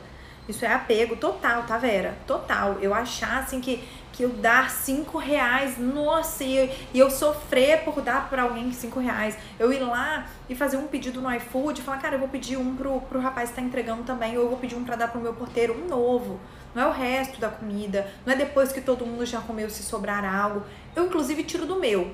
Isso 0.49 0.65
é 0.65 0.73
apego 0.73 1.17
total, 1.17 1.65
tá, 1.65 1.77
Vera? 1.77 2.17
Total. 2.27 2.79
Eu 2.81 2.95
achar, 2.95 3.43
assim, 3.43 3.61
que, 3.61 3.83
que 4.19 4.25
eu 4.25 4.31
dar 4.31 4.69
cinco 4.69 5.17
reais, 5.17 5.79
nossa, 5.79 6.43
e, 6.43 6.69
e 6.93 6.99
eu 6.99 7.09
sofrer 7.09 7.85
por 7.85 8.03
dar 8.03 8.29
pra 8.29 8.43
alguém 8.43 8.73
cinco 8.73 8.99
reais. 8.99 9.39
Eu 9.61 9.73
ir 9.73 9.79
lá 9.79 10.27
e 10.49 10.57
fazer 10.57 10.77
um 10.77 10.89
pedido 10.89 11.21
no 11.21 11.33
iFood 11.37 11.83
falar, 11.83 11.99
cara, 11.99 12.17
eu 12.17 12.19
vou 12.19 12.29
pedir 12.29 12.57
um 12.57 12.75
pro, 12.75 13.01
pro 13.03 13.21
rapaz 13.21 13.51
que 13.51 13.55
tá 13.55 13.63
entregando 13.63 14.03
também, 14.03 14.37
ou 14.37 14.43
eu 14.43 14.49
vou 14.49 14.59
pedir 14.59 14.75
um 14.75 14.83
pra 14.83 14.97
dar 14.97 15.07
pro 15.07 15.21
meu 15.21 15.35
porteiro, 15.35 15.73
um 15.73 15.87
novo. 15.87 16.41
Não 16.75 16.83
é 16.83 16.87
o 16.89 16.91
resto 16.91 17.39
da 17.39 17.49
comida, 17.49 18.13
não 18.27 18.33
é 18.33 18.37
depois 18.37 18.73
que 18.73 18.81
todo 18.81 19.07
mundo 19.07 19.25
já 19.25 19.41
comeu 19.41 19.71
se 19.71 19.85
sobrar 19.85 20.25
algo. 20.25 20.65
Eu, 20.97 21.07
inclusive, 21.07 21.45
tiro 21.45 21.65
do 21.65 21.79
meu 21.79 22.13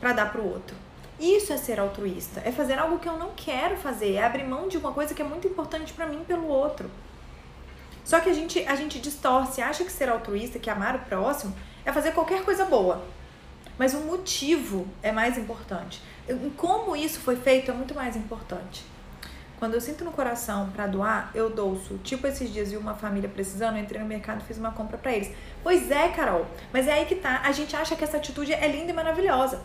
para 0.00 0.12
dar 0.12 0.30
para 0.30 0.40
o 0.40 0.48
outro. 0.48 0.76
Isso 1.18 1.52
é 1.52 1.56
ser 1.56 1.80
altruísta, 1.80 2.42
é 2.44 2.52
fazer 2.52 2.78
algo 2.78 3.00
que 3.00 3.08
eu 3.08 3.18
não 3.18 3.30
quero 3.34 3.76
fazer, 3.76 4.12
é 4.12 4.24
abrir 4.24 4.44
mão 4.44 4.68
de 4.68 4.78
uma 4.78 4.92
coisa 4.92 5.12
que 5.12 5.22
é 5.22 5.24
muito 5.24 5.48
importante 5.48 5.92
para 5.92 6.06
mim 6.06 6.22
pelo 6.24 6.46
outro. 6.46 6.88
Só 8.04 8.20
que 8.20 8.28
a 8.28 8.34
gente, 8.34 8.64
a 8.66 8.76
gente 8.76 9.00
distorce, 9.00 9.62
acha 9.62 9.82
que 9.82 9.90
ser 9.90 10.08
altruísta, 10.08 10.58
que 10.58 10.68
amar 10.68 10.94
o 10.94 10.98
próximo, 11.00 11.54
é 11.84 11.92
fazer 11.92 12.12
qualquer 12.12 12.44
coisa 12.44 12.64
boa. 12.66 13.02
Mas 13.78 13.94
o 13.94 14.00
motivo 14.00 14.86
é 15.02 15.10
mais 15.10 15.36
importante. 15.38 16.00
Como 16.56 16.94
isso 16.94 17.18
foi 17.20 17.36
feito 17.36 17.70
é 17.70 17.74
muito 17.74 17.94
mais 17.94 18.14
importante. 18.14 18.84
Quando 19.58 19.74
eu 19.74 19.80
sinto 19.80 20.04
no 20.04 20.12
coração 20.12 20.70
para 20.70 20.86
doar, 20.86 21.30
eu 21.34 21.48
dou. 21.48 21.80
Tipo 22.02 22.26
esses 22.26 22.52
dias 22.52 22.70
vi 22.70 22.76
uma 22.76 22.94
família 22.94 23.28
precisando, 23.28 23.76
eu 23.76 23.82
entrei 23.82 24.00
no 24.00 24.06
mercado 24.06 24.42
e 24.42 24.44
fiz 24.44 24.58
uma 24.58 24.72
compra 24.72 24.98
para 24.98 25.12
eles. 25.12 25.30
Pois 25.62 25.90
é, 25.90 26.08
Carol, 26.08 26.46
mas 26.72 26.86
é 26.86 26.92
aí 26.92 27.06
que 27.06 27.14
tá. 27.14 27.40
A 27.44 27.52
gente 27.52 27.74
acha 27.74 27.96
que 27.96 28.04
essa 28.04 28.18
atitude 28.18 28.52
é 28.52 28.68
linda 28.68 28.90
e 28.90 28.94
maravilhosa. 28.94 29.62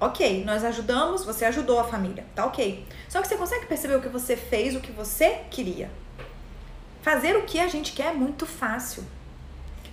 Ok, 0.00 0.44
nós 0.44 0.64
ajudamos, 0.64 1.24
você 1.24 1.44
ajudou 1.46 1.80
a 1.80 1.84
família, 1.84 2.24
tá 2.34 2.44
ok. 2.46 2.86
Só 3.08 3.20
que 3.20 3.28
você 3.28 3.36
consegue 3.36 3.66
perceber 3.66 3.96
o 3.96 4.02
que 4.02 4.08
você 4.08 4.36
fez, 4.36 4.74
o 4.74 4.80
que 4.80 4.92
você 4.92 5.40
queria. 5.50 5.90
Fazer 7.06 7.36
o 7.36 7.42
que 7.42 7.60
a 7.60 7.68
gente 7.68 7.92
quer 7.92 8.06
é 8.06 8.12
muito 8.12 8.44
fácil. 8.44 9.04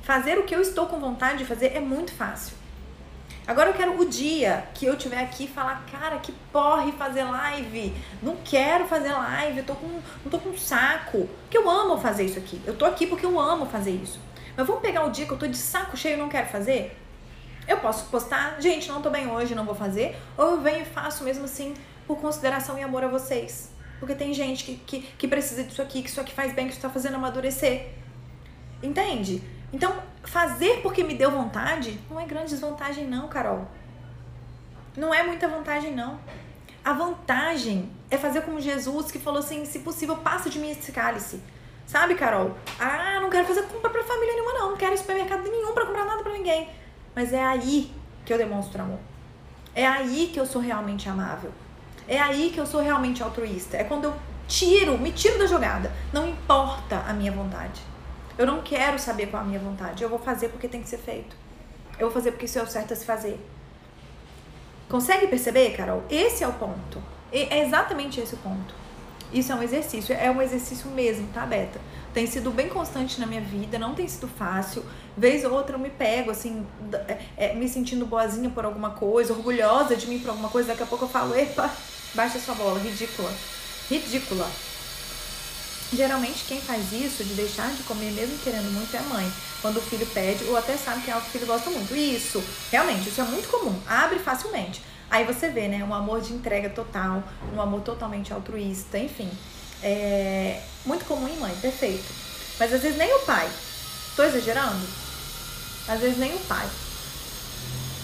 Fazer 0.02 0.40
o 0.40 0.46
que 0.46 0.56
eu 0.56 0.60
estou 0.60 0.88
com 0.88 1.00
vontade 1.00 1.38
de 1.38 1.46
fazer 1.46 1.68
é 1.68 1.80
muito 1.80 2.12
fácil. 2.12 2.58
Agora 3.46 3.70
eu 3.70 3.76
quero 3.76 4.02
o 4.02 4.10
dia 4.10 4.68
que 4.74 4.88
eu 4.88 4.98
tiver 4.98 5.20
aqui 5.20 5.48
falar, 5.48 5.86
cara, 5.92 6.18
que 6.18 6.32
porre 6.52 6.92
fazer 6.94 7.24
live. 7.24 7.96
Não 8.20 8.36
quero 8.38 8.88
fazer 8.88 9.14
live, 9.14 9.60
eu 9.60 9.64
tô 9.64 9.76
com, 9.76 9.88
não 10.26 10.32
tô 10.32 10.40
com 10.40 10.58
saco. 10.58 11.30
Porque 11.44 11.56
eu 11.56 11.70
amo 11.70 12.00
fazer 12.00 12.24
isso 12.24 12.40
aqui. 12.40 12.60
Eu 12.66 12.76
tô 12.76 12.84
aqui 12.84 13.06
porque 13.06 13.28
eu 13.28 13.40
amo 13.40 13.68
fazer 13.68 13.92
isso. 13.92 14.20
Mas 14.58 14.66
vamos 14.66 14.82
pegar 14.82 15.06
o 15.06 15.12
dia 15.12 15.28
que 15.28 15.34
eu 15.34 15.38
tô 15.38 15.46
de 15.46 15.58
saco 15.58 15.96
cheio 15.96 16.16
e 16.16 16.20
não 16.20 16.30
quero 16.30 16.48
fazer? 16.48 17.00
Eu 17.68 17.78
posso 17.78 18.06
postar, 18.06 18.60
gente, 18.60 18.90
não 18.90 19.04
tô 19.04 19.12
bem 19.12 19.30
hoje, 19.30 19.54
não 19.54 19.66
vou 19.66 19.76
fazer, 19.76 20.18
ou 20.36 20.54
eu 20.54 20.62
venho 20.62 20.82
e 20.82 20.86
faço 20.86 21.24
mesmo 21.24 21.46
assim, 21.46 21.76
por 22.08 22.18
consideração 22.18 22.76
e 22.80 22.82
amor 22.82 23.04
a 23.04 23.08
vocês. 23.08 23.73
Porque 24.00 24.16
tem 24.16 24.34
gente 24.34 24.64
que, 24.64 24.76
que, 24.76 25.02
que 25.18 25.28
precisa 25.28 25.64
disso 25.64 25.82
aqui, 25.82 26.02
que 26.02 26.10
isso 26.10 26.20
aqui 26.20 26.34
faz 26.34 26.54
bem, 26.54 26.68
que 26.68 26.74
isso 26.74 26.82
tá 26.82 26.90
fazendo 26.90 27.16
amadurecer. 27.16 27.90
Entende? 28.82 29.42
Então, 29.72 29.96
fazer 30.24 30.82
porque 30.82 31.04
me 31.04 31.16
deu 31.16 31.32
vontade 31.32 32.00
não 32.10 32.20
é 32.20 32.26
grande 32.26 32.50
desvantagem, 32.50 33.08
não, 33.08 33.28
Carol. 33.28 33.68
Não 34.96 35.14
é 35.14 35.24
muita 35.24 35.48
vantagem, 35.48 35.94
não. 35.94 36.20
A 36.84 36.94
vantagem 36.94 37.90
é 38.12 38.18
fazer 38.18 38.42
como 38.42 38.60
Jesus, 38.60 39.12
que 39.12 39.18
falou 39.18 39.40
assim: 39.40 39.66
se 39.66 39.80
possível, 39.80 40.18
passa 40.18 40.50
de 40.50 40.60
mim 40.60 40.70
esse 40.70 40.92
cálice. 40.92 41.42
Sabe, 41.86 42.16
Carol? 42.16 42.56
Ah, 42.80 43.20
não 43.22 43.30
quero 43.30 43.48
fazer 43.48 43.64
compra 43.64 43.90
pra 43.90 44.04
família 44.04 44.34
nenhuma, 44.34 44.54
não. 44.54 44.70
Não 44.72 44.78
quero 44.78 44.94
ir 44.94 44.98
supermercado 44.98 45.44
nenhum 45.44 45.74
pra 45.74 45.86
comprar 45.86 46.06
nada 46.06 46.24
pra 46.24 46.34
ninguém. 46.34 46.70
Mas 47.16 47.34
é 47.34 47.44
aí 47.44 47.92
que 48.26 48.34
eu 48.34 48.38
demonstro 48.38 48.82
amor. 48.82 49.00
É 49.76 49.88
aí 49.88 50.30
que 50.32 50.40
eu 50.40 50.46
sou 50.46 50.62
realmente 50.62 51.10
amável. 51.10 51.52
É 52.08 52.20
aí 52.20 52.52
que 52.54 52.60
eu 52.60 52.66
sou 52.66 52.82
realmente 52.82 53.24
altruísta. 53.24 53.78
É 53.78 53.84
quando 53.84 54.06
eu 54.06 54.14
tiro, 54.48 54.98
me 54.98 55.12
tiro 55.12 55.38
da 55.38 55.46
jogada. 55.46 55.92
Não 56.12 56.28
importa 56.28 57.04
a 57.08 57.14
minha 57.14 57.32
vontade. 57.32 57.82
Eu 58.38 58.46
não 58.46 58.62
quero 58.62 58.98
saber 59.00 59.28
qual 59.28 59.42
é 59.42 59.46
a 59.46 59.48
minha 59.48 59.60
vontade. 59.60 60.04
Eu 60.04 60.10
vou 60.10 60.20
fazer 60.20 60.50
porque 60.50 60.68
tem 60.68 60.82
que 60.82 60.90
ser 60.90 60.98
feito. 60.98 61.36
Eu 62.00 62.08
vou 62.08 62.12
fazer 62.12 62.32
porque 62.32 62.46
isso 62.46 62.58
é 62.60 62.64
o 62.64 62.68
certo 62.68 62.94
a 62.94 62.96
se 62.96 63.06
fazer. 63.06 63.40
Consegue 64.90 65.28
perceber, 65.28 65.76
Carol? 65.76 66.04
Esse 66.10 66.44
é 66.44 66.48
o 66.48 66.54
ponto. 66.54 67.02
É 67.32 67.66
exatamente 67.66 68.20
esse 68.20 68.36
o 68.36 68.38
ponto. 68.38 68.84
Isso 69.34 69.52
é 69.52 69.56
um 69.56 69.64
exercício, 69.64 70.16
é 70.16 70.30
um 70.30 70.40
exercício 70.40 70.88
mesmo, 70.92 71.28
tá, 71.34 71.44
Beta? 71.44 71.82
Tem 72.14 72.28
sido 72.28 72.52
bem 72.52 72.70
constante 72.70 73.20
na 73.20 73.26
minha 73.26 73.42
vida, 73.42 73.80
não 73.80 73.96
tem 73.96 74.08
sido 74.08 74.28
fácil. 74.28 74.86
Vez 75.18 75.44
ou 75.44 75.52
outra 75.52 75.76
eu 75.76 75.80
me 75.80 75.90
pego, 75.90 76.30
assim, 76.30 76.64
é, 77.08 77.18
é, 77.36 77.56
me 77.56 77.68
sentindo 77.68 78.06
boazinha 78.06 78.52
por 78.52 78.64
alguma 78.64 78.92
coisa, 78.92 79.34
orgulhosa 79.34 79.96
de 79.96 80.06
mim 80.06 80.20
por 80.20 80.30
alguma 80.30 80.50
coisa. 80.50 80.70
Daqui 80.70 80.84
a 80.84 80.86
pouco 80.86 81.06
eu 81.06 81.10
falo, 81.10 81.36
epa, 81.36 81.72
baixa 82.14 82.40
sua 82.40 82.56
bola, 82.56 82.80
ridícula. 82.80 83.34
Ridícula. 83.90 84.50
Geralmente 85.92 86.46
quem 86.48 86.60
faz 86.60 86.92
isso, 86.92 87.24
de 87.24 87.34
deixar 87.36 87.70
de 87.72 87.84
comer 87.84 88.12
mesmo 88.12 88.38
querendo 88.40 88.72
muito, 88.72 88.96
é 88.96 89.00
a 89.00 89.04
mãe. 89.04 89.32
Quando 89.62 89.78
o 89.78 89.82
filho 89.82 90.06
pede, 90.08 90.44
ou 90.46 90.58
até 90.58 90.76
sabe 90.76 91.04
que 91.04 91.12
é 91.12 91.14
algo 91.14 91.24
que 91.26 91.30
o 91.30 91.40
filho 91.40 91.46
gosta 91.46 91.70
muito. 91.70 91.96
Isso, 91.96 92.44
realmente, 92.72 93.10
isso 93.10 93.22
é 93.22 93.24
muito 93.24 93.48
comum. 93.48 93.80
Abre 93.86 94.20
facilmente. 94.20 94.82
Aí 95.10 95.26
você 95.26 95.50
vê, 95.50 95.68
né, 95.68 95.84
um 95.84 95.94
amor 95.94 96.22
de 96.22 96.34
entrega 96.34 96.70
total, 96.70 97.24
um 97.54 97.62
amor 97.62 97.82
totalmente 97.82 98.34
altruísta, 98.34 98.98
enfim. 98.98 99.30
É 99.84 100.62
muito 100.86 101.06
comum 101.06 101.28
em 101.28 101.38
mãe, 101.38 101.56
perfeito. 101.62 102.06
Mas 102.60 102.74
às 102.74 102.82
vezes 102.82 102.98
nem 102.98 103.14
o 103.14 103.20
pai. 103.20 103.48
Tô 104.16 104.24
exagerando? 104.24 104.88
Às 105.88 106.00
vezes 106.00 106.18
nem 106.18 106.34
o 106.34 106.40
pai. 106.40 106.68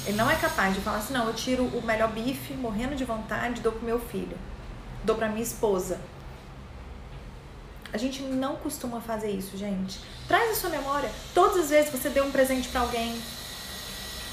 Ele 0.06 0.18
não 0.18 0.30
é 0.30 0.36
capaz 0.36 0.74
de 0.74 0.82
falar 0.82 0.98
assim, 0.98 1.14
não, 1.14 1.28
eu 1.28 1.34
tiro 1.34 1.64
o 1.64 1.82
melhor 1.82 2.10
bife, 2.12 2.54
morrendo 2.54 2.96
de 2.96 3.06
vontade, 3.06 3.62
dou 3.62 3.72
pro 3.72 3.86
meu 3.86 4.00
filho. 4.00 4.38
Dou 5.04 5.16
pra 5.16 5.30
minha 5.30 5.44
esposa. 5.44 6.00
A 7.92 7.98
gente 7.98 8.22
não 8.22 8.56
costuma 8.56 9.02
fazer 9.02 9.32
isso, 9.32 9.58
gente. 9.58 10.00
Traz 10.28 10.52
a 10.52 10.56
sua 10.56 10.70
memória. 10.70 11.10
Todas 11.34 11.64
as 11.64 11.70
vezes 11.70 11.92
você 11.92 12.10
deu 12.10 12.26
um 12.26 12.32
presente 12.32 12.68
para 12.70 12.82
alguém, 12.82 13.20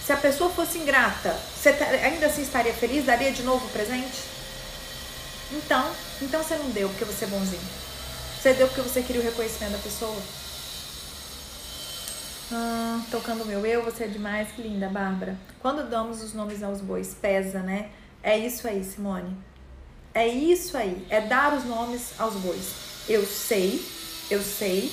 se 0.06 0.12
a 0.12 0.16
pessoa 0.16 0.48
fosse 0.50 0.78
ingrata, 0.78 1.34
você 1.54 1.70
ainda 1.70 2.26
assim 2.26 2.42
estaria 2.42 2.72
feliz? 2.72 3.04
Daria 3.04 3.32
de 3.32 3.42
novo 3.42 3.66
o 3.66 3.70
presente? 3.70 4.22
Então, 5.50 5.90
então 6.22 6.42
você 6.42 6.54
não 6.54 6.70
deu 6.70 6.88
porque 6.90 7.04
você 7.04 7.24
é 7.24 7.28
bonzinho. 7.28 7.62
Você 8.40 8.54
deu 8.54 8.68
porque 8.68 8.82
você 8.82 9.02
queria 9.02 9.20
o 9.20 9.24
reconhecimento 9.24 9.72
da 9.72 9.78
pessoa. 9.78 10.16
Ah, 12.52 13.00
tocando 13.10 13.44
meu 13.44 13.66
eu, 13.66 13.82
você 13.82 14.04
é 14.04 14.06
demais, 14.08 14.48
que 14.52 14.62
linda, 14.62 14.88
Bárbara. 14.88 15.36
Quando 15.60 15.88
damos 15.88 16.22
os 16.22 16.32
nomes 16.32 16.62
aos 16.62 16.80
bois, 16.80 17.12
pesa, 17.12 17.60
né? 17.60 17.90
É 18.22 18.38
isso 18.38 18.68
aí, 18.68 18.84
Simone. 18.84 19.36
É 20.14 20.28
isso 20.28 20.76
aí, 20.76 21.04
é 21.10 21.20
dar 21.20 21.52
os 21.54 21.64
nomes 21.64 22.12
aos 22.18 22.34
bois. 22.34 22.72
Eu 23.08 23.26
sei, 23.26 23.84
eu 24.30 24.40
sei 24.42 24.92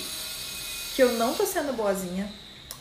que 0.96 1.02
eu 1.02 1.14
não 1.14 1.34
tô 1.34 1.46
sendo 1.46 1.74
boazinha, 1.74 2.30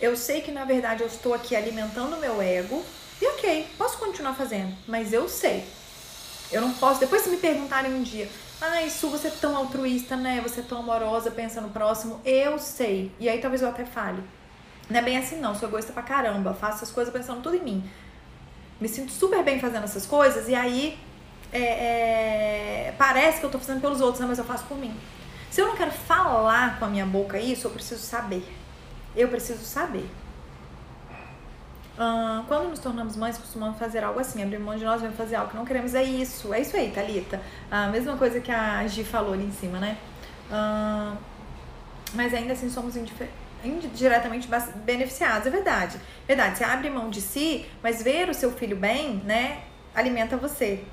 eu 0.01 0.17
sei 0.17 0.41
que 0.41 0.51
na 0.51 0.65
verdade 0.65 1.03
eu 1.03 1.07
estou 1.07 1.35
aqui 1.35 1.55
alimentando 1.55 2.17
meu 2.17 2.41
ego. 2.41 2.83
E 3.21 3.27
ok, 3.27 3.69
posso 3.79 3.99
continuar 3.99 4.35
fazendo, 4.35 4.75
mas 4.89 5.13
eu 5.13 5.29
sei. 5.29 5.65
Eu 6.51 6.61
não 6.61 6.73
posso. 6.73 6.99
Depois 6.99 7.23
se 7.23 7.31
me 7.31 7.37
perguntarem 7.37 7.95
um 7.95 8.03
dia, 8.03 8.29
ai, 8.61 8.91
Su, 8.91 9.09
você 9.09 9.29
é 9.29 9.31
tão 9.31 9.57
altruísta, 9.57 10.17
né? 10.17 10.41
Você 10.43 10.61
é 10.61 10.65
tão 10.65 10.79
amorosa, 10.79 11.31
pensa 11.31 11.61
no 11.61 11.71
próximo. 11.71 12.21
Eu 12.25 12.59
sei. 12.59 13.13
E 13.21 13.29
aí 13.29 13.41
talvez 13.41 13.63
eu 13.63 13.69
até 13.69 13.85
fale. 13.85 14.23
Não 14.89 14.99
é 14.99 15.03
bem 15.03 15.17
assim, 15.17 15.41
não. 15.41 15.55
Sou 15.55 15.69
egoísta 15.69 15.93
pra 15.93 16.03
caramba. 16.03 16.55
Faço 16.55 16.85
as 16.85 16.91
coisas 16.91 17.13
pensando 17.13 17.43
tudo 17.43 17.57
em 17.57 17.63
mim. 17.63 17.91
Me 18.81 18.89
sinto 18.89 19.13
super 19.13 19.43
bem 19.45 19.61
fazendo 19.61 19.85
essas 19.85 20.07
coisas 20.07 20.49
e 20.49 20.55
aí 20.55 20.99
é, 21.53 22.89
é, 22.89 22.95
parece 22.97 23.41
que 23.41 23.47
eu 23.47 23.51
tô 23.51 23.59
fazendo 23.59 23.81
pelos 23.81 24.01
outros, 24.01 24.21
né? 24.21 24.27
Mas 24.27 24.39
eu 24.39 24.45
faço 24.45 24.65
por 24.65 24.77
mim. 24.77 24.95
Se 25.51 25.61
eu 25.61 25.67
não 25.67 25.77
quero 25.77 25.91
falar 25.91 26.79
com 26.79 26.87
a 26.87 26.89
minha 26.89 27.05
boca 27.05 27.39
isso, 27.39 27.67
eu 27.67 27.71
preciso 27.71 28.01
saber. 28.01 28.43
Eu 29.15 29.29
preciso 29.29 29.63
saber. 29.65 30.09
Uh, 31.93 32.43
quando 32.49 32.71
nos 32.71 32.79
tornamos 32.79 33.17
mães, 33.17 33.37
costumamos 33.37 33.79
fazer 33.79 34.03
algo 34.03 34.19
assim, 34.19 34.43
abrir 34.43 34.59
mão 34.59 34.75
de 34.77 34.85
nós, 34.85 35.03
vamos 35.03 35.15
fazer 35.15 35.37
algo 35.37 35.51
que 35.51 35.57
não 35.57 35.65
queremos. 35.67 35.95
É 35.95 36.03
isso, 36.03 36.55
é 36.55 36.61
isso 36.61 36.75
aí, 36.75 36.91
Thalita. 36.91 37.41
A 37.71 37.89
mesma 37.89 38.17
coisa 38.17 38.41
que 38.41 38.51
a 38.51 38.87
Gi 38.87 39.05
falou 39.05 39.35
ali 39.35 39.45
em 39.45 39.53
cima, 39.53 39.79
né? 39.79 39.99
Uh, 40.51 41.19
mas 42.15 42.33
ainda 42.33 42.55
assim 42.55 42.71
somos 42.71 42.97
indiretamente 43.65 44.49
beneficiados, 44.85 45.47
é 45.47 45.51
verdade. 45.51 45.99
Verdade, 46.27 46.59
você 46.59 46.65
abre 46.65 46.91
mão 46.91 47.11
de 47.11 47.21
si, 47.21 47.67
mas 47.83 48.03
ver 48.03 48.29
o 48.29 48.35
seu 48.35 48.53
filho 48.53 48.77
bem, 48.77 49.23
né, 49.25 49.63
alimenta 49.95 50.37
você. 50.37 50.85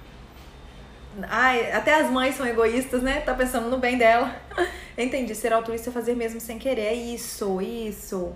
Ai, 1.27 1.71
até 1.71 1.95
as 1.99 2.09
mães 2.09 2.35
são 2.35 2.45
egoístas, 2.45 3.01
né? 3.01 3.21
Tá 3.21 3.33
pensando 3.33 3.69
no 3.69 3.77
bem 3.77 3.97
dela. 3.97 4.35
entendi. 4.97 5.33
Ser 5.33 5.51
altruísta 5.51 5.89
é 5.89 5.93
fazer 5.93 6.15
mesmo 6.15 6.39
sem 6.39 6.59
querer. 6.59 6.83
É 6.83 6.93
isso, 6.93 7.59
isso. 7.61 8.31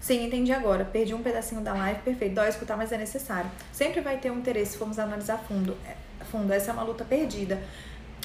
Sim, 0.00 0.26
entendi 0.26 0.52
agora. 0.52 0.84
Perdi 0.84 1.14
um 1.14 1.22
pedacinho 1.22 1.60
da 1.60 1.72
live, 1.72 2.00
perfeito. 2.00 2.34
Dói 2.34 2.48
escutar, 2.48 2.76
mas 2.76 2.90
é 2.90 2.98
necessário. 2.98 3.50
Sempre 3.72 4.00
vai 4.00 4.18
ter 4.18 4.30
um 4.30 4.38
interesse 4.38 4.72
se 4.72 4.78
formos 4.78 4.98
analisar 4.98 5.38
fundo. 5.38 5.76
É, 5.86 6.24
fundo, 6.24 6.52
essa 6.52 6.70
é 6.70 6.74
uma 6.74 6.82
luta 6.82 7.04
perdida. 7.04 7.62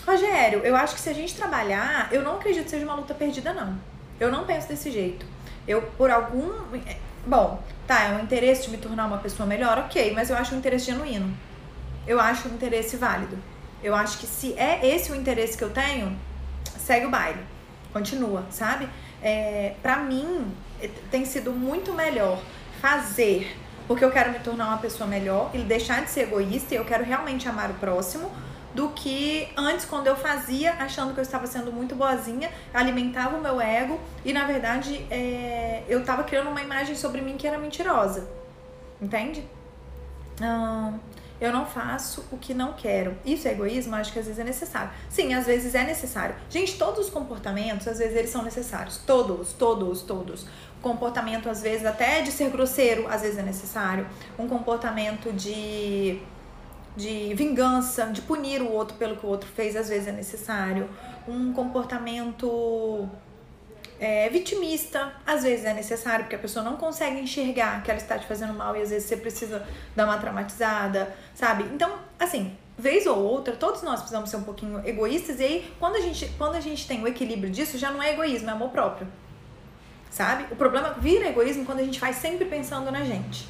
Rogério, 0.06 0.60
eu 0.60 0.76
acho 0.76 0.96
que 0.96 1.02
se 1.02 1.10
a 1.10 1.14
gente 1.14 1.36
trabalhar, 1.36 2.10
eu 2.12 2.22
não 2.22 2.36
acredito 2.36 2.66
que 2.66 2.70
seja 2.70 2.86
uma 2.86 2.96
luta 2.96 3.14
perdida, 3.14 3.54
não. 3.54 3.78
Eu 4.20 4.32
não 4.32 4.46
penso 4.46 4.68
desse 4.68 4.92
jeito. 4.92 5.26
Eu, 5.68 5.82
por 5.82 6.12
algum. 6.12 6.52
É, 6.88 6.98
bom, 7.26 7.62
tá, 7.88 8.04
é 8.04 8.16
um 8.16 8.24
interesse 8.24 8.64
de 8.64 8.70
me 8.70 8.78
tornar 8.78 9.06
uma 9.06 9.18
pessoa 9.18 9.48
melhor, 9.48 9.78
ok, 9.80 10.14
mas 10.14 10.30
eu 10.30 10.38
acho 10.38 10.56
um 10.56 10.58
interesse 10.58 10.86
genuíno. 10.86 11.36
Eu 12.08 12.20
acho 12.20 12.48
um 12.48 12.54
interesse 12.54 12.98
válido. 12.98 13.38
Eu 13.84 13.96
acho 13.96 14.18
que 14.18 14.28
se 14.28 14.54
é 14.58 14.86
esse 14.86 15.12
o 15.12 15.16
interesse 15.16 15.58
que 15.58 15.64
eu 15.64 15.70
tenho, 15.70 16.18
segue 16.78 17.06
o 17.06 17.10
baile. 17.10 17.40
Continua, 17.92 18.46
sabe? 18.50 18.88
É, 19.22 19.74
para 19.82 19.98
mim, 19.98 20.52
é, 20.82 20.90
tem 21.10 21.26
sido 21.26 21.52
muito 21.52 21.94
melhor 21.94 22.40
fazer 22.82 23.56
porque 23.88 24.04
eu 24.04 24.12
quero 24.12 24.32
me 24.32 24.40
tornar 24.40 24.68
uma 24.68 24.78
pessoa 24.78 25.08
melhor 25.08 25.52
e 25.54 25.60
deixar 25.60 26.04
de 26.04 26.10
ser 26.10 26.22
egoísta 26.22 26.74
e 26.74 26.78
eu 26.78 26.86
quero 26.86 27.04
realmente 27.04 27.48
amar 27.48 27.70
o 27.70 27.76
próximo 27.76 28.32
do 28.76 28.90
que 28.90 29.48
antes 29.56 29.86
quando 29.86 30.08
eu 30.08 30.16
fazia 30.18 30.74
achando 30.74 31.14
que 31.14 31.20
eu 31.20 31.24
estava 31.24 31.48
sendo 31.48 31.72
muito 31.72 31.96
boazinha, 31.96 32.52
alimentava 32.74 33.38
o 33.38 33.42
meu 33.42 33.60
ego 33.62 34.00
e 34.24 34.34
na 34.34 34.46
verdade 34.46 35.08
é, 35.10 35.84
eu 35.88 36.02
estava 36.02 36.26
criando 36.26 36.50
uma 36.50 36.62
imagem 36.62 36.94
sobre 36.96 37.22
mim 37.22 37.38
que 37.38 37.48
era 37.48 37.58
mentirosa, 37.58 38.30
entende? 39.02 39.48
Hum, 40.42 41.00
eu 41.40 41.52
não 41.52 41.66
faço 41.66 42.26
o 42.32 42.38
que 42.38 42.54
não 42.54 42.74
quero. 42.74 43.18
Isso 43.26 43.48
é 43.48 43.52
egoísmo? 43.52 43.96
Acho 43.96 44.12
que 44.12 44.20
às 44.20 44.26
vezes 44.26 44.40
é 44.40 44.44
necessário. 44.44 44.90
Sim, 45.10 45.34
às 45.34 45.46
vezes 45.46 45.74
é 45.74 45.84
necessário. 45.84 46.36
Gente, 46.50 46.78
todos 46.78 47.06
os 47.06 47.10
comportamentos, 47.10 47.88
às 47.88 47.98
vezes 47.98 48.16
eles 48.16 48.30
são 48.30 48.42
necessários. 48.42 48.98
Todos, 49.06 49.54
todos, 49.54 50.02
todos. 50.02 50.48
Comportamento, 50.82 51.50
às 51.50 51.62
vezes, 51.62 51.86
até 51.86 52.22
de 52.22 52.32
ser 52.32 52.50
grosseiro, 52.52 53.08
às 53.10 53.22
vezes 53.22 53.38
é 53.38 53.42
necessário. 53.42 54.08
Um 54.38 54.48
comportamento 54.48 55.34
de, 55.34 56.22
de 56.96 57.34
vingança, 57.34 58.06
de 58.08 58.22
punir 58.22 58.62
o 58.62 58.72
outro 58.72 58.98
pelo 58.98 59.18
que 59.18 59.26
o 59.26 59.30
outro 59.30 59.50
fez, 59.50 59.76
às 59.76 59.90
vezes 59.90 60.08
é 60.08 60.12
necessário. 60.12 60.90
Um 61.28 61.52
comportamento 61.54 63.10
é, 64.00 64.30
vitimista, 64.30 65.14
às 65.26 65.44
vezes 65.44 65.66
é 65.66 65.74
necessário, 65.74 66.26
porque 66.26 66.36
a 66.36 66.40
pessoa 66.40 66.64
não 66.64 66.78
consegue 66.78 67.20
enxergar 67.20 67.82
que 67.84 67.90
ela 67.90 68.00
está 68.00 68.18
te 68.18 68.26
fazendo 68.26 68.54
mal 68.54 68.76
e 68.76 68.82
às 68.82 68.90
vezes 68.90 69.08
você 69.08 69.18
precisa 69.18 69.66
dar 69.96 70.06
uma 70.06 70.18
traumatizada, 70.18 71.16
sabe? 71.34 71.64
Então, 71.74 71.98
assim, 72.20 72.56
vez 72.78 73.06
ou 73.06 73.18
outra, 73.18 73.56
todos 73.56 73.82
nós 73.82 74.00
precisamos 74.00 74.30
ser 74.30 74.38
um 74.38 74.44
pouquinho 74.44 74.82
egoístas, 74.86 75.40
e 75.40 75.44
aí, 75.44 75.74
quando 75.80 75.96
a 75.96 76.02
gente, 76.02 76.30
quando 76.38 76.56
a 76.56 76.60
gente 76.60 76.88
tem 76.88 77.02
o 77.02 77.08
equilíbrio 77.08 77.50
disso, 77.50 77.78
já 77.78 77.92
não 77.92 78.02
é 78.02 78.14
egoísmo, 78.14 78.50
é 78.50 78.54
amor 78.54 78.70
próprio. 78.70 79.08
Sabe? 80.10 80.46
O 80.52 80.56
problema 80.56 80.92
vira 80.92 81.28
egoísmo 81.28 81.66
quando 81.66 81.80
a 81.80 81.84
gente 81.84 82.00
faz 82.00 82.18
sempre 82.18 82.46
pensando 82.46 82.90
na 82.90 83.04
gente. 83.04 83.48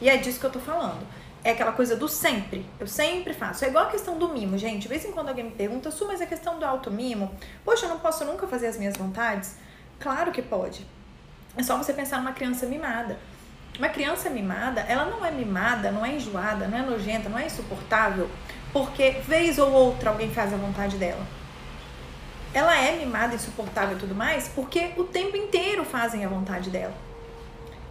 E 0.00 0.10
é 0.10 0.16
disso 0.16 0.38
que 0.38 0.44
eu 0.44 0.50
tô 0.50 0.58
falando. 0.58 1.06
É 1.44 1.50
aquela 1.50 1.72
coisa 1.72 1.96
do 1.96 2.08
sempre. 2.08 2.64
Eu 2.78 2.86
sempre 2.86 3.34
faço. 3.34 3.64
É 3.64 3.68
igual 3.68 3.86
a 3.86 3.90
questão 3.90 4.16
do 4.16 4.28
mimo, 4.28 4.56
gente. 4.56 4.82
De 4.82 4.88
vez 4.88 5.04
em 5.04 5.10
quando 5.10 5.28
alguém 5.28 5.44
me 5.44 5.50
pergunta, 5.50 5.90
Su, 5.90 6.06
mas 6.06 6.20
a 6.20 6.26
questão 6.26 6.58
do 6.58 6.64
auto 6.64 6.90
mimo, 6.90 7.32
poxa, 7.64 7.86
eu 7.86 7.90
não 7.90 7.98
posso 7.98 8.24
nunca 8.24 8.46
fazer 8.46 8.68
as 8.68 8.76
minhas 8.76 8.96
vontades? 8.96 9.56
Claro 9.98 10.30
que 10.30 10.40
pode. 10.40 10.86
É 11.56 11.62
só 11.62 11.76
você 11.76 11.92
pensar 11.92 12.18
numa 12.18 12.32
criança 12.32 12.66
mimada. 12.66 13.18
Uma 13.78 13.88
criança 13.88 14.28
mimada, 14.30 14.82
ela 14.82 15.06
não 15.06 15.24
é 15.24 15.30
mimada, 15.30 15.90
não 15.90 16.04
é 16.04 16.14
enjoada, 16.14 16.68
não 16.68 16.78
é 16.78 16.82
nojenta, 16.82 17.28
não 17.28 17.38
é 17.38 17.46
insuportável, 17.46 18.28
porque 18.72 19.12
vez 19.26 19.58
ou 19.58 19.70
outra 19.70 20.10
alguém 20.10 20.30
faz 20.30 20.52
a 20.52 20.56
vontade 20.56 20.96
dela. 20.98 21.26
Ela 22.52 22.76
é 22.76 22.96
mimada, 22.98 23.34
insuportável 23.34 23.96
e 23.96 24.00
tudo 24.00 24.14
mais, 24.14 24.46
porque 24.48 24.90
o 24.96 25.04
tempo 25.04 25.36
inteiro 25.36 25.84
fazem 25.84 26.24
a 26.24 26.28
vontade 26.28 26.68
dela. 26.68 26.94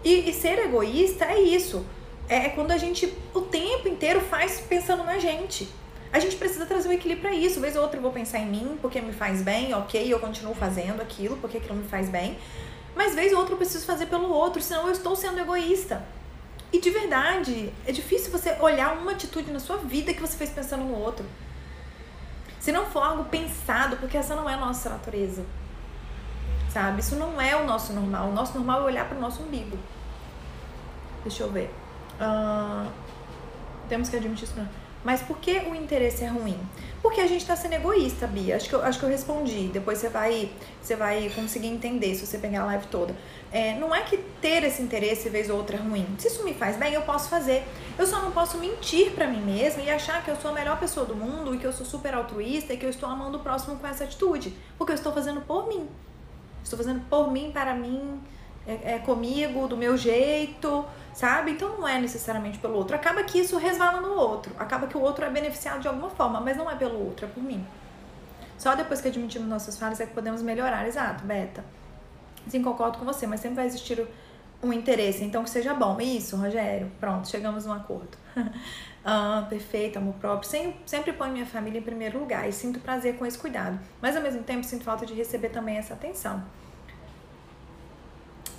E, 0.04 0.30
e 0.30 0.34
ser 0.34 0.60
egoísta 0.60 1.26
é 1.26 1.42
isso. 1.42 1.84
É, 2.32 2.46
é 2.46 2.50
quando 2.50 2.72
a 2.72 2.78
gente 2.78 3.14
o 3.34 3.42
tempo 3.42 3.90
inteiro 3.90 4.22
faz 4.22 4.62
pensando 4.62 5.04
na 5.04 5.20
gente. 5.20 5.68
A 6.14 6.20
gente 6.20 6.38
precisa 6.38 6.66
trazer 6.66 6.88
o 6.88 6.94
equilíbrio 6.94 7.30
para 7.30 7.36
isso. 7.36 7.60
Vez 7.60 7.76
ou 7.76 7.82
outra 7.82 7.98
eu 7.98 8.02
vou 8.02 8.12
pensar 8.12 8.40
em 8.40 8.46
mim 8.48 8.78
porque 8.82 9.02
me 9.02 9.12
faz 9.12 9.42
bem, 9.42 9.74
ok, 9.74 10.12
eu 10.12 10.18
continuo 10.18 10.56
fazendo 10.56 11.02
aquilo 11.02 11.36
porque 11.38 11.58
aquilo 11.58 11.76
me 11.76 11.88
faz 11.90 12.08
bem. 12.10 12.40
Mas 12.96 13.14
vez 13.14 13.34
ou 13.34 13.40
outra 13.40 13.54
eu 13.54 13.58
preciso 13.58 13.86
fazer 13.86 14.06
pelo 14.06 14.30
outro, 14.30 14.62
senão 14.62 14.86
eu 14.88 14.94
estou 14.94 15.14
sendo 15.14 15.40
egoísta. 15.40 16.04
E 16.72 16.80
de 16.80 16.90
verdade, 16.90 17.74
é 17.86 17.92
difícil 17.92 18.32
você 18.32 18.56
olhar 18.62 18.98
uma 18.98 19.12
atitude 19.12 19.52
na 19.52 19.60
sua 19.60 19.78
vida 19.78 20.14
que 20.14 20.22
você 20.22 20.38
fez 20.38 20.52
pensando 20.52 20.86
no 20.86 20.98
outro. 20.98 21.26
Se 22.62 22.72
não 22.72 22.86
for 22.86 23.04
algo 23.04 23.26
pensado, 23.26 23.98
porque 23.98 24.16
essa 24.16 24.36
não 24.36 24.50
é 24.50 24.54
a 24.54 24.58
nossa 24.58 24.90
natureza. 24.90 25.44
Sabe? 26.70 27.02
Isso 27.02 27.16
não 27.16 27.42
é 27.42 27.58
o 27.58 27.66
nosso 27.66 27.92
normal. 27.92 28.30
O 28.30 28.34
nosso 28.34 28.54
normal 28.54 28.82
é 28.82 28.84
olhar 28.86 29.06
para 29.06 29.18
o 29.18 29.22
nosso 29.22 29.44
umbigo. 29.44 29.78
Deixa 31.24 31.44
eu 31.44 31.52
ver. 31.52 31.81
Uh, 32.22 32.88
temos 33.90 34.08
que 34.10 34.16
admitir 34.16 34.44
isso. 34.44 34.54
Mas 35.04 35.22
por 35.22 35.40
que 35.40 35.58
o 35.60 35.76
interesse 35.76 36.24
é 36.24 36.28
ruim? 36.28 36.58
Porque 37.02 37.20
a 37.20 37.28
gente 37.28 37.42
está 37.42 37.56
sendo 37.56 37.74
egoísta, 37.74 38.28
Bia. 38.28 38.56
Acho 38.56 38.70
que, 38.70 38.76
eu, 38.76 38.84
acho 38.84 39.00
que 39.00 39.06
eu 39.06 39.10
respondi. 39.10 39.68
Depois 39.74 39.98
você 39.98 40.10
vai, 40.10 40.52
você 40.80 40.96
vai 40.96 41.32
conseguir 41.36 41.68
entender 41.68 42.14
se 42.14 42.26
você 42.28 42.38
pegar 42.38 42.62
a 42.62 42.66
live 42.66 42.86
toda. 42.88 43.16
É, 43.52 43.74
não 43.80 43.94
é 43.94 44.02
que 44.02 44.18
ter 44.40 44.64
esse 44.64 44.82
interesse 44.82 45.28
vez 45.28 45.50
ou 45.50 45.58
outra 45.58 45.78
é 45.78 45.80
ruim. 45.80 46.06
Se 46.20 46.28
isso 46.28 46.44
me 46.44 46.54
faz 46.54 46.78
bem, 46.78 46.94
eu 46.94 47.02
posso 47.02 47.30
fazer. 47.30 47.64
Eu 47.98 48.06
só 48.06 48.22
não 48.22 48.32
posso 48.32 48.60
mentir 48.60 49.12
para 49.12 49.26
mim 49.26 49.42
mesma 49.42 49.82
e 49.82 49.90
achar 49.90 50.24
que 50.24 50.30
eu 50.30 50.36
sou 50.36 50.52
a 50.52 50.54
melhor 50.54 50.80
pessoa 50.80 51.04
do 51.04 51.16
mundo 51.16 51.56
e 51.56 51.58
que 51.58 51.66
eu 51.66 51.74
sou 51.74 51.86
super 51.86 52.14
altruísta 52.14 52.74
e 52.74 52.78
que 52.78 52.86
eu 52.86 52.90
estou 52.92 53.10
amando 53.10 53.40
o 53.40 53.42
próximo 53.42 53.78
com 53.78 53.88
essa 53.88 54.04
atitude. 54.04 54.54
Porque 54.78 54.92
eu 54.92 54.96
estou 54.96 55.12
fazendo 55.12 55.42
por 55.42 55.68
mim. 55.68 55.90
Estou 56.64 56.78
fazendo 56.78 57.02
por 57.10 57.32
mim, 57.32 57.50
para 57.52 57.74
mim, 57.74 58.22
é, 58.68 58.94
é 58.94 59.00
comigo, 59.00 59.68
do 59.68 59.78
meu 59.78 59.98
jeito 59.98 60.86
sabe? 61.14 61.52
Então 61.52 61.78
não 61.78 61.88
é 61.88 62.00
necessariamente 62.00 62.60
pelo 62.60 62.76
outro. 62.76 62.96
Acaba 62.96 63.24
que 63.24 63.40
isso 63.40 63.58
resvala 63.58 64.02
no 64.02 64.14
outro. 64.14 64.54
Acaba 64.58 64.88
que 64.88 64.98
o 64.98 65.02
outro 65.02 65.26
é 65.26 65.30
beneficiado 65.30 65.82
de 65.82 65.88
alguma 65.88 66.10
forma, 66.10 66.40
mas 66.40 66.58
não 66.58 66.70
é 66.70 66.76
pelo 66.76 67.04
outro, 67.04 67.26
é 67.26 67.30
por 67.30 67.44
mim. 67.44 67.66
Só 68.58 68.76
depois 68.76 69.02
que 69.02 69.08
admitimos 69.08 69.48
nossas 69.48 69.78
falhas 69.78 70.00
é 70.00 70.06
que 70.06 70.14
podemos 70.14 70.42
melhorar. 70.42 70.88
Exato, 70.88 71.24
Beta. 71.26 71.64
Sim, 72.48 72.62
concordo 72.62 72.98
com 72.98 73.06
você, 73.06 73.26
mas 73.28 73.40
sempre 73.40 73.58
vai 73.58 73.66
existir 73.66 74.06
um 74.62 74.72
interesse. 74.72 75.24
Então 75.24 75.44
que 75.44 75.50
seja 75.50 75.74
bom. 75.74 76.00
Isso, 76.00 76.36
Rogério. 76.38 76.92
Pronto, 77.00 77.28
chegamos 77.28 77.66
num 77.66 77.74
acordo. 77.74 78.18
ah, 79.04 79.46
perfeito, 79.50 79.98
amor 79.98 80.14
próprio. 80.16 80.50
Sempre, 80.50 80.80
sempre 80.86 81.14
ponho 81.14 81.34
minha 81.34 81.46
família 81.46 81.80
em 81.80 81.84
primeiro 81.84 82.20
lugar 82.20 82.48
e 82.48 82.54
sinto 82.54 82.80
prazer 82.80 83.18
com 83.18 83.26
esse 83.26 83.38
cuidado. 83.38 83.80
Mas 84.00 84.16
ao 84.16 84.22
mesmo 84.22 84.44
tempo 84.44 84.64
sinto 84.64 84.84
falta 84.84 85.06
de 85.06 85.14
receber 85.14 85.50
também 85.50 85.78
essa 85.78 85.96
atenção. 85.96 86.44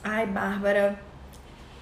Ai, 0.05 0.27
Bárbara, 0.27 0.99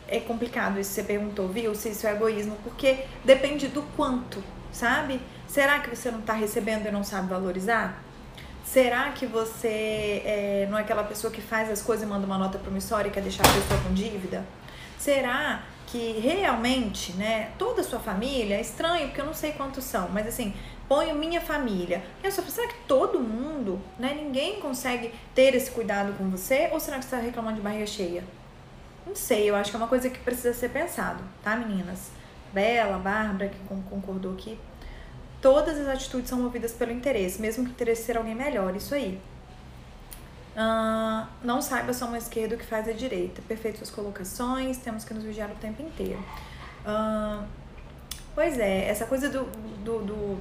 é 0.07 0.21
complicado 0.21 0.79
isso 0.79 0.91
você 0.91 1.03
perguntou, 1.03 1.49
viu? 1.49 1.75
Se 1.75 1.91
isso 1.91 2.07
é 2.07 2.13
egoísmo, 2.13 2.57
porque 2.63 3.05
depende 3.25 3.69
do 3.69 3.83
quanto, 3.97 4.43
sabe? 4.73 5.21
Será 5.49 5.81
que 5.81 5.95
você 5.95 6.11
não 6.11 6.21
está 6.21 6.33
recebendo 6.33 6.87
e 6.87 6.91
não 6.91 7.03
sabe 7.03 7.29
valorizar? 7.29 8.03
Será 8.65 9.11
que 9.11 9.27
você 9.27 10.23
é, 10.25 10.69
não 10.71 10.79
é 10.79 10.83
aquela 10.83 11.03
pessoa 11.03 11.33
que 11.33 11.41
faz 11.41 11.71
as 11.71 11.81
coisas 11.83 12.07
e 12.07 12.09
manda 12.09 12.27
uma 12.27 12.39
nota 12.39 12.59
promissória 12.59 13.09
e 13.09 13.13
quer 13.13 13.23
deixar 13.23 13.45
a 13.45 13.53
pessoa 13.53 13.81
com 13.81 13.95
dívida? 13.95 14.45
Será 14.99 15.63
que 15.87 16.21
realmente, 16.21 17.13
né, 17.15 17.51
toda 17.59 17.81
a 17.81 17.85
sua 17.85 17.99
família, 17.99 18.57
é 18.57 18.61
estranho 18.61 19.09
porque 19.09 19.21
eu 19.21 19.27
não 19.27 19.35
sei 19.35 19.53
quantos 19.53 19.83
são, 19.83 20.09
mas 20.11 20.27
assim, 20.27 20.55
ponho 20.91 21.15
minha 21.15 21.41
família. 21.41 22.03
Eu 22.21 22.33
só 22.33 22.43
será 22.43 22.67
que 22.67 22.81
todo 22.89 23.21
mundo, 23.21 23.81
né, 23.97 24.13
ninguém 24.13 24.61
consegue 24.61 25.15
ter 25.37 25.55
esse 25.55 25.71
cuidado 25.71 26.13
com 26.19 26.29
você? 26.29 26.69
Ou 26.73 26.81
será 26.81 26.99
que 26.99 27.05
você 27.05 27.15
está 27.15 27.25
reclamando 27.25 27.59
de 27.59 27.63
barriga 27.63 27.87
cheia? 27.87 28.25
Não 29.07 29.15
sei, 29.15 29.49
eu 29.49 29.55
acho 29.55 29.71
que 29.71 29.77
é 29.77 29.79
uma 29.79 29.87
coisa 29.87 30.11
que 30.11 30.19
precisa 30.19 30.53
ser 30.53 30.71
pensado, 30.71 31.23
tá, 31.45 31.55
meninas? 31.55 32.11
Bela, 32.53 32.99
Bárbara, 32.99 33.49
que 33.49 33.59
concordou 33.89 34.33
aqui. 34.33 34.59
Todas 35.41 35.79
as 35.79 35.87
atitudes 35.87 36.29
são 36.29 36.41
movidas 36.41 36.73
pelo 36.73 36.91
interesse, 36.91 37.41
mesmo 37.41 37.63
que 37.63 37.71
o 37.71 37.73
interesse 37.73 38.03
ser 38.03 38.17
alguém 38.17 38.35
melhor, 38.35 38.75
isso 38.75 38.93
aí. 38.93 39.21
Uh, 40.57 41.25
não 41.45 41.63
saiba 41.63 41.95
sua 41.95 42.09
mão 42.09 42.17
esquerda 42.17 42.57
o 42.57 42.59
que 42.59 42.67
faz 42.67 42.89
a 42.89 42.93
direita. 42.93 43.41
Perfeito 43.43 43.77
suas 43.77 43.91
colocações, 43.91 44.79
temos 44.79 45.05
que 45.05 45.15
nos 45.15 45.23
vigiar 45.23 45.53
o 45.53 45.55
tempo 45.55 45.81
inteiro. 45.81 46.19
Uh, 46.85 47.60
pois 48.35 48.59
é, 48.59 48.89
essa 48.89 49.07
coisa 49.07 49.29
do, 49.29 49.45
do, 49.85 49.99
do, 50.01 50.41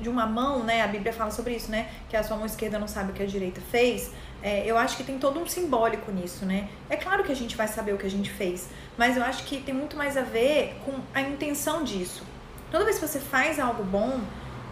de 0.00 0.08
uma 0.08 0.26
mão, 0.26 0.62
né? 0.62 0.82
A 0.82 0.86
Bíblia 0.86 1.12
fala 1.12 1.30
sobre 1.30 1.54
isso, 1.54 1.70
né? 1.70 1.88
Que 2.08 2.16
a 2.16 2.22
sua 2.22 2.36
mão 2.36 2.46
esquerda 2.46 2.78
não 2.78 2.88
sabe 2.88 3.12
o 3.12 3.14
que 3.14 3.22
a 3.22 3.26
direita 3.26 3.60
fez. 3.70 4.10
É, 4.42 4.64
eu 4.66 4.78
acho 4.78 4.96
que 4.96 5.04
tem 5.04 5.18
todo 5.18 5.38
um 5.38 5.46
simbólico 5.46 6.10
nisso, 6.10 6.46
né? 6.46 6.68
É 6.88 6.96
claro 6.96 7.22
que 7.22 7.32
a 7.32 7.36
gente 7.36 7.56
vai 7.56 7.68
saber 7.68 7.92
o 7.92 7.98
que 7.98 8.06
a 8.06 8.10
gente 8.10 8.30
fez, 8.30 8.68
mas 8.96 9.16
eu 9.16 9.22
acho 9.22 9.44
que 9.44 9.60
tem 9.60 9.74
muito 9.74 9.96
mais 9.96 10.16
a 10.16 10.22
ver 10.22 10.80
com 10.84 10.94
a 11.14 11.20
intenção 11.20 11.84
disso. 11.84 12.24
Toda 12.70 12.84
vez 12.84 12.98
que 12.98 13.06
você 13.06 13.20
faz 13.20 13.58
algo 13.58 13.82
bom, 13.82 14.20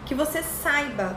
que 0.05 0.15
você 0.15 0.41
saiba 0.41 1.15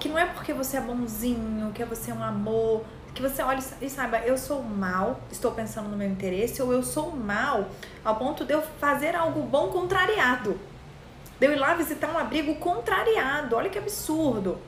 que 0.00 0.08
não 0.08 0.18
é 0.18 0.26
porque 0.26 0.52
você 0.52 0.76
é 0.76 0.80
bonzinho, 0.80 1.72
que 1.72 1.84
você 1.84 2.10
é 2.10 2.14
um 2.14 2.22
amor, 2.22 2.84
que 3.14 3.22
você 3.22 3.42
olhe 3.42 3.62
e 3.80 3.90
saiba, 3.90 4.18
eu 4.18 4.38
sou 4.38 4.62
mal, 4.62 5.20
estou 5.30 5.52
pensando 5.52 5.88
no 5.88 5.96
meu 5.96 6.08
interesse, 6.08 6.62
ou 6.62 6.72
eu 6.72 6.82
sou 6.82 7.10
mal 7.10 7.68
ao 8.04 8.16
ponto 8.16 8.44
de 8.44 8.54
eu 8.54 8.62
fazer 8.80 9.16
algo 9.16 9.42
bom 9.42 9.68
contrariado. 9.68 10.58
De 11.40 11.46
eu 11.46 11.52
ir 11.52 11.56
lá 11.56 11.74
visitar 11.74 12.12
um 12.12 12.18
abrigo 12.18 12.54
contrariado. 12.56 13.56
Olha 13.56 13.70
que 13.70 13.78
absurdo 13.78 14.58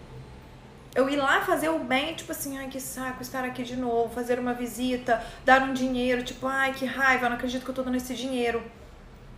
eu 0.94 1.08
ir 1.08 1.16
lá 1.16 1.40
fazer 1.42 1.68
o 1.68 1.78
bem, 1.78 2.14
tipo 2.14 2.32
assim, 2.32 2.58
ai 2.58 2.68
que 2.68 2.80
saco 2.80 3.22
estar 3.22 3.44
aqui 3.44 3.62
de 3.62 3.76
novo, 3.76 4.12
fazer 4.12 4.38
uma 4.38 4.52
visita, 4.52 5.24
dar 5.44 5.62
um 5.62 5.72
dinheiro, 5.72 6.22
tipo, 6.22 6.46
ai 6.46 6.74
que 6.74 6.84
raiva, 6.84 7.28
não 7.28 7.36
acredito 7.36 7.64
que 7.64 7.70
eu 7.70 7.74
tô 7.74 7.82
dando 7.82 7.96
esse 7.96 8.14
dinheiro, 8.14 8.62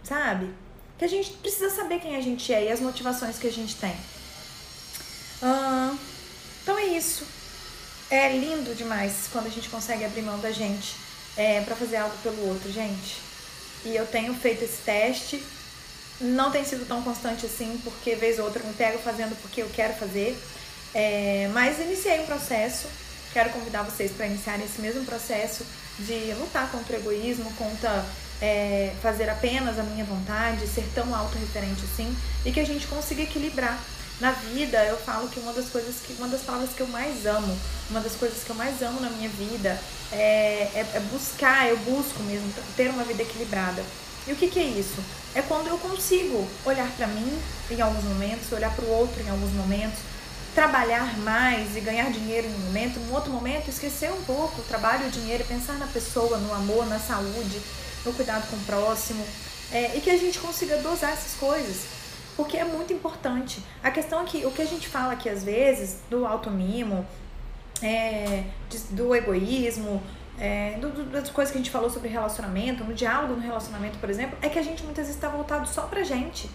sabe? 0.02 0.50
Que 0.96 1.04
a 1.04 1.08
gente 1.08 1.32
precisa 1.34 1.68
saber 1.68 2.00
quem 2.00 2.16
a 2.16 2.20
gente 2.20 2.52
é 2.52 2.64
e 2.64 2.72
as 2.72 2.80
motivações 2.80 3.38
que 3.38 3.46
a 3.46 3.52
gente 3.52 3.76
tem. 3.76 3.94
Ah, 5.42 5.94
então 6.62 6.78
é 6.78 6.86
isso. 6.86 7.26
É 8.12 8.28
lindo 8.28 8.74
demais 8.74 9.26
quando 9.32 9.46
a 9.46 9.48
gente 9.48 9.70
consegue 9.70 10.04
abrir 10.04 10.20
mão 10.20 10.38
da 10.38 10.50
gente 10.50 10.96
é, 11.34 11.62
para 11.62 11.74
fazer 11.74 11.96
algo 11.96 12.14
pelo 12.22 12.46
outro, 12.46 12.70
gente. 12.70 13.16
E 13.86 13.96
eu 13.96 14.06
tenho 14.06 14.34
feito 14.34 14.62
esse 14.62 14.82
teste. 14.84 15.42
Não 16.20 16.50
tem 16.50 16.62
sido 16.62 16.86
tão 16.86 17.00
constante 17.00 17.46
assim, 17.46 17.80
porque 17.82 18.14
vez 18.14 18.38
ou 18.38 18.44
outra 18.44 18.62
eu 18.62 18.66
me 18.66 18.74
pego 18.74 18.98
fazendo 18.98 19.34
porque 19.40 19.62
eu 19.62 19.70
quero 19.70 19.94
fazer. 19.94 20.38
É, 20.92 21.48
mas 21.54 21.80
iniciei 21.80 22.20
um 22.20 22.26
processo, 22.26 22.86
quero 23.32 23.48
convidar 23.48 23.82
vocês 23.82 24.12
para 24.12 24.26
iniciar 24.26 24.60
esse 24.60 24.78
mesmo 24.82 25.06
processo 25.06 25.64
de 25.98 26.34
lutar 26.34 26.70
contra 26.70 26.94
o 26.94 27.00
egoísmo, 27.00 27.50
contra 27.54 28.04
é, 28.42 28.92
fazer 29.00 29.30
apenas 29.30 29.78
a 29.78 29.82
minha 29.82 30.04
vontade, 30.04 30.66
ser 30.66 30.84
tão 30.94 31.14
autorreferente 31.14 31.82
assim, 31.90 32.14
e 32.44 32.52
que 32.52 32.60
a 32.60 32.66
gente 32.66 32.86
consiga 32.88 33.22
equilibrar. 33.22 33.82
Na 34.22 34.30
vida, 34.30 34.78
eu 34.84 34.96
falo 34.98 35.28
que 35.28 35.40
uma 35.40 35.52
das 35.52 35.68
coisas 35.68 35.96
que, 35.96 36.12
uma 36.12 36.28
das 36.28 36.42
palavras 36.42 36.70
que 36.70 36.80
eu 36.80 36.86
mais 36.86 37.26
amo, 37.26 37.58
uma 37.90 37.98
das 37.98 38.12
coisas 38.12 38.44
que 38.44 38.50
eu 38.50 38.54
mais 38.54 38.80
amo 38.80 39.00
na 39.00 39.10
minha 39.10 39.28
vida 39.28 39.76
é, 40.12 40.70
é, 40.76 40.86
é 40.94 41.00
buscar, 41.12 41.68
eu 41.68 41.76
busco 41.78 42.22
mesmo 42.22 42.48
ter 42.76 42.88
uma 42.90 43.02
vida 43.02 43.24
equilibrada. 43.24 43.82
E 44.24 44.32
o 44.32 44.36
que, 44.36 44.46
que 44.46 44.60
é 44.60 44.62
isso? 44.62 45.02
É 45.34 45.42
quando 45.42 45.66
eu 45.66 45.76
consigo 45.76 46.46
olhar 46.64 46.88
para 46.96 47.08
mim 47.08 47.36
em 47.68 47.80
alguns 47.80 48.04
momentos, 48.04 48.52
olhar 48.52 48.72
para 48.72 48.84
o 48.84 48.90
outro 48.90 49.20
em 49.20 49.28
alguns 49.28 49.50
momentos, 49.54 49.98
trabalhar 50.54 51.18
mais 51.18 51.76
e 51.76 51.80
ganhar 51.80 52.08
dinheiro 52.12 52.46
em 52.46 52.54
um 52.54 52.58
momento, 52.66 53.00
num 53.00 53.14
outro 53.14 53.32
momento 53.32 53.70
esquecer 53.70 54.12
um 54.12 54.22
pouco 54.22 54.60
o 54.60 54.64
trabalho, 54.64 55.08
o 55.08 55.10
dinheiro, 55.10 55.42
pensar 55.46 55.80
na 55.80 55.88
pessoa, 55.88 56.38
no 56.38 56.54
amor, 56.54 56.86
na 56.86 57.00
saúde, 57.00 57.60
no 58.04 58.12
cuidado 58.12 58.48
com 58.48 58.54
o 58.54 58.60
próximo, 58.60 59.26
é, 59.72 59.96
e 59.96 60.00
que 60.00 60.10
a 60.10 60.16
gente 60.16 60.38
consiga 60.38 60.76
dosar 60.76 61.10
essas 61.10 61.32
coisas, 61.40 61.78
porque 62.36 62.56
é 62.56 62.64
muito 62.64 62.92
importante. 62.92 63.62
A 63.82 63.90
questão 63.90 64.22
é 64.22 64.24
que 64.24 64.46
o 64.46 64.50
que 64.50 64.62
a 64.62 64.66
gente 64.66 64.88
fala 64.88 65.12
aqui 65.12 65.28
às 65.28 65.44
vezes 65.44 66.00
do 66.08 66.26
automimo, 66.26 67.06
é, 67.82 68.44
do 68.90 69.14
egoísmo, 69.14 70.02
é, 70.38 70.78
do, 70.80 70.90
do, 70.90 71.04
das 71.04 71.30
coisas 71.30 71.52
que 71.52 71.58
a 71.58 71.60
gente 71.62 71.70
falou 71.70 71.90
sobre 71.90 72.08
relacionamento, 72.08 72.84
no 72.84 72.94
diálogo 72.94 73.34
no 73.34 73.40
relacionamento, 73.40 73.98
por 73.98 74.08
exemplo, 74.10 74.38
é 74.40 74.48
que 74.48 74.58
a 74.58 74.62
gente 74.62 74.82
muitas 74.82 75.06
vezes 75.06 75.16
está 75.16 75.28
voltado 75.28 75.68
só 75.68 75.82
pra 75.82 76.02
gente. 76.02 76.50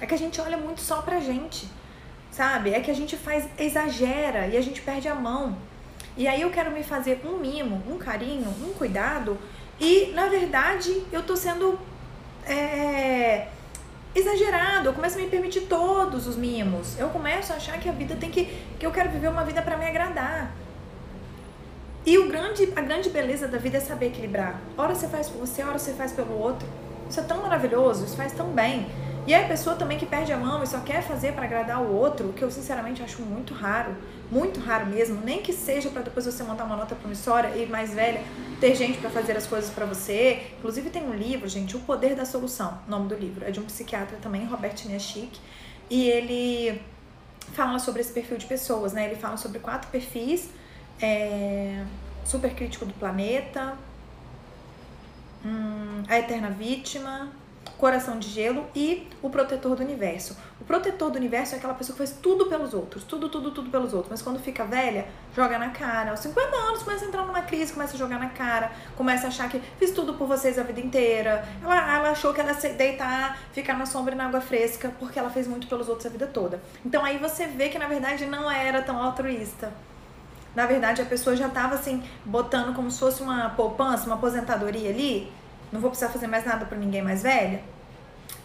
É 0.00 0.06
que 0.06 0.14
a 0.14 0.18
gente 0.18 0.40
olha 0.40 0.56
muito 0.56 0.80
só 0.80 1.02
pra 1.02 1.20
gente 1.20 1.68
sabe? 2.30 2.72
É 2.72 2.80
que 2.80 2.90
a 2.90 2.94
gente 2.94 3.16
faz, 3.16 3.48
exagera 3.58 4.46
e 4.46 4.56
a 4.56 4.60
gente 4.60 4.80
perde 4.80 5.08
a 5.08 5.14
mão. 5.14 5.56
E 6.16 6.26
aí 6.26 6.40
eu 6.42 6.50
quero 6.50 6.70
me 6.70 6.82
fazer 6.82 7.20
um 7.24 7.38
mimo, 7.38 7.82
um 7.88 7.98
carinho, 7.98 8.48
um 8.62 8.72
cuidado 8.74 9.38
e 9.78 10.12
na 10.14 10.26
verdade 10.28 11.02
eu 11.12 11.22
tô 11.22 11.36
sendo 11.36 11.78
é, 12.46 13.48
exagerado. 14.14 14.88
Eu 14.88 14.92
começo 14.92 15.18
a 15.18 15.22
me 15.22 15.28
permitir 15.28 15.62
todos 15.62 16.26
os 16.26 16.36
mimos. 16.36 16.98
Eu 16.98 17.08
começo 17.10 17.52
a 17.52 17.56
achar 17.56 17.78
que 17.78 17.88
a 17.88 17.92
vida 17.92 18.16
tem 18.16 18.30
que. 18.30 18.46
que 18.78 18.86
eu 18.86 18.90
quero 18.90 19.10
viver 19.10 19.28
uma 19.28 19.44
vida 19.44 19.62
para 19.62 19.76
me 19.76 19.86
agradar. 19.86 20.52
E 22.04 22.16
o 22.18 22.28
grande, 22.28 22.72
a 22.74 22.80
grande 22.80 23.10
beleza 23.10 23.46
da 23.46 23.58
vida 23.58 23.76
é 23.76 23.80
saber 23.80 24.06
equilibrar. 24.06 24.58
Ora 24.76 24.94
você 24.94 25.06
faz 25.06 25.28
por 25.28 25.46
você, 25.46 25.62
ora 25.62 25.78
você 25.78 25.92
faz 25.92 26.12
pelo 26.12 26.38
outro. 26.38 26.66
Isso 27.08 27.20
é 27.20 27.22
tão 27.22 27.42
maravilhoso, 27.42 28.04
isso 28.04 28.16
faz 28.16 28.32
tão 28.32 28.46
bem. 28.48 28.86
E 29.26 29.34
a 29.34 29.46
pessoa 29.46 29.76
também 29.76 29.98
que 29.98 30.06
perde 30.06 30.32
a 30.32 30.36
mão 30.36 30.62
e 30.62 30.66
só 30.66 30.80
quer 30.80 31.02
fazer 31.02 31.32
para 31.34 31.44
agradar 31.44 31.82
o 31.82 31.94
outro, 31.94 32.32
que 32.32 32.42
eu 32.42 32.50
sinceramente 32.50 33.02
acho 33.02 33.20
muito 33.20 33.52
raro, 33.52 33.94
muito 34.30 34.60
raro 34.60 34.86
mesmo, 34.86 35.20
nem 35.24 35.42
que 35.42 35.52
seja 35.52 35.90
para 35.90 36.02
depois 36.02 36.24
você 36.24 36.42
montar 36.42 36.64
uma 36.64 36.76
nota 36.76 36.94
promissória 36.94 37.48
e 37.56 37.66
mais 37.66 37.92
velha 37.92 38.22
ter 38.60 38.74
gente 38.76 38.98
para 38.98 39.10
fazer 39.10 39.36
as 39.36 39.46
coisas 39.46 39.70
para 39.70 39.84
você. 39.86 40.52
Inclusive 40.58 40.90
tem 40.90 41.02
um 41.02 41.14
livro, 41.14 41.48
gente, 41.48 41.76
O 41.76 41.80
Poder 41.80 42.14
da 42.14 42.24
Solução, 42.24 42.78
nome 42.86 43.08
do 43.08 43.14
livro, 43.14 43.44
é 43.44 43.50
de 43.50 43.58
um 43.58 43.64
psiquiatra 43.64 44.18
também, 44.22 44.44
Robert 44.44 44.76
Niachik, 44.86 45.40
e 45.88 46.08
ele 46.08 46.80
fala 47.54 47.78
sobre 47.78 48.00
esse 48.00 48.12
perfil 48.12 48.36
de 48.36 48.46
pessoas, 48.46 48.92
né? 48.92 49.06
Ele 49.06 49.16
fala 49.16 49.36
sobre 49.36 49.58
quatro 49.58 49.90
perfis, 49.90 50.50
é, 51.02 51.84
super 52.24 52.54
crítico 52.54 52.84
do 52.84 52.94
planeta, 52.94 53.76
hum, 55.44 56.02
a 56.06 56.18
eterna 56.18 56.50
vítima, 56.50 57.32
coração 57.80 58.18
de 58.18 58.28
gelo 58.28 58.66
e 58.76 59.08
o 59.22 59.30
protetor 59.30 59.74
do 59.74 59.82
universo. 59.82 60.36
O 60.60 60.64
protetor 60.64 61.10
do 61.10 61.16
universo 61.16 61.54
é 61.54 61.58
aquela 61.58 61.72
pessoa 61.72 61.94
que 61.94 61.98
faz 61.98 62.16
tudo 62.20 62.46
pelos 62.46 62.74
outros, 62.74 63.02
tudo, 63.04 63.30
tudo, 63.30 63.50
tudo 63.50 63.70
pelos 63.70 63.94
outros. 63.94 64.10
Mas 64.10 64.20
quando 64.20 64.38
fica 64.38 64.64
velha, 64.66 65.06
joga 65.34 65.58
na 65.58 65.70
cara. 65.70 66.10
Aos 66.10 66.20
50 66.20 66.56
anos 66.56 66.82
começa 66.82 67.06
a 67.06 67.08
entrar 67.08 67.24
numa 67.24 67.40
crise, 67.40 67.72
começa 67.72 67.94
a 67.94 67.98
jogar 67.98 68.18
na 68.18 68.28
cara, 68.28 68.70
começa 68.96 69.26
a 69.26 69.28
achar 69.28 69.48
que 69.48 69.58
fiz 69.78 69.92
tudo 69.92 70.14
por 70.14 70.28
vocês 70.28 70.58
a 70.58 70.62
vida 70.62 70.80
inteira. 70.80 71.48
Ela, 71.62 71.96
ela 71.96 72.10
achou 72.10 72.34
que 72.34 72.40
ela 72.40 72.52
ia 72.52 72.72
deitar, 72.74 73.38
ficar 73.52 73.78
na 73.78 73.86
sombra 73.86 74.14
e 74.14 74.16
na 74.16 74.26
água 74.26 74.42
fresca, 74.42 74.92
porque 74.98 75.18
ela 75.18 75.30
fez 75.30 75.48
muito 75.48 75.66
pelos 75.66 75.88
outros 75.88 76.06
a 76.06 76.10
vida 76.10 76.26
toda. 76.26 76.60
Então 76.84 77.02
aí 77.02 77.16
você 77.16 77.46
vê 77.46 77.70
que 77.70 77.78
na 77.78 77.88
verdade 77.88 78.26
não 78.26 78.50
era 78.50 78.82
tão 78.82 79.02
altruísta. 79.02 79.72
Na 80.54 80.66
verdade, 80.66 81.00
a 81.00 81.06
pessoa 81.06 81.36
já 81.36 81.46
estava 81.46 81.76
assim, 81.76 82.02
botando 82.24 82.74
como 82.74 82.90
se 82.90 82.98
fosse 82.98 83.22
uma 83.22 83.50
poupança, 83.50 84.06
uma 84.06 84.16
aposentadoria 84.16 84.90
ali, 84.90 85.32
não 85.72 85.80
vou 85.80 85.90
precisar 85.90 86.10
fazer 86.10 86.26
mais 86.26 86.44
nada 86.44 86.66
para 86.66 86.76
ninguém 86.76 87.02
mais 87.02 87.22
velha. 87.22 87.62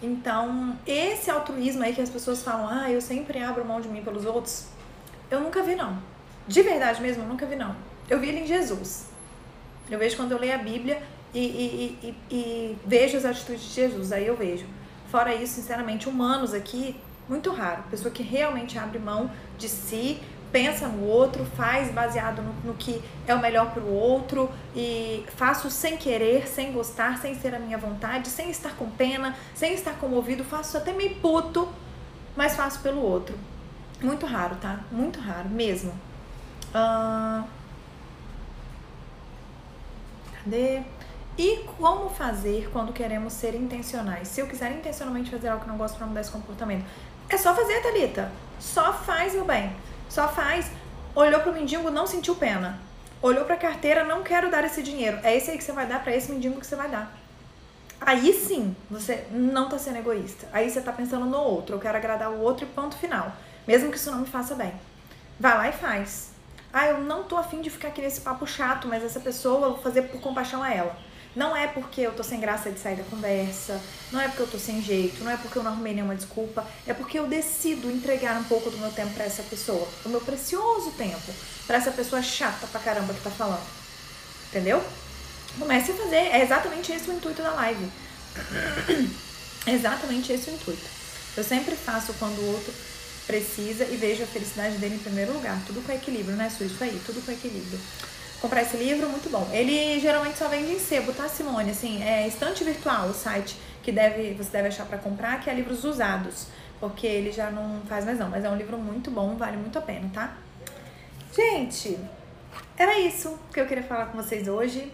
Então, 0.02 0.78
esse 0.86 1.30
altruísmo 1.30 1.84
aí 1.84 1.94
que 1.94 2.02
as 2.02 2.10
pessoas 2.10 2.44
falam, 2.44 2.68
ah, 2.70 2.92
eu 2.92 3.02
sempre 3.02 3.42
abro 3.42 3.66
mão 3.66 3.82
de 3.82 3.88
mim 3.88 4.04
pelos 4.04 4.26
outros, 4.26 4.68
eu 5.30 5.40
nunca 5.40 5.64
vi, 5.64 5.76
não. 5.76 5.98
De 6.48 6.62
verdade 6.62 7.02
mesmo, 7.02 7.24
eu 7.24 7.28
nunca 7.28 7.46
vi, 7.46 7.56
não. 7.56 7.76
Eu 8.10 8.20
vi 8.20 8.30
ele 8.30 8.42
em 8.42 8.48
Jesus. 8.48 9.08
Eu 9.90 9.98
vejo 9.98 10.16
quando 10.16 10.32
eu 10.32 10.40
leio 10.40 10.56
a 10.56 10.58
Bíblia 10.58 11.02
e, 11.34 11.40
e, 11.40 12.00
e, 12.04 12.36
e 12.36 12.78
vejo 12.86 13.18
as 13.18 13.26
atitudes 13.26 13.64
de 13.64 13.74
Jesus, 13.74 14.12
aí 14.12 14.28
eu 14.28 14.36
vejo. 14.36 14.66
Fora 15.10 15.34
isso, 15.34 15.56
sinceramente, 15.56 16.08
humanos 16.08 16.54
aqui, 16.54 17.00
muito 17.28 17.52
raro. 17.52 17.84
Pessoa 17.90 18.12
que 18.12 18.22
realmente 18.22 18.78
abre 18.78 19.00
mão 19.00 19.32
de 19.58 19.70
si 19.70 20.22
pensa 20.56 20.88
no 20.88 21.06
outro, 21.06 21.44
faz 21.44 21.92
baseado 21.92 22.42
no, 22.42 22.54
no 22.64 22.74
que 22.76 23.04
é 23.28 23.36
o 23.36 23.42
melhor 23.42 23.72
para 23.72 23.84
o 23.84 23.94
outro 23.94 24.50
e 24.74 25.26
faço 25.36 25.70
sem 25.70 25.98
querer, 25.98 26.48
sem 26.48 26.72
gostar, 26.72 27.18
sem 27.18 27.36
ser 27.36 27.54
a 27.54 27.60
minha 27.60 27.78
vontade, 27.78 28.30
sem 28.30 28.50
estar 28.50 28.74
com 28.78 28.90
pena, 28.90 29.36
sem 29.54 29.74
estar 29.74 29.96
comovido, 29.96 30.46
faço 30.46 30.78
até 30.78 30.94
meio 30.94 31.16
puto, 31.16 31.68
mas 32.38 32.56
faço 32.56 32.80
pelo 32.80 33.02
outro. 33.02 33.38
Muito 34.02 34.26
raro, 34.26 34.56
tá? 34.56 34.80
Muito 34.90 35.20
raro 35.20 35.50
mesmo. 35.50 35.92
Uh... 36.74 37.46
Cadê? 40.42 40.84
E 41.38 41.66
como 41.78 42.10
fazer 42.10 42.70
quando 42.72 42.94
queremos 42.94 43.34
ser 43.34 43.56
intencionais? 43.56 44.30
Se 44.30 44.40
eu 44.40 44.48
quiser 44.48 44.72
intencionalmente 44.72 45.30
fazer 45.30 45.50
algo 45.50 45.66
que 45.66 45.70
não 45.70 45.76
gosto 45.76 45.98
para 45.98 46.08
mudar 46.08 46.22
esse 46.22 46.32
comportamento, 46.32 46.86
é 47.28 47.36
só 47.36 47.54
fazer, 47.54 47.82
Thalita. 47.82 48.32
Só 48.58 48.94
faz, 48.94 49.34
meu 49.34 49.44
bem. 49.44 49.76
Só 50.10 50.28
faz. 50.28 50.72
Olhou 51.14 51.40
pro 51.42 51.54
mendigo, 51.54 51.90
não 51.90 52.06
sentiu 52.06 52.36
pena. 52.36 52.80
Olhou 53.22 53.46
pra 53.46 53.58
carteira, 53.58 54.04
não 54.04 54.24
quero 54.24 54.52
dar 54.52 54.64
esse 54.64 54.84
dinheiro. 54.84 55.20
É 55.24 55.36
esse 55.36 55.52
aí 55.52 55.58
que 55.58 55.64
você 55.64 55.72
vai 55.72 55.88
dar 55.88 56.04
para 56.04 56.16
esse 56.16 56.32
mendigo 56.32 56.60
que 56.60 56.66
você 56.66 56.76
vai 56.76 56.90
dar. 56.90 57.16
Aí 58.02 58.34
sim, 58.34 58.76
você 58.90 59.26
não 59.32 59.70
tá 59.70 59.80
sendo 59.80 59.98
egoísta. 59.98 60.48
Aí 60.52 60.70
você 60.70 60.82
tá 60.82 60.92
pensando 60.92 61.26
no 61.26 61.38
outro. 61.38 61.76
Eu 61.76 61.80
quero 61.80 61.98
agradar 61.98 62.30
o 62.30 62.42
outro 62.42 62.66
e 62.66 62.70
ponto 62.70 62.96
final. 62.98 63.32
Mesmo 63.68 63.90
que 63.90 63.98
isso 63.98 64.12
não 64.12 64.20
me 64.20 64.28
faça 64.28 64.54
bem. 64.56 64.74
Vai 65.40 65.58
lá 65.58 65.70
e 65.70 65.72
faz. 65.72 66.32
Ah, 66.72 66.88
eu 66.88 67.00
não 67.00 67.24
tô 67.24 67.38
afim 67.38 67.62
de 67.62 67.70
ficar 67.70 67.88
aqui 67.88 68.02
nesse 68.02 68.22
papo 68.22 68.46
chato, 68.46 68.88
mas 68.88 69.04
essa 69.04 69.20
pessoa 69.20 69.66
eu 69.66 69.72
vou 69.72 69.82
fazer 69.82 70.04
por 70.04 70.20
compaixão 70.20 70.62
a 70.62 70.74
ela. 70.74 70.96
Não 71.36 71.56
é 71.56 71.68
porque 71.68 72.02
eu 72.02 72.14
tô 72.14 72.24
sem 72.24 72.40
graça 72.40 72.72
de 72.72 72.80
sair 72.80 72.96
da 72.96 73.04
conversa, 73.04 73.82
não 74.10 74.22
é 74.22 74.28
porque 74.30 74.44
eu 74.44 74.48
tô 74.48 74.58
sem 74.58 74.82
jeito, 74.82 75.22
não 75.22 75.30
é 75.30 75.36
porque 75.36 75.58
eu 75.58 75.64
não 75.64 75.72
arrumei 75.72 75.94
nenhuma 75.94 76.16
desculpa, 76.16 76.66
é 76.88 76.94
porque 76.94 77.20
eu 77.20 77.28
decido 77.28 77.92
entregar 77.92 78.40
um 78.40 78.46
pouco 78.46 78.70
do 78.70 78.78
meu 78.78 78.90
tempo 78.92 79.14
para 79.14 79.26
essa 79.26 79.44
pessoa, 79.44 79.86
o 80.06 80.10
meu 80.10 80.22
precioso 80.22 80.92
tempo, 80.92 81.34
para 81.68 81.78
essa 81.78 81.92
pessoa 81.92 82.22
chata 82.24 82.66
pra 82.68 82.80
caramba 82.80 83.14
que 83.14 83.22
tá 83.22 83.30
falando. 83.30 83.66
Entendeu? 84.50 84.82
Comece 85.60 85.92
a 85.92 85.96
fazer, 85.96 86.16
é 86.16 86.42
exatamente 86.42 86.94
esse 86.94 87.10
o 87.10 87.14
intuito 87.14 87.42
da 87.42 87.52
live. 87.52 87.86
É 89.66 89.72
exatamente 89.76 90.32
esse 90.32 90.50
o 90.50 90.54
intuito. 90.54 90.86
Eu 91.36 91.44
sempre 91.44 91.76
faço 91.76 92.14
quando 92.14 92.40
o 92.40 92.54
outro 92.54 92.74
precisa 93.28 93.84
e 93.86 93.98
vejo 93.98 94.24
a 94.24 94.28
felicidade 94.28 94.78
dele 94.78 94.96
em 94.96 95.00
primeiro 95.00 95.34
lugar. 95.34 95.60
Tudo 95.68 95.86
com 95.86 95.92
equilíbrio, 95.92 96.38
né, 96.38 96.50
Su? 96.50 96.64
Isso 96.64 96.82
aí, 96.82 97.02
tudo 97.06 97.26
com 97.26 97.32
equilíbrio 97.32 97.80
comprar 98.42 98.62
esse 98.62 98.78
livro, 98.78 99.10
muito 99.10 99.30
bom. 99.30 99.48
Ele 99.52 100.00
geralmente 100.00 100.38
só 100.38 100.48
vende 100.48 100.72
em 100.72 100.80
sebo, 100.80 101.14
tá, 101.14 101.28
Simone? 101.28 101.72
Assim, 101.72 102.04
é 102.04 102.28
estante 102.28 102.64
virtual 102.64 103.08
o 103.08 103.14
site 103.14 103.58
que 103.84 103.92
deve, 103.92 104.34
você 104.34 104.50
deve 104.50 104.70
achar 104.70 104.86
para 104.86 104.98
comprar, 104.98 105.40
que 105.42 105.50
é 105.50 105.54
livros 105.54 105.84
usados, 105.84 106.48
porque 106.80 107.06
ele 107.06 107.32
já 107.32 107.52
não 107.52 107.82
faz 107.88 108.04
mais 108.04 108.18
não, 108.20 108.30
mas 108.30 108.44
é 108.44 108.50
um 108.50 108.56
livro 108.56 108.78
muito 108.78 109.12
bom, 109.12 109.36
vale 109.36 109.58
muito 109.58 109.78
a 109.78 109.82
pena, 109.82 110.10
tá? 110.14 110.36
Gente, 111.34 112.00
era 112.78 113.00
isso 113.00 113.38
que 113.54 113.60
eu 113.60 113.66
queria 113.66 113.84
falar 113.84 114.08
com 114.08 114.18
vocês 114.22 114.48
hoje. 114.48 114.92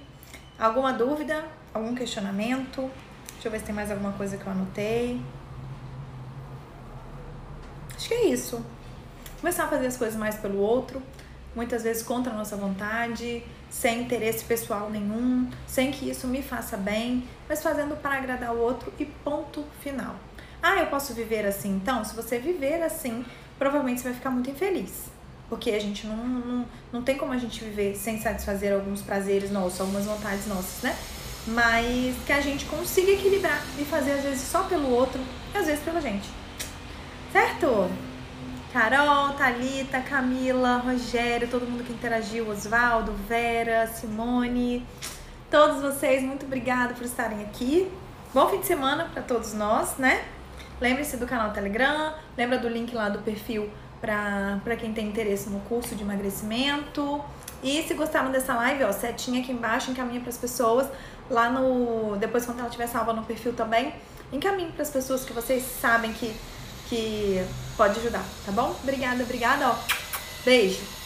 Alguma 0.60 0.92
dúvida? 0.92 1.44
Algum 1.74 1.96
questionamento? 1.96 2.90
Deixa 3.34 3.48
eu 3.48 3.52
ver 3.52 3.60
se 3.60 3.66
tem 3.66 3.74
mais 3.74 3.90
alguma 3.90 4.12
coisa 4.14 4.38
que 4.38 4.46
eu 4.46 4.52
anotei. 4.52 5.22
Acho 7.96 8.08
que 8.08 8.14
é 8.14 8.28
isso. 8.28 8.64
Começar 9.40 9.66
a 9.66 9.68
fazer 9.68 9.88
as 9.88 9.98
coisas 9.98 10.20
mais 10.20 10.36
pelo 10.36 10.60
outro 10.60 11.02
muitas 11.56 11.84
vezes 11.84 12.04
contra 12.04 12.32
a 12.32 12.36
nossa 12.36 12.56
vontade, 12.56 13.44
sem 13.70 14.02
interesse 14.04 14.44
pessoal 14.44 14.90
nenhum, 14.90 15.50
sem 15.68 15.92
que 15.92 16.10
isso 16.10 16.28
me 16.28 16.42
faça 16.42 16.78
bem, 16.78 17.28
mas 17.48 17.62
fazendo 17.62 17.96
para 17.96 18.18
agradar 18.18 18.54
o 18.54 18.60
outro 18.60 18.92
e 19.00 19.06
ponto 19.06 19.66
final. 19.82 20.16
Ah, 20.62 20.78
eu 20.78 20.88
posso 20.88 21.14
viver 21.14 21.46
assim? 21.46 21.70
Então, 21.70 22.04
se 22.04 22.16
você 22.16 22.38
viver 22.38 22.84
assim, 22.84 23.26
provavelmente 23.58 24.02
você 24.02 24.10
vai 24.10 24.14
ficar 24.14 24.30
muito 24.30 24.50
infeliz. 24.50 25.06
Porque 25.50 25.72
a 25.72 25.80
gente 25.80 26.08
não, 26.08 26.16
não, 26.16 26.66
não 26.94 27.02
tem 27.02 27.18
como 27.18 27.34
a 27.34 27.38
gente 27.38 27.64
viver 27.64 27.96
sem 27.96 28.20
satisfazer 28.22 28.74
alguns 28.74 29.02
prazeres 29.02 29.52
nossos, 29.52 29.82
algumas 29.82 30.06
vontades 30.06 30.48
nossas, 30.48 30.84
né? 30.84 30.96
Mas 31.48 32.16
que 32.26 32.32
a 32.32 32.40
gente 32.40 32.66
consiga 32.66 33.12
equilibrar 33.12 33.62
e 33.78 33.84
fazer 33.84 34.12
às 34.12 34.24
vezes 34.24 34.42
só 34.42 34.64
pelo 34.64 34.90
outro 34.90 35.20
e 35.54 35.58
às 35.58 35.66
vezes 35.66 35.84
pela 35.84 36.00
gente. 36.00 36.30
Certo? 37.34 37.90
Carol, 38.72 39.34
Talita, 39.34 40.00
Camila, 40.00 40.78
Rogério, 40.78 41.46
todo 41.50 41.68
mundo 41.68 41.84
que 41.84 41.92
interagiu, 41.92 42.50
Osvaldo, 42.50 43.12
Vera, 43.28 43.86
Simone, 43.86 44.88
todos 45.50 45.82
vocês, 45.82 46.24
muito 46.24 46.46
obrigada 46.46 46.94
por 46.94 47.04
estarem 47.04 47.42
aqui. 47.42 47.92
Bom 48.34 48.48
fim 48.48 48.62
de 48.62 48.66
semana 48.66 49.10
para 49.14 49.22
todos 49.24 49.54
nós, 49.54 49.98
né? 49.98 50.24
Lembre-se 50.80 51.18
do 51.18 51.28
canal 51.28 51.52
Telegram, 51.52 52.14
lembra 52.38 52.58
do 52.58 52.70
link 52.70 52.96
lá 52.96 53.10
do 53.10 53.20
perfil 53.20 53.70
para 54.00 54.76
quem 54.80 54.94
tem 54.94 55.10
interesse 55.10 55.50
no 55.50 55.60
curso 55.62 55.94
de 55.94 56.04
emagrecimento. 56.04 57.22
E 57.62 57.84
se 57.84 57.94
gostaram 57.94 58.32
dessa 58.32 58.54
live, 58.54 58.86
ó, 58.86 58.92
setinha 58.94 59.42
aqui 59.42 59.52
embaixo, 59.52 59.92
encaminha 59.92 60.22
para 60.22 60.30
as 60.30 60.38
pessoas 60.38 60.88
lá 61.30 61.50
no 61.50 62.16
depois 62.16 62.46
quando 62.46 62.60
ela 62.60 62.70
estiver 62.70 62.88
salva 62.88 63.12
no 63.12 63.24
perfil 63.24 63.52
também, 63.52 63.94
encaminhe 64.32 64.72
para 64.72 64.84
as 64.84 64.90
pessoas 64.90 65.26
que 65.26 65.34
vocês 65.34 65.62
sabem 65.62 66.14
que 66.14 66.34
que 66.92 67.42
pode 67.82 68.00
ajudar, 68.00 68.24
tá 68.46 68.52
bom? 68.52 68.76
Obrigada, 68.84 69.24
obrigada, 69.24 69.70
ó. 69.72 69.76
Beijo. 70.46 71.01